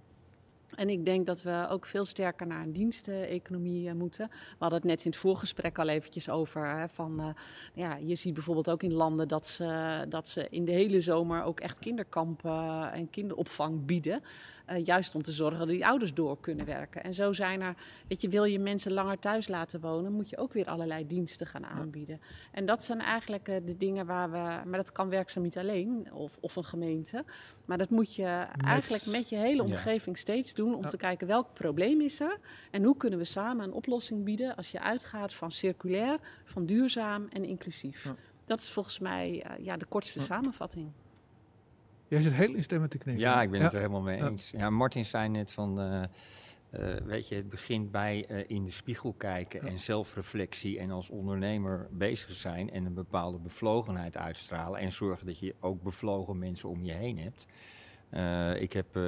En 0.75 0.89
ik 0.89 1.05
denk 1.05 1.27
dat 1.27 1.43
we 1.43 1.67
ook 1.71 1.87
veel 1.87 2.05
sterker 2.05 2.47
naar 2.47 2.63
een 2.63 2.73
diensteconomie 2.73 3.89
uh, 3.89 3.93
moeten. 3.93 4.29
We 4.29 4.57
hadden 4.59 4.79
het 4.79 4.89
net 4.89 5.05
in 5.05 5.11
het 5.11 5.21
voorgesprek 5.21 5.79
al 5.79 5.89
eventjes 5.89 6.29
over. 6.29 6.79
Hè, 6.79 6.89
van, 6.89 7.21
uh, 7.21 7.27
ja, 7.75 7.97
je 7.97 8.15
ziet 8.15 8.35
bijvoorbeeld 8.35 8.71
ook 8.71 8.83
in 8.83 8.93
landen 8.93 9.29
dat 9.29 9.47
ze, 9.47 10.05
dat 10.09 10.29
ze 10.29 10.47
in 10.51 10.65
de 10.65 10.73
hele 10.73 11.01
zomer 11.01 11.43
ook 11.43 11.61
echt 11.61 11.79
kinderkampen 11.79 12.93
en 12.93 13.11
kinderopvang 13.11 13.87
bieden. 13.87 14.23
Uh, 14.71 14.85
juist 14.85 15.15
om 15.15 15.23
te 15.23 15.33
zorgen 15.33 15.59
dat 15.59 15.69
die 15.69 15.87
ouders 15.87 16.15
door 16.15 16.41
kunnen 16.41 16.67
werken. 16.67 17.05
En 17.05 17.15
zo 17.15 17.33
zijn 17.33 17.61
er, 17.61 17.75
weet 18.09 18.23
je, 18.23 18.29
wil 18.29 18.45
je 18.45 18.59
mensen 18.59 18.93
langer 18.93 19.19
thuis 19.19 19.49
laten 19.49 19.81
wonen, 19.81 20.13
moet 20.13 20.29
je 20.29 20.37
ook 20.37 20.53
weer 20.53 20.67
allerlei 20.67 21.07
diensten 21.07 21.47
gaan 21.47 21.67
aanbieden. 21.67 22.21
Ja. 22.21 22.27
En 22.53 22.67
dat 22.67 22.85
zijn 22.85 23.01
eigenlijk 23.01 23.49
uh, 23.49 23.57
de 23.65 23.77
dingen 23.77 24.07
waar 24.07 24.31
we, 24.31 24.37
maar 24.39 24.77
dat 24.77 24.93
kan 24.93 25.09
werkzaam 25.09 25.43
niet 25.43 25.59
alleen, 25.59 26.13
of, 26.13 26.37
of 26.41 26.57
een 26.57 26.65
gemeente. 26.65 27.25
Maar 27.65 27.79
dat 27.79 27.91
moet 27.91 28.15
je 28.15 28.47
met, 28.57 28.67
eigenlijk 28.67 29.07
met 29.07 29.29
je 29.29 29.37
hele 29.37 29.63
omgeving 29.63 30.17
ja. 30.17 30.23
steeds 30.23 30.55
doen 30.55 30.75
om 30.75 30.83
ja. 30.83 30.89
te 30.89 30.97
kijken 30.97 31.27
welk 31.27 31.53
probleem 31.53 32.01
is 32.01 32.21
er 32.21 32.39
en 32.71 32.85
hoe 32.85 32.97
kunnen 32.97 33.19
we 33.19 33.25
samen 33.25 33.65
een 33.65 33.73
oplossing 33.73 34.25
bieden 34.25 34.57
als 34.57 34.71
je 34.71 34.81
uitgaat 34.81 35.35
van 35.35 35.51
circulair, 35.51 36.19
van 36.45 36.67
duurzaam 36.67 37.27
en 37.29 37.45
inclusief. 37.45 38.13
Dat 38.45 38.61
is 38.61 38.71
volgens 38.71 38.99
mij 38.99 39.47
uh, 39.47 39.65
ja, 39.65 39.77
de 39.77 39.87
kortste 39.87 40.21
samenvatting. 40.21 40.91
Jij 42.15 42.23
zit 42.23 42.33
heel 42.33 42.55
instemmend 42.55 42.91
te 42.91 42.99
knikken. 42.99 43.25
Ja, 43.25 43.43
ik 43.43 43.51
ben 43.51 43.61
het 43.61 43.73
er 43.73 43.79
helemaal 43.79 44.03
mee 44.03 44.23
eens. 44.23 44.51
Ja, 44.51 44.71
Martin 44.71 45.05
zei 45.05 45.29
net 45.29 45.51
van, 45.51 45.81
uh, 45.81 46.03
uh, 46.81 46.95
weet 47.05 47.29
je, 47.29 47.35
het 47.35 47.49
begint 47.49 47.91
bij 47.91 48.27
uh, 48.31 48.45
in 48.47 48.65
de 48.65 48.71
spiegel 48.71 49.13
kijken 49.13 49.63
en 49.63 49.79
zelfreflectie 49.79 50.79
en 50.79 50.91
als 50.91 51.11
ondernemer 51.11 51.89
bezig 51.91 52.35
zijn 52.35 52.71
en 52.71 52.85
een 52.85 52.95
bepaalde 52.95 53.39
bevlogenheid 53.39 54.17
uitstralen 54.17 54.81
en 54.81 54.93
zorgen 54.93 55.27
dat 55.27 55.39
je 55.39 55.55
ook 55.61 55.83
bevlogen 55.83 56.39
mensen 56.39 56.69
om 56.69 56.85
je 56.85 56.93
heen 56.93 57.19
hebt. 57.19 57.47
ik 58.61 58.73
heb 58.73 58.99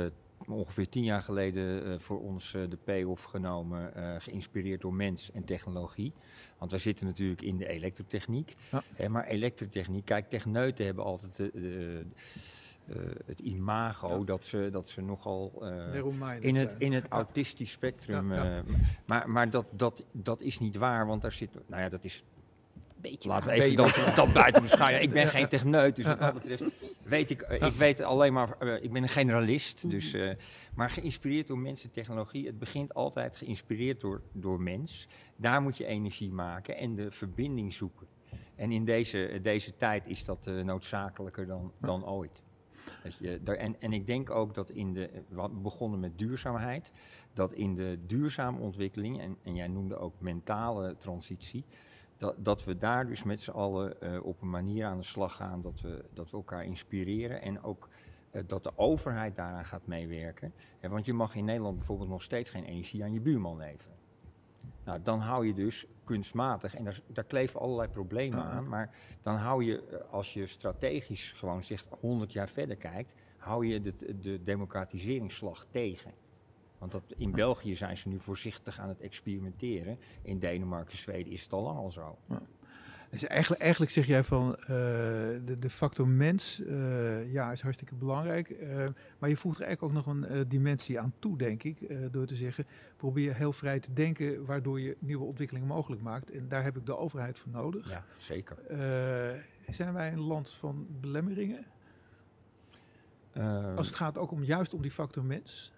ongeveer 0.49 0.89
tien 0.89 1.05
jaar 1.05 1.23
geleden 1.23 2.01
voor 2.01 2.21
ons 2.21 2.51
de 2.51 2.79
payoff 2.85 3.23
genomen, 3.23 3.93
geïnspireerd 4.23 4.81
door 4.81 4.95
mens 4.95 5.31
en 5.33 5.45
technologie. 5.45 6.13
Want 6.59 6.71
wij 6.71 6.81
zitten 6.81 7.07
natuurlijk 7.07 7.43
in 7.43 7.57
de 7.57 7.69
elektrotechniek. 7.69 8.55
Ja. 8.97 9.09
maar 9.09 9.27
elektrotechniek, 9.27 10.05
kijk, 10.05 10.29
techneuten 10.29 10.85
hebben 10.85 11.05
altijd 11.05 11.37
de, 11.37 11.51
de 11.53 12.07
uh, 12.89 12.97
het 13.25 13.41
imago 13.41 14.19
ja. 14.19 14.25
dat, 14.25 14.45
ze, 14.45 14.69
dat 14.73 14.89
ze 14.89 15.01
nogal 15.01 15.53
uh, 15.63 16.41
in, 16.41 16.57
het, 16.57 16.75
in 16.79 16.93
het 16.93 17.09
autistisch 17.09 17.71
spectrum. 17.71 18.33
Ja, 18.33 18.57
uh, 18.57 18.63
maar 19.07 19.31
maar 19.31 19.51
dat, 19.51 19.67
dat, 19.71 20.05
dat 20.13 20.41
is 20.41 20.59
niet 20.59 20.77
waar, 20.77 21.07
want 21.07 21.23
daar 21.23 21.33
zit. 21.33 21.51
Nou 21.67 21.83
ja, 21.83 21.89
dat 21.89 22.05
is. 22.05 22.25
Beetje 23.01 23.29
Laten 23.29 23.49
we 23.49 23.55
even 23.55 23.77
dat, 23.77 24.13
dat 24.15 24.33
buiten 24.33 24.63
beschouwen. 24.63 25.03
Ik 25.03 25.11
ben 25.11 25.27
geen 25.27 25.49
techneut, 25.49 25.97
dus 25.97 26.05
wat 26.05 26.19
dat 26.19 26.35
betreft 26.35 26.65
weet 27.05 27.31
ik. 27.31 27.41
ik 27.41 27.73
weet 27.73 28.01
alleen 28.01 28.33
maar. 28.33 28.81
ik 28.83 28.93
ben 28.93 29.03
een 29.03 29.09
generalist, 29.09 29.91
dus. 29.91 30.17
maar 30.75 30.91
geïnspireerd 30.91 31.47
door 31.47 31.59
mensen, 31.59 31.91
technologie. 31.91 32.47
Het 32.47 32.59
begint 32.59 32.95
altijd 32.95 33.37
geïnspireerd 33.37 34.01
door, 34.01 34.23
door 34.33 34.61
mens. 34.61 35.09
Daar 35.37 35.63
moet 35.63 35.77
je 35.77 35.87
energie 35.87 36.31
maken 36.31 36.77
en 36.77 36.95
de 36.95 37.11
verbinding 37.11 37.75
zoeken. 37.75 38.07
En 38.55 38.73
in 38.73 38.85
deze, 38.85 39.39
deze 39.43 39.77
tijd 39.77 40.07
is 40.07 40.25
dat 40.25 40.47
noodzakelijker 40.47 41.47
dan, 41.47 41.73
dan 41.81 42.07
ooit. 42.07 42.43
Je, 43.19 43.41
daar, 43.43 43.57
en, 43.57 43.81
en 43.81 43.93
ik 43.93 44.07
denk 44.07 44.31
ook 44.31 44.55
dat 44.55 44.71
in 44.71 44.93
de, 44.93 45.11
we 45.29 45.49
begonnen 45.49 46.01
met 46.01 46.19
duurzaamheid, 46.19 46.93
dat 47.33 47.53
in 47.53 47.75
de 47.75 47.99
duurzame 48.07 48.61
ontwikkeling, 48.61 49.21
en, 49.21 49.37
en 49.43 49.55
jij 49.55 49.69
noemde 49.69 49.97
ook 49.97 50.15
mentale 50.19 50.97
transitie, 50.97 51.65
dat, 52.17 52.35
dat 52.39 52.65
we 52.65 52.79
daar 52.79 53.07
dus 53.07 53.23
met 53.23 53.41
z'n 53.41 53.51
allen 53.51 53.97
uh, 54.03 54.25
op 54.25 54.43
een 54.43 54.51
manier 54.51 54.87
aan 54.87 54.97
de 54.97 55.03
slag 55.03 55.37
gaan 55.37 55.63
dat 55.63 55.81
we, 55.81 56.05
dat 56.13 56.31
we 56.31 56.37
elkaar 56.37 56.65
inspireren 56.65 57.43
en 57.43 57.63
ook 57.63 57.89
uh, 58.33 58.43
dat 58.47 58.63
de 58.63 58.73
overheid 58.77 59.37
daaraan 59.37 59.65
gaat 59.65 59.87
meewerken. 59.87 60.53
Want 60.81 61.07
je 61.07 61.13
mag 61.13 61.35
in 61.35 61.45
Nederland 61.45 61.77
bijvoorbeeld 61.77 62.09
nog 62.09 62.23
steeds 62.23 62.51
geen 62.51 62.65
energie 62.65 63.03
aan 63.03 63.13
je 63.13 63.21
buurman 63.21 63.57
leveren. 63.57 63.96
Nou, 64.87 65.03
dan 65.03 65.21
hou 65.21 65.47
je 65.47 65.55
dus 65.55 65.87
kunstmatig, 66.05 66.75
en 66.75 66.85
daar, 66.85 67.01
daar 67.07 67.25
kleven 67.25 67.61
allerlei 67.61 67.89
problemen 67.89 68.45
aan, 68.45 68.69
maar 68.69 68.95
dan 69.23 69.37
hou 69.37 69.65
je, 69.65 69.87
eh, 69.87 70.13
als 70.13 70.33
je 70.35 70.47
strategisch 70.47 71.33
gewoon 71.33 71.65
zegt 71.65 71.87
100 72.01 72.33
jaar 72.33 72.49
verder 72.49 72.77
kijkt, 72.77 73.15
hou 73.37 73.67
je 73.67 73.81
de, 73.81 74.19
de 74.21 74.43
democratiseringsslag 74.43 75.67
tegen. 75.71 76.13
Want 76.79 76.93
dat, 76.93 77.03
in 77.17 77.31
België 77.31 77.77
zijn 77.77 77.97
ze 77.97 78.09
nu 78.09 78.21
voorzichtig 78.21 78.79
aan 78.79 78.89
het 78.89 79.01
experimenteren. 79.01 79.99
In 80.23 80.39
Denemarken, 80.39 80.99
Zweden 80.99 81.33
is 81.33 81.43
het 81.43 81.53
al 81.53 81.63
lang 81.63 81.79
al 81.79 81.91
zo. 81.91 82.19
Dus 83.21 83.29
eigenlijk, 83.29 83.63
eigenlijk 83.63 83.93
zeg 83.93 84.07
jij 84.07 84.25
van 84.25 84.57
eh, 84.57 84.67
de, 85.45 85.57
de 85.59 85.71
factor 85.71 86.09
mens 86.09 86.63
eh, 86.63 87.33
ja, 87.33 87.53
is 87.53 87.61
hartstikke 87.61 87.95
belangrijk. 87.95 88.51
eh, 88.51 88.87
maar 89.19 89.29
je 89.29 89.37
voegt 89.37 89.61
er 89.61 89.65
eigenlijk 89.67 89.99
ook 89.99 90.05
nog 90.05 90.15
een 90.15 90.49
dimensie 90.49 91.01
aan 91.01 91.13
toe, 91.19 91.39
denk 91.39 91.63
ik. 91.63 91.79
door 92.13 92.27
te 92.27 92.35
zeggen, 92.35 92.67
probeer 92.97 93.35
heel 93.35 93.53
vrij 93.53 93.81
te 93.81 93.93
denken, 93.93 94.45
waardoor 94.45 94.81
je 94.81 94.97
nieuwe 94.99 95.25
ontwikkelingen 95.25 95.69
mogelijk 95.69 96.03
maakt. 96.03 96.31
En 96.31 96.49
daar 96.49 96.63
heb 96.63 96.77
ik 96.77 96.87
de 96.87 96.97
overheid 96.97 97.39
voor 97.39 97.53
nodig. 97.53 97.91
Ja, 97.91 98.05
zeker. 98.19 98.57
Zijn 99.71 99.93
wij 99.93 100.13
een 100.13 100.21
land 100.21 100.51
van 100.51 100.87
belemmeringen? 101.01 101.65
Uh, 103.37 103.77
Als 103.77 103.87
het 103.87 103.97
gaat 103.97 104.19
ook 104.19 104.31
om 104.31 104.45
juist 104.45 104.75
om 104.75 104.83
die 104.83 104.91
factor 104.91 105.25
mens. 105.25 105.73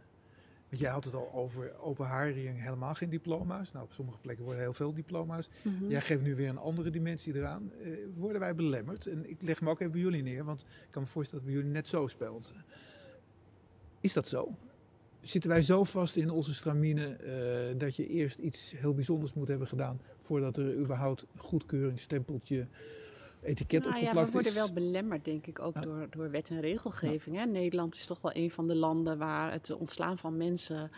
Want 0.68 0.80
jij 0.80 0.90
had 0.90 1.04
het 1.04 1.14
al 1.14 1.32
over 1.32 1.78
open 1.80 2.06
haring, 2.06 2.62
helemaal 2.62 2.94
geen 2.94 3.10
diploma's. 3.10 3.72
Nou, 3.72 3.84
op 3.84 3.92
sommige 3.92 4.18
plekken 4.18 4.44
worden 4.44 4.62
heel 4.62 4.72
veel 4.72 4.94
diploma's. 4.94 5.48
Mhm. 5.48 5.74
Mm 5.74 5.80
-hmm. 5.80 5.90
Jij 5.90 6.00
geeft 6.00 6.22
nu 6.22 6.34
weer 6.34 6.48
een 6.48 6.58
andere 6.58 6.90
dimensie 6.90 7.34
eraan. 7.34 7.72
Uh, 7.82 7.96
worden 8.16 8.40
wij 8.40 8.54
belemmerd? 8.54 9.06
En 9.06 9.30
ik 9.30 9.36
leg 9.40 9.60
me 9.60 9.70
ook 9.70 9.80
even 9.80 9.92
bij 9.92 10.00
jullie 10.00 10.22
neer, 10.22 10.44
want 10.44 10.60
ik 10.60 10.88
kan 10.90 11.02
me 11.02 11.08
voorstellen 11.08 11.44
dat 11.44 11.52
bij 11.52 11.62
jullie 11.62 11.76
net 11.76 11.88
zo 11.88 12.06
speelt. 12.06 12.54
Is 14.00 14.12
dat 14.12 14.28
zo? 14.28 14.54
Zitten 15.20 15.50
wij 15.50 15.62
zo 15.62 15.84
vast 15.84 16.16
in 16.16 16.30
onze 16.30 16.54
stramine 16.54 17.16
uh, 17.72 17.78
dat 17.78 17.96
je 17.96 18.06
eerst 18.06 18.38
iets 18.38 18.72
heel 18.78 18.94
bijzonders 18.94 19.32
moet 19.32 19.48
hebben 19.48 19.66
gedaan 19.66 20.00
voordat 20.20 20.56
er 20.56 20.76
überhaupt 20.76 21.22
een 21.32 21.40
goedkeuringsstempeltje 21.40 22.66
etiket 23.42 23.82
nou, 23.82 23.94
opgeplakt 23.94 24.16
ja, 24.16 24.24
we 24.24 24.32
worden 24.32 24.50
is. 24.50 24.58
wel 24.58 24.72
belemmerd, 24.72 25.24
denk 25.24 25.46
ik, 25.46 25.58
ook 25.58 25.74
ja. 25.74 25.80
door, 25.80 26.06
door 26.10 26.30
wet 26.30 26.50
en 26.50 26.60
regelgeving. 26.60 27.36
Ja. 27.36 27.44
Nederland 27.44 27.94
is 27.94 28.06
toch 28.06 28.20
wel 28.20 28.34
een 28.34 28.50
van 28.50 28.66
de 28.66 28.74
landen 28.74 29.18
waar 29.18 29.52
het 29.52 29.70
ontslaan 29.70 30.18
van 30.18 30.36
mensen 30.36 30.90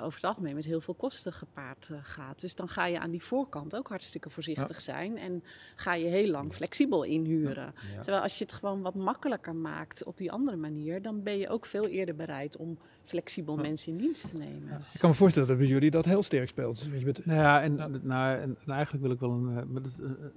over 0.00 0.14
het 0.14 0.24
algemeen 0.24 0.54
met 0.54 0.64
heel 0.64 0.80
veel 0.80 0.94
kosten 0.94 1.32
gepaard 1.32 1.88
uh, 1.92 1.98
gaat. 2.02 2.40
Dus 2.40 2.54
dan 2.54 2.68
ga 2.68 2.86
je 2.86 3.00
aan 3.00 3.10
die 3.10 3.22
voorkant 3.22 3.76
ook 3.76 3.88
hartstikke 3.88 4.30
voorzichtig 4.30 4.76
ja. 4.76 4.82
zijn 4.82 5.18
en 5.18 5.42
ga 5.76 5.94
je 5.94 6.06
heel 6.06 6.30
lang 6.30 6.54
flexibel 6.54 7.02
inhuren. 7.02 7.74
Terwijl 8.00 8.22
als 8.22 8.38
je 8.38 8.44
het 8.44 8.52
gewoon 8.52 8.82
wat 8.82 8.94
makkelijker 8.94 9.54
maakt 9.54 10.04
op 10.04 10.16
die 10.16 10.32
andere 10.32 10.56
manier, 10.56 11.02
dan 11.02 11.22
ben 11.22 11.38
je 11.38 11.48
ook 11.48 11.66
veel 11.66 11.86
eerder 11.86 12.14
bereid 12.14 12.56
om 12.56 12.78
flexibel 13.04 13.56
mensen 13.56 13.92
in 13.92 13.98
dienst 13.98 14.30
te 14.30 14.36
nemen. 14.36 14.80
Ik 14.92 15.00
kan 15.00 15.10
me 15.10 15.16
voorstellen 15.16 15.48
dat 15.48 15.58
bij 15.58 15.66
jullie 15.66 15.90
dat 15.90 16.04
heel 16.04 16.22
sterk 16.22 16.48
speelt. 16.48 16.88
Weet 16.88 17.00
je, 17.00 17.06
met, 17.06 17.26
nou 17.26 17.38
ja, 17.38 17.62
en, 17.62 17.74
nou, 18.02 18.38
en, 18.38 18.56
en, 18.64 18.72
eigenlijk 18.72 19.04
wil 19.04 19.12
ik 19.12 19.20
wel 19.20 19.30
een, 19.30 19.56
een, 19.56 19.84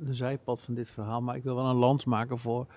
een 0.06 0.16
zijpad 0.16 0.60
van 0.60 0.74
dit 0.74 0.92
verhaal, 0.92 1.22
maar 1.22 1.36
ik 1.36 1.44
wil 1.44 1.56
wel 1.56 1.66
een 1.66 1.76
lans 1.76 2.06
maken 2.06 2.38
voor 2.38 2.68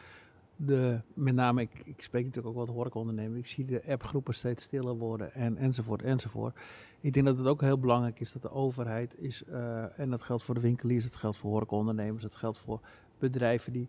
de, 0.56 1.00
met 1.14 1.34
name, 1.34 1.60
ik, 1.60 1.82
ik 1.84 2.02
spreek 2.02 2.24
natuurlijk 2.24 2.56
ook 2.56 2.66
wat 2.66 2.74
horecaondernemers, 2.74 3.38
ik 3.38 3.46
zie 3.46 3.64
de 3.64 3.82
appgroepen 3.88 4.34
steeds 4.34 4.64
stiller 4.64 4.96
worden 4.96 5.34
en, 5.34 5.56
enzovoort, 5.56 6.02
enzovoort. 6.02 6.56
Ik 7.00 7.12
denk 7.12 7.26
dat 7.26 7.38
het 7.38 7.46
ook 7.46 7.60
heel 7.60 7.78
belangrijk 7.78 8.20
is 8.20 8.32
dat 8.32 8.42
de 8.42 8.50
overheid 8.50 9.14
is, 9.18 9.42
uh, 9.48 9.98
en 9.98 10.10
dat 10.10 10.22
geldt 10.22 10.42
voor 10.42 10.54
de 10.54 10.60
winkeliers, 10.60 11.04
dat 11.04 11.16
geldt 11.16 11.36
voor 11.36 11.50
horecaondernemers, 11.50 12.22
dat 12.22 12.36
geldt 12.36 12.58
voor 12.58 12.80
bedrijven 13.18 13.72
die, 13.72 13.88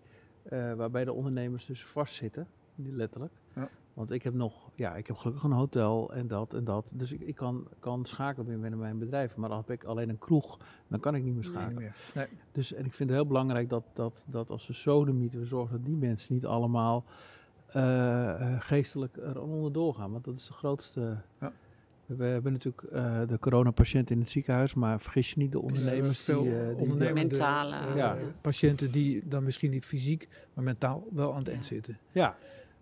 uh, 0.52 0.74
waarbij 0.74 1.06
de 1.06 1.14
ondernemers 1.14 1.66
dus 1.66 1.86
vastzitten, 1.86 2.48
letterlijk. 2.76 3.34
Ja. 3.54 3.70
Want 3.96 4.12
ik 4.12 4.24
heb 4.24 4.34
nog, 4.34 4.70
ja, 4.74 4.96
ik 4.96 5.08
heb 5.08 5.16
gelukkig 5.16 5.44
een 5.44 5.52
hotel 5.52 6.14
en 6.14 6.28
dat 6.28 6.54
en 6.54 6.64
dat. 6.64 6.92
Dus 6.96 7.12
ik, 7.12 7.22
ik 7.22 7.36
kan, 7.36 7.68
kan 7.80 8.06
schakelen 8.06 8.62
binnen 8.62 8.80
mijn 8.80 8.98
bedrijf. 8.98 9.36
Maar 9.36 9.50
dan 9.50 9.58
heb 9.58 9.70
ik 9.70 9.84
alleen 9.84 10.10
een 10.10 10.18
kroeg, 10.18 10.58
dan 10.88 11.00
kan 11.00 11.16
ik 11.16 11.24
niet 11.24 11.34
meer 11.34 11.44
schakelen. 11.44 11.74
Nee, 11.74 11.84
meer. 11.84 11.96
Nee. 12.14 12.28
Dus, 12.52 12.74
en 12.74 12.86
ik 12.86 12.94
vind 12.94 13.10
het 13.10 13.18
heel 13.18 13.28
belangrijk 13.28 13.70
dat, 13.70 13.84
dat, 13.94 14.26
dat 14.28 14.50
als 14.50 14.68
we 14.68 14.74
zo 14.74 15.06
de 15.06 15.14
mythe, 15.14 15.40
we 15.40 15.46
zorgen 15.46 15.78
dat 15.78 15.86
die 15.86 15.96
mensen 15.96 16.34
niet 16.34 16.46
allemaal 16.46 17.06
uh, 17.76 18.60
geestelijk 18.60 19.18
er 19.18 19.42
onderdoor 19.42 19.94
gaan. 19.94 20.12
Want 20.12 20.24
dat 20.24 20.36
is 20.36 20.48
de 20.48 20.54
grootste... 20.54 21.18
Ja. 21.40 21.52
We 22.06 22.24
hebben 22.24 22.52
natuurlijk 22.52 22.84
uh, 22.94 23.20
de 23.28 23.40
coronapatiënt 23.40 24.10
in 24.10 24.20
het 24.20 24.30
ziekenhuis, 24.30 24.74
maar 24.74 25.00
vergis 25.00 25.30
je 25.30 25.40
niet 25.40 25.52
de 25.52 25.62
ondernemers. 25.62 26.24
veel 26.24 26.42
die, 26.42 26.52
uh, 26.52 26.78
die, 26.78 26.98
die 26.98 27.14
mentale 27.14 27.76
uh, 27.88 27.96
ja. 27.96 28.18
patiënten 28.42 28.92
die 28.92 29.28
dan 29.28 29.44
misschien 29.44 29.72
niet 29.72 29.86
fysiek, 29.86 30.28
maar 30.54 30.64
mentaal 30.64 31.08
wel 31.12 31.32
aan 31.32 31.40
het 31.40 31.48
eind 31.48 31.66
zitten. 31.66 31.98
Ja, 32.12 32.36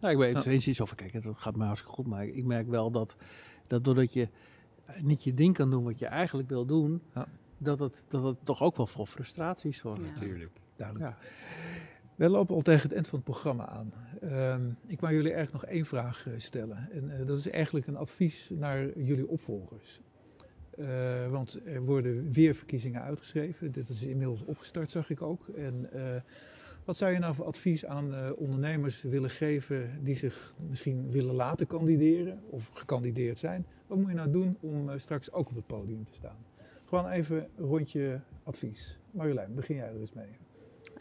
nou, 0.03 0.13
ik 0.13 0.19
ben 0.19 0.35
het 0.35 0.45
eens 0.45 0.67
iets 0.67 0.81
over. 0.81 0.95
Kijk, 0.95 1.23
dat 1.23 1.37
gaat 1.37 1.55
mij 1.55 1.65
hartstikke 1.65 1.95
goed, 1.95 2.07
maar 2.07 2.25
ik 2.25 2.43
merk 2.43 2.67
wel 2.67 2.91
dat, 2.91 3.15
dat 3.67 3.83
doordat 3.83 4.13
je 4.13 4.27
niet 5.01 5.23
je 5.23 5.33
ding 5.33 5.53
kan 5.53 5.69
doen 5.69 5.83
wat 5.83 5.99
je 5.99 6.05
eigenlijk 6.05 6.49
wil 6.49 6.65
doen, 6.65 7.01
ja. 7.13 7.27
dat, 7.57 7.79
het, 7.79 8.05
dat 8.07 8.23
het 8.23 8.37
toch 8.43 8.61
ook 8.61 8.77
wel 8.77 8.87
voor 8.87 9.07
frustraties 9.07 9.77
zorgt. 9.77 10.01
Ja. 10.01 10.07
Natuurlijk. 10.07 10.51
Duidelijk. 10.75 11.09
Ja. 11.09 11.17
We 12.15 12.29
lopen 12.29 12.55
al 12.55 12.61
tegen 12.61 12.81
het 12.81 12.93
eind 12.93 13.07
van 13.07 13.19
het 13.19 13.27
programma 13.27 13.67
aan. 13.67 13.93
Um, 14.23 14.77
ik 14.87 14.99
wou 14.99 15.13
jullie 15.13 15.33
eigenlijk 15.33 15.63
nog 15.63 15.73
één 15.73 15.85
vraag 15.85 16.25
uh, 16.27 16.33
stellen. 16.37 16.91
En 16.91 17.03
uh, 17.03 17.27
dat 17.27 17.37
is 17.37 17.49
eigenlijk 17.49 17.87
een 17.87 17.97
advies 17.97 18.49
naar 18.53 18.99
jullie 18.99 19.27
opvolgers. 19.27 20.01
Uh, 20.77 21.29
want 21.29 21.59
er 21.65 21.81
worden 21.81 22.31
weer 22.31 22.55
verkiezingen 22.55 23.01
uitgeschreven. 23.01 23.71
Dit 23.71 23.89
is 23.89 24.03
inmiddels 24.03 24.43
opgestart, 24.45 24.91
zag 24.91 25.09
ik 25.09 25.21
ook. 25.21 25.47
En 25.47 25.89
wat 26.85 26.97
zou 26.97 27.11
je 27.11 27.19
nou 27.19 27.35
voor 27.35 27.45
advies 27.45 27.85
aan 27.85 28.35
ondernemers 28.35 29.01
willen 29.01 29.29
geven 29.29 30.03
die 30.03 30.15
zich 30.15 30.55
misschien 30.69 31.11
willen 31.11 31.35
laten 31.35 31.67
kandideren 31.67 32.41
of 32.49 32.67
gekandideerd 32.67 33.37
zijn? 33.37 33.65
Wat 33.87 33.97
moet 33.97 34.09
je 34.09 34.15
nou 34.15 34.29
doen 34.29 34.57
om 34.59 34.99
straks 34.99 35.31
ook 35.31 35.49
op 35.49 35.55
het 35.55 35.67
podium 35.67 36.05
te 36.05 36.13
staan? 36.13 36.37
Gewoon 36.85 37.09
even 37.09 37.47
een 37.55 37.65
rondje 37.65 38.21
advies. 38.43 38.99
Marjolein, 39.11 39.55
begin 39.55 39.75
jij 39.75 39.87
er 39.87 39.99
eens 39.99 40.13
mee. 40.13 40.37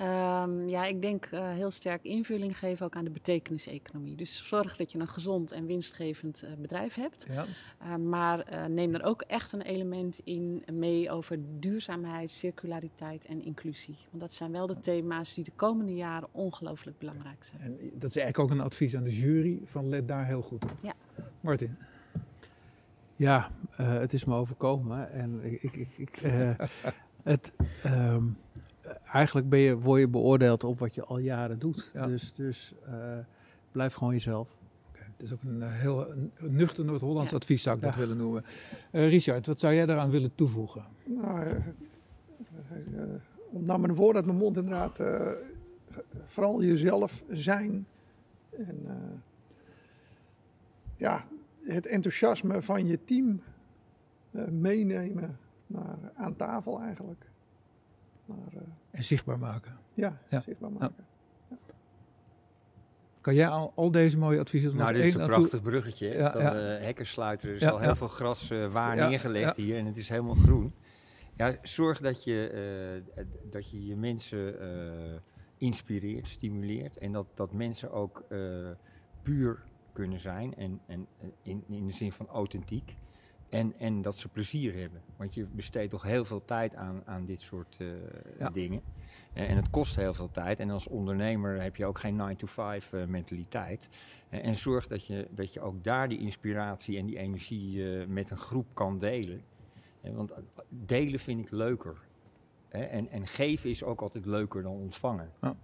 Um, 0.01 0.68
ja, 0.68 0.84
ik 0.84 1.03
denk 1.03 1.28
uh, 1.30 1.51
heel 1.51 1.70
sterk 1.70 2.05
invulling 2.05 2.59
geven 2.59 2.86
ook 2.86 2.97
aan 2.97 3.05
de 3.05 3.11
betekeniseconomie. 3.11 4.16
Dus 4.16 4.49
zorg 4.49 4.76
dat 4.76 4.93
je 4.93 4.99
een 4.99 5.09
gezond 5.09 5.53
en 5.53 5.66
winstgevend 5.66 6.43
uh, 6.45 6.51
bedrijf 6.59 6.95
hebt. 6.95 7.26
Ja. 7.30 7.47
Uh, 7.82 7.97
maar 7.97 8.70
neem 8.70 8.95
er 8.95 9.03
ook 9.03 9.22
echt 9.22 9.53
een 9.53 9.62
element 9.62 10.20
in 10.24 10.64
mee 10.72 11.11
over 11.11 11.38
duurzaamheid, 11.59 12.30
circulariteit 12.30 13.24
en 13.24 13.45
inclusie. 13.45 13.97
Want 14.11 14.22
dat 14.22 14.32
zijn 14.32 14.53
wel 14.53 14.66
de 14.66 14.78
thema's 14.78 15.34
die 15.34 15.45
de 15.45 15.53
komende 15.57 15.95
jaren 15.95 16.28
ongelooflijk 16.32 16.99
belangrijk 16.99 17.45
zijn. 17.45 17.61
En 17.61 17.90
dat 17.95 18.11
is 18.11 18.16
eigenlijk 18.16 18.38
ook 18.38 18.51
een 18.51 18.64
advies 18.64 18.97
aan 18.97 19.05
de 19.05 19.16
jury 19.16 19.61
van 19.64 19.88
let 19.88 20.09
daar 20.09 20.26
heel 20.26 20.43
goed 20.43 20.64
op. 20.64 20.76
Ja. 20.80 20.95
Martin. 21.40 21.76
Ja, 23.16 23.51
het 23.76 24.12
is 24.12 24.24
me 24.24 24.34
overkomen 24.34 25.12
en 25.12 25.40
ik, 25.45 25.62
ik, 25.62 25.88
ik 25.97 26.20
het... 27.22 27.53
Um, 27.86 28.36
eigenlijk 29.12 29.49
ben 29.49 29.59
je, 29.59 29.78
word 29.78 30.01
je 30.01 30.09
beoordeeld 30.09 30.64
op 30.64 30.78
wat 30.78 30.95
je 30.95 31.05
al 31.05 31.18
jaren 31.18 31.59
doet. 31.59 31.91
Ja. 31.95 32.07
Dus, 32.07 32.33
dus 32.35 32.74
uh, 32.89 33.18
blijf 33.72 33.95
gewoon 33.95 34.12
jezelf. 34.12 34.49
Okay. 34.89 35.07
Het 35.12 35.22
is 35.22 35.33
ook 35.33 35.43
een 35.43 35.62
heel 35.62 36.11
een 36.11 36.33
nuchter 36.37 36.85
Noord-Hollands 36.85 37.30
ja. 37.30 37.37
advies, 37.37 37.62
zou 37.62 37.76
ik 37.76 37.83
ja. 37.83 37.89
dat 37.89 37.99
willen 37.99 38.16
noemen. 38.16 38.45
Uh, 38.93 39.09
Richard, 39.09 39.47
wat 39.47 39.61
zou 39.61 39.74
jij 39.74 39.87
daaraan 39.87 40.11
willen 40.11 40.35
toevoegen? 40.35 40.85
Nou, 41.05 41.47
uh, 41.47 41.57
om 43.51 43.64
nou 43.64 43.80
mijn 43.80 43.95
woord 43.95 44.16
uit 44.16 44.26
mijn 44.26 44.39
mond 44.39 44.57
inderdaad. 44.57 45.01
vooral 46.24 46.62
jezelf 46.62 47.24
zijn. 47.30 47.87
En 48.51 48.87
ja, 50.97 51.24
het 51.62 51.87
enthousiasme 51.87 52.62
van 52.62 52.87
je 52.87 53.05
team 53.05 53.43
meenemen 54.51 55.39
naar, 55.66 55.99
aan 56.14 56.37
tafel 56.37 56.80
eigenlijk. 56.80 57.30
Maar, 58.35 58.62
uh, 58.62 58.68
en 58.91 59.05
zichtbaar 59.05 59.39
maken. 59.39 59.78
Ja, 59.95 60.18
ja. 60.28 60.41
zichtbaar 60.41 60.72
maken. 60.72 61.05
Ja. 61.51 61.57
Kan 63.20 63.35
jij 63.35 63.49
al, 63.49 63.72
al, 63.74 63.91
deze 63.91 64.18
mooie 64.18 64.41
adviezen 64.41 64.76
Nou, 64.76 64.93
dit 64.93 65.05
is 65.05 65.14
een 65.14 65.26
prachtig 65.26 65.62
bruggetje. 65.62 66.09
Ja, 66.09 66.39
ja. 66.39 66.55
Uh, 66.55 66.85
hekkersluiter. 66.85 67.49
Er 67.49 67.55
is 67.55 67.66
al 67.66 67.78
heel 67.78 67.97
veel 67.97 68.09
gras 68.09 68.51
uh, 68.51 68.72
waar 68.72 68.97
neergelegd 68.97 69.57
hier 69.57 69.78
en 69.78 69.87
het 69.87 69.97
is 69.97 70.09
helemaal 70.09 70.35
groen. 70.35 70.74
Ja, 71.37 71.57
zorg 71.62 72.01
dat 72.01 72.24
je, 72.24 73.03
dat 73.51 73.70
je 73.70 73.87
je 73.87 73.97
mensen 73.97 74.55
inspireert, 75.59 76.28
stimuleert 76.28 76.99
en 76.99 77.12
dat, 77.12 77.26
dat 77.35 77.53
mensen 77.53 77.93
ook 77.93 78.24
puur 79.22 79.62
kunnen 79.93 80.18
zijn 80.18 80.55
en, 80.55 80.80
en 80.87 81.07
in, 81.43 81.64
in 81.68 81.87
de 81.87 81.93
zin 81.93 82.12
van 82.12 82.28
authentiek. 82.28 82.97
En, 83.53 83.75
en 83.79 84.03
dat 84.03 84.17
ze 84.17 84.29
plezier 84.29 84.75
hebben. 84.75 85.01
Want 85.17 85.35
je 85.35 85.45
besteedt 85.45 85.91
toch 85.91 86.03
heel 86.03 86.25
veel 86.25 86.45
tijd 86.45 86.75
aan, 86.75 87.03
aan 87.05 87.25
dit 87.25 87.41
soort 87.41 87.77
eh, 87.81 87.87
Ja. 88.39 88.51
dingen. 88.51 88.83
En, 89.33 89.47
en 89.49 89.57
het 89.57 89.71
kost 89.71 89.97
heel 89.97 90.15
veel 90.15 90.31
tijd. 90.31 90.61
En 90.61 90.71
als 90.71 90.89
ondernemer 90.89 91.63
heb 91.63 91.77
je 91.77 91.87
ook 91.87 91.99
geen 91.99 92.37
9-to-5 92.37 92.91
eh, 92.91 93.05
mentaliteit. 93.07 93.89
En, 94.29 94.43
en 94.43 94.57
zorg 94.57 94.87
dat 94.87 95.07
je, 95.07 95.29
dat 95.31 95.53
je 95.53 95.61
ook 95.61 95.85
daar 95.85 96.09
die 96.09 96.19
inspiratie 96.19 96.99
en 96.99 97.07
die 97.07 97.19
energie 97.19 97.99
eh, 98.01 98.07
met 98.07 98.31
een 98.31 98.37
groep 98.39 98.67
kan 98.73 98.99
delen. 98.99 99.43
Eh, 100.01 100.13
want 100.15 100.31
eh, 100.31 100.39
delen 100.69 101.21
vind 101.21 101.41
ik 101.41 101.51
leuker. 101.51 101.97
En, 102.69 103.09
en 103.09 103.27
geven 103.27 103.71
is 103.71 103.85
ook 103.85 104.01
altijd 104.01 104.27
leuker 104.27 104.63
dan 104.63 104.73
ontvangen. 104.73 105.31
Ja. 105.41 105.57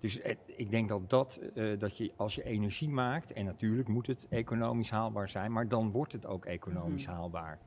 Dus 0.00 0.18
het- 0.22 0.38
ik 0.46 0.70
denk 0.70 0.88
dat, 0.88 1.10
dat, 1.10 1.40
eh, 1.54 1.78
dat 1.78 1.96
je 1.96 2.12
als 2.16 2.34
je 2.34 2.44
energie 2.44 2.88
maakt, 2.88 3.32
en 3.32 3.44
natuurlijk 3.44 3.88
moet 3.88 4.06
het 4.06 4.26
economisch 4.28 4.90
haalbaar 4.90 5.28
zijn, 5.28 5.52
maar 5.52 5.68
dan 5.68 5.90
wordt 5.90 6.12
het 6.12 6.26
ook 6.26 6.44
economisch 6.44 7.06
haalbaar. 7.06 7.58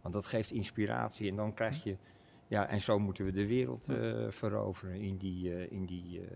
Want 0.00 0.14
dat 0.14 0.26
geeft 0.26 0.50
inspiratie 0.50 1.30
en 1.30 1.36
dan 1.36 1.54
krijg 1.54 1.82
je, 1.84 1.96
ja, 2.48 2.66
en 2.68 2.80
zo 2.80 2.98
moeten 2.98 3.24
we 3.24 3.32
de 3.32 3.46
wereld 3.46 3.88
eh, 3.88 4.26
veroveren 4.28 5.00
in 5.00 5.16
die, 5.16 5.54
eh, 5.54 5.72
in 5.72 5.86
die 5.86 6.20
eh, 6.20 6.26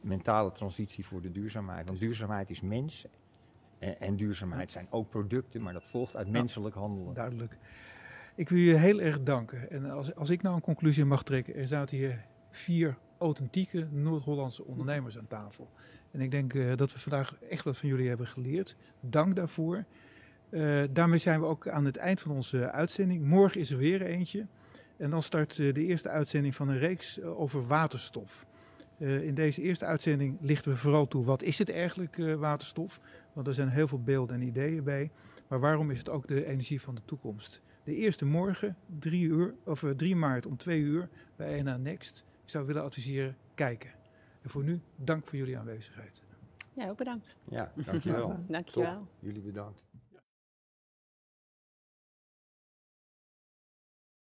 mentale 0.00 0.52
transitie 0.52 1.06
voor 1.06 1.20
de 1.22 1.32
duurzaamheid. 1.32 1.86
Want 1.86 2.00
duurzaamheid 2.00 2.50
is 2.50 2.60
mens 2.60 3.06
en, 3.78 4.00
en 4.00 4.16
duurzaamheid 4.16 4.70
zijn 4.70 4.86
ook 4.90 5.08
producten, 5.10 5.62
maar 5.62 5.72
dat 5.72 5.88
volgt 5.88 6.16
uit 6.16 6.28
menselijk 6.28 6.74
handelen. 6.74 7.14
Duidelijk. 7.14 7.58
Ik 8.34 8.48
wil 8.48 8.58
je 8.58 8.74
heel 8.74 9.00
erg 9.00 9.22
danken. 9.22 9.70
En 9.70 9.90
als, 9.90 10.14
als 10.14 10.30
ik 10.30 10.42
nou 10.42 10.54
een 10.54 10.60
conclusie 10.60 11.04
mag 11.04 11.22
trekken, 11.22 11.54
er 11.54 11.66
zaten 11.66 11.96
hier 11.96 12.24
vier 12.50 12.96
authentieke 13.18 13.88
Noord-Hollandse 13.90 14.64
ondernemers 14.64 15.18
aan 15.18 15.26
tafel. 15.26 15.70
En 16.10 16.20
ik 16.20 16.30
denk 16.30 16.54
eh, 16.54 16.76
dat 16.76 16.92
we 16.92 16.98
vandaag 16.98 17.36
echt 17.50 17.64
wat 17.64 17.76
van 17.76 17.88
jullie 17.88 18.08
hebben 18.08 18.26
geleerd. 18.26 18.76
Dank 19.00 19.36
daarvoor. 19.36 19.84
Eh, 20.48 20.82
daarmee 20.90 21.18
zijn 21.18 21.40
we 21.40 21.46
ook 21.46 21.68
aan 21.68 21.84
het 21.84 21.96
eind 21.96 22.20
van 22.20 22.30
onze 22.30 22.70
uitzending. 22.70 23.24
Morgen 23.24 23.60
is 23.60 23.70
er 23.70 23.78
weer 23.78 24.02
eentje. 24.02 24.46
En 24.96 25.10
dan 25.10 25.22
start 25.22 25.58
eh, 25.58 25.74
de 25.74 25.84
eerste 25.84 26.08
uitzending 26.08 26.54
van 26.54 26.68
een 26.68 26.78
reeks 26.78 27.18
eh, 27.18 27.40
over 27.40 27.66
waterstof. 27.66 28.46
Eh, 28.98 29.22
in 29.22 29.34
deze 29.34 29.62
eerste 29.62 29.84
uitzending 29.84 30.38
lichten 30.40 30.70
we 30.70 30.76
vooral 30.76 31.08
toe 31.08 31.24
wat 31.24 31.42
is 31.42 31.58
het 31.58 31.70
eigenlijk 31.70 32.18
eh, 32.18 32.34
waterstof. 32.34 33.00
Want 33.32 33.46
er 33.46 33.54
zijn 33.54 33.68
heel 33.68 33.88
veel 33.88 34.02
beelden 34.02 34.36
en 34.36 34.42
ideeën 34.42 34.84
bij. 34.84 35.10
Maar 35.48 35.60
waarom 35.60 35.90
is 35.90 35.98
het 35.98 36.08
ook 36.08 36.26
de 36.26 36.46
energie 36.46 36.80
van 36.80 36.94
de 36.94 37.00
toekomst? 37.04 37.62
De 37.84 37.94
eerste 37.94 38.24
morgen, 38.24 38.76
3, 38.98 39.28
uur, 39.28 39.54
of, 39.64 39.82
eh, 39.82 39.90
3 39.90 40.16
maart 40.16 40.46
om 40.46 40.56
2 40.56 40.80
uur 40.80 41.08
bij 41.36 41.62
NA 41.62 41.76
Next. 41.76 42.24
Ik 42.46 42.52
zou 42.52 42.66
willen 42.66 42.82
adviseren, 42.82 43.36
kijken. 43.54 43.90
En 44.42 44.50
voor 44.50 44.64
nu, 44.64 44.80
dank 44.96 45.26
voor 45.26 45.38
jullie 45.38 45.58
aanwezigheid. 45.58 46.22
Ja, 46.72 46.88
ook 46.88 46.96
bedankt. 46.96 47.36
Ja, 47.44 47.72
dankjewel. 47.74 48.38
Dankjewel. 48.48 48.98
Top. 48.98 49.08
Jullie 49.18 49.42
bedankt. 49.42 49.84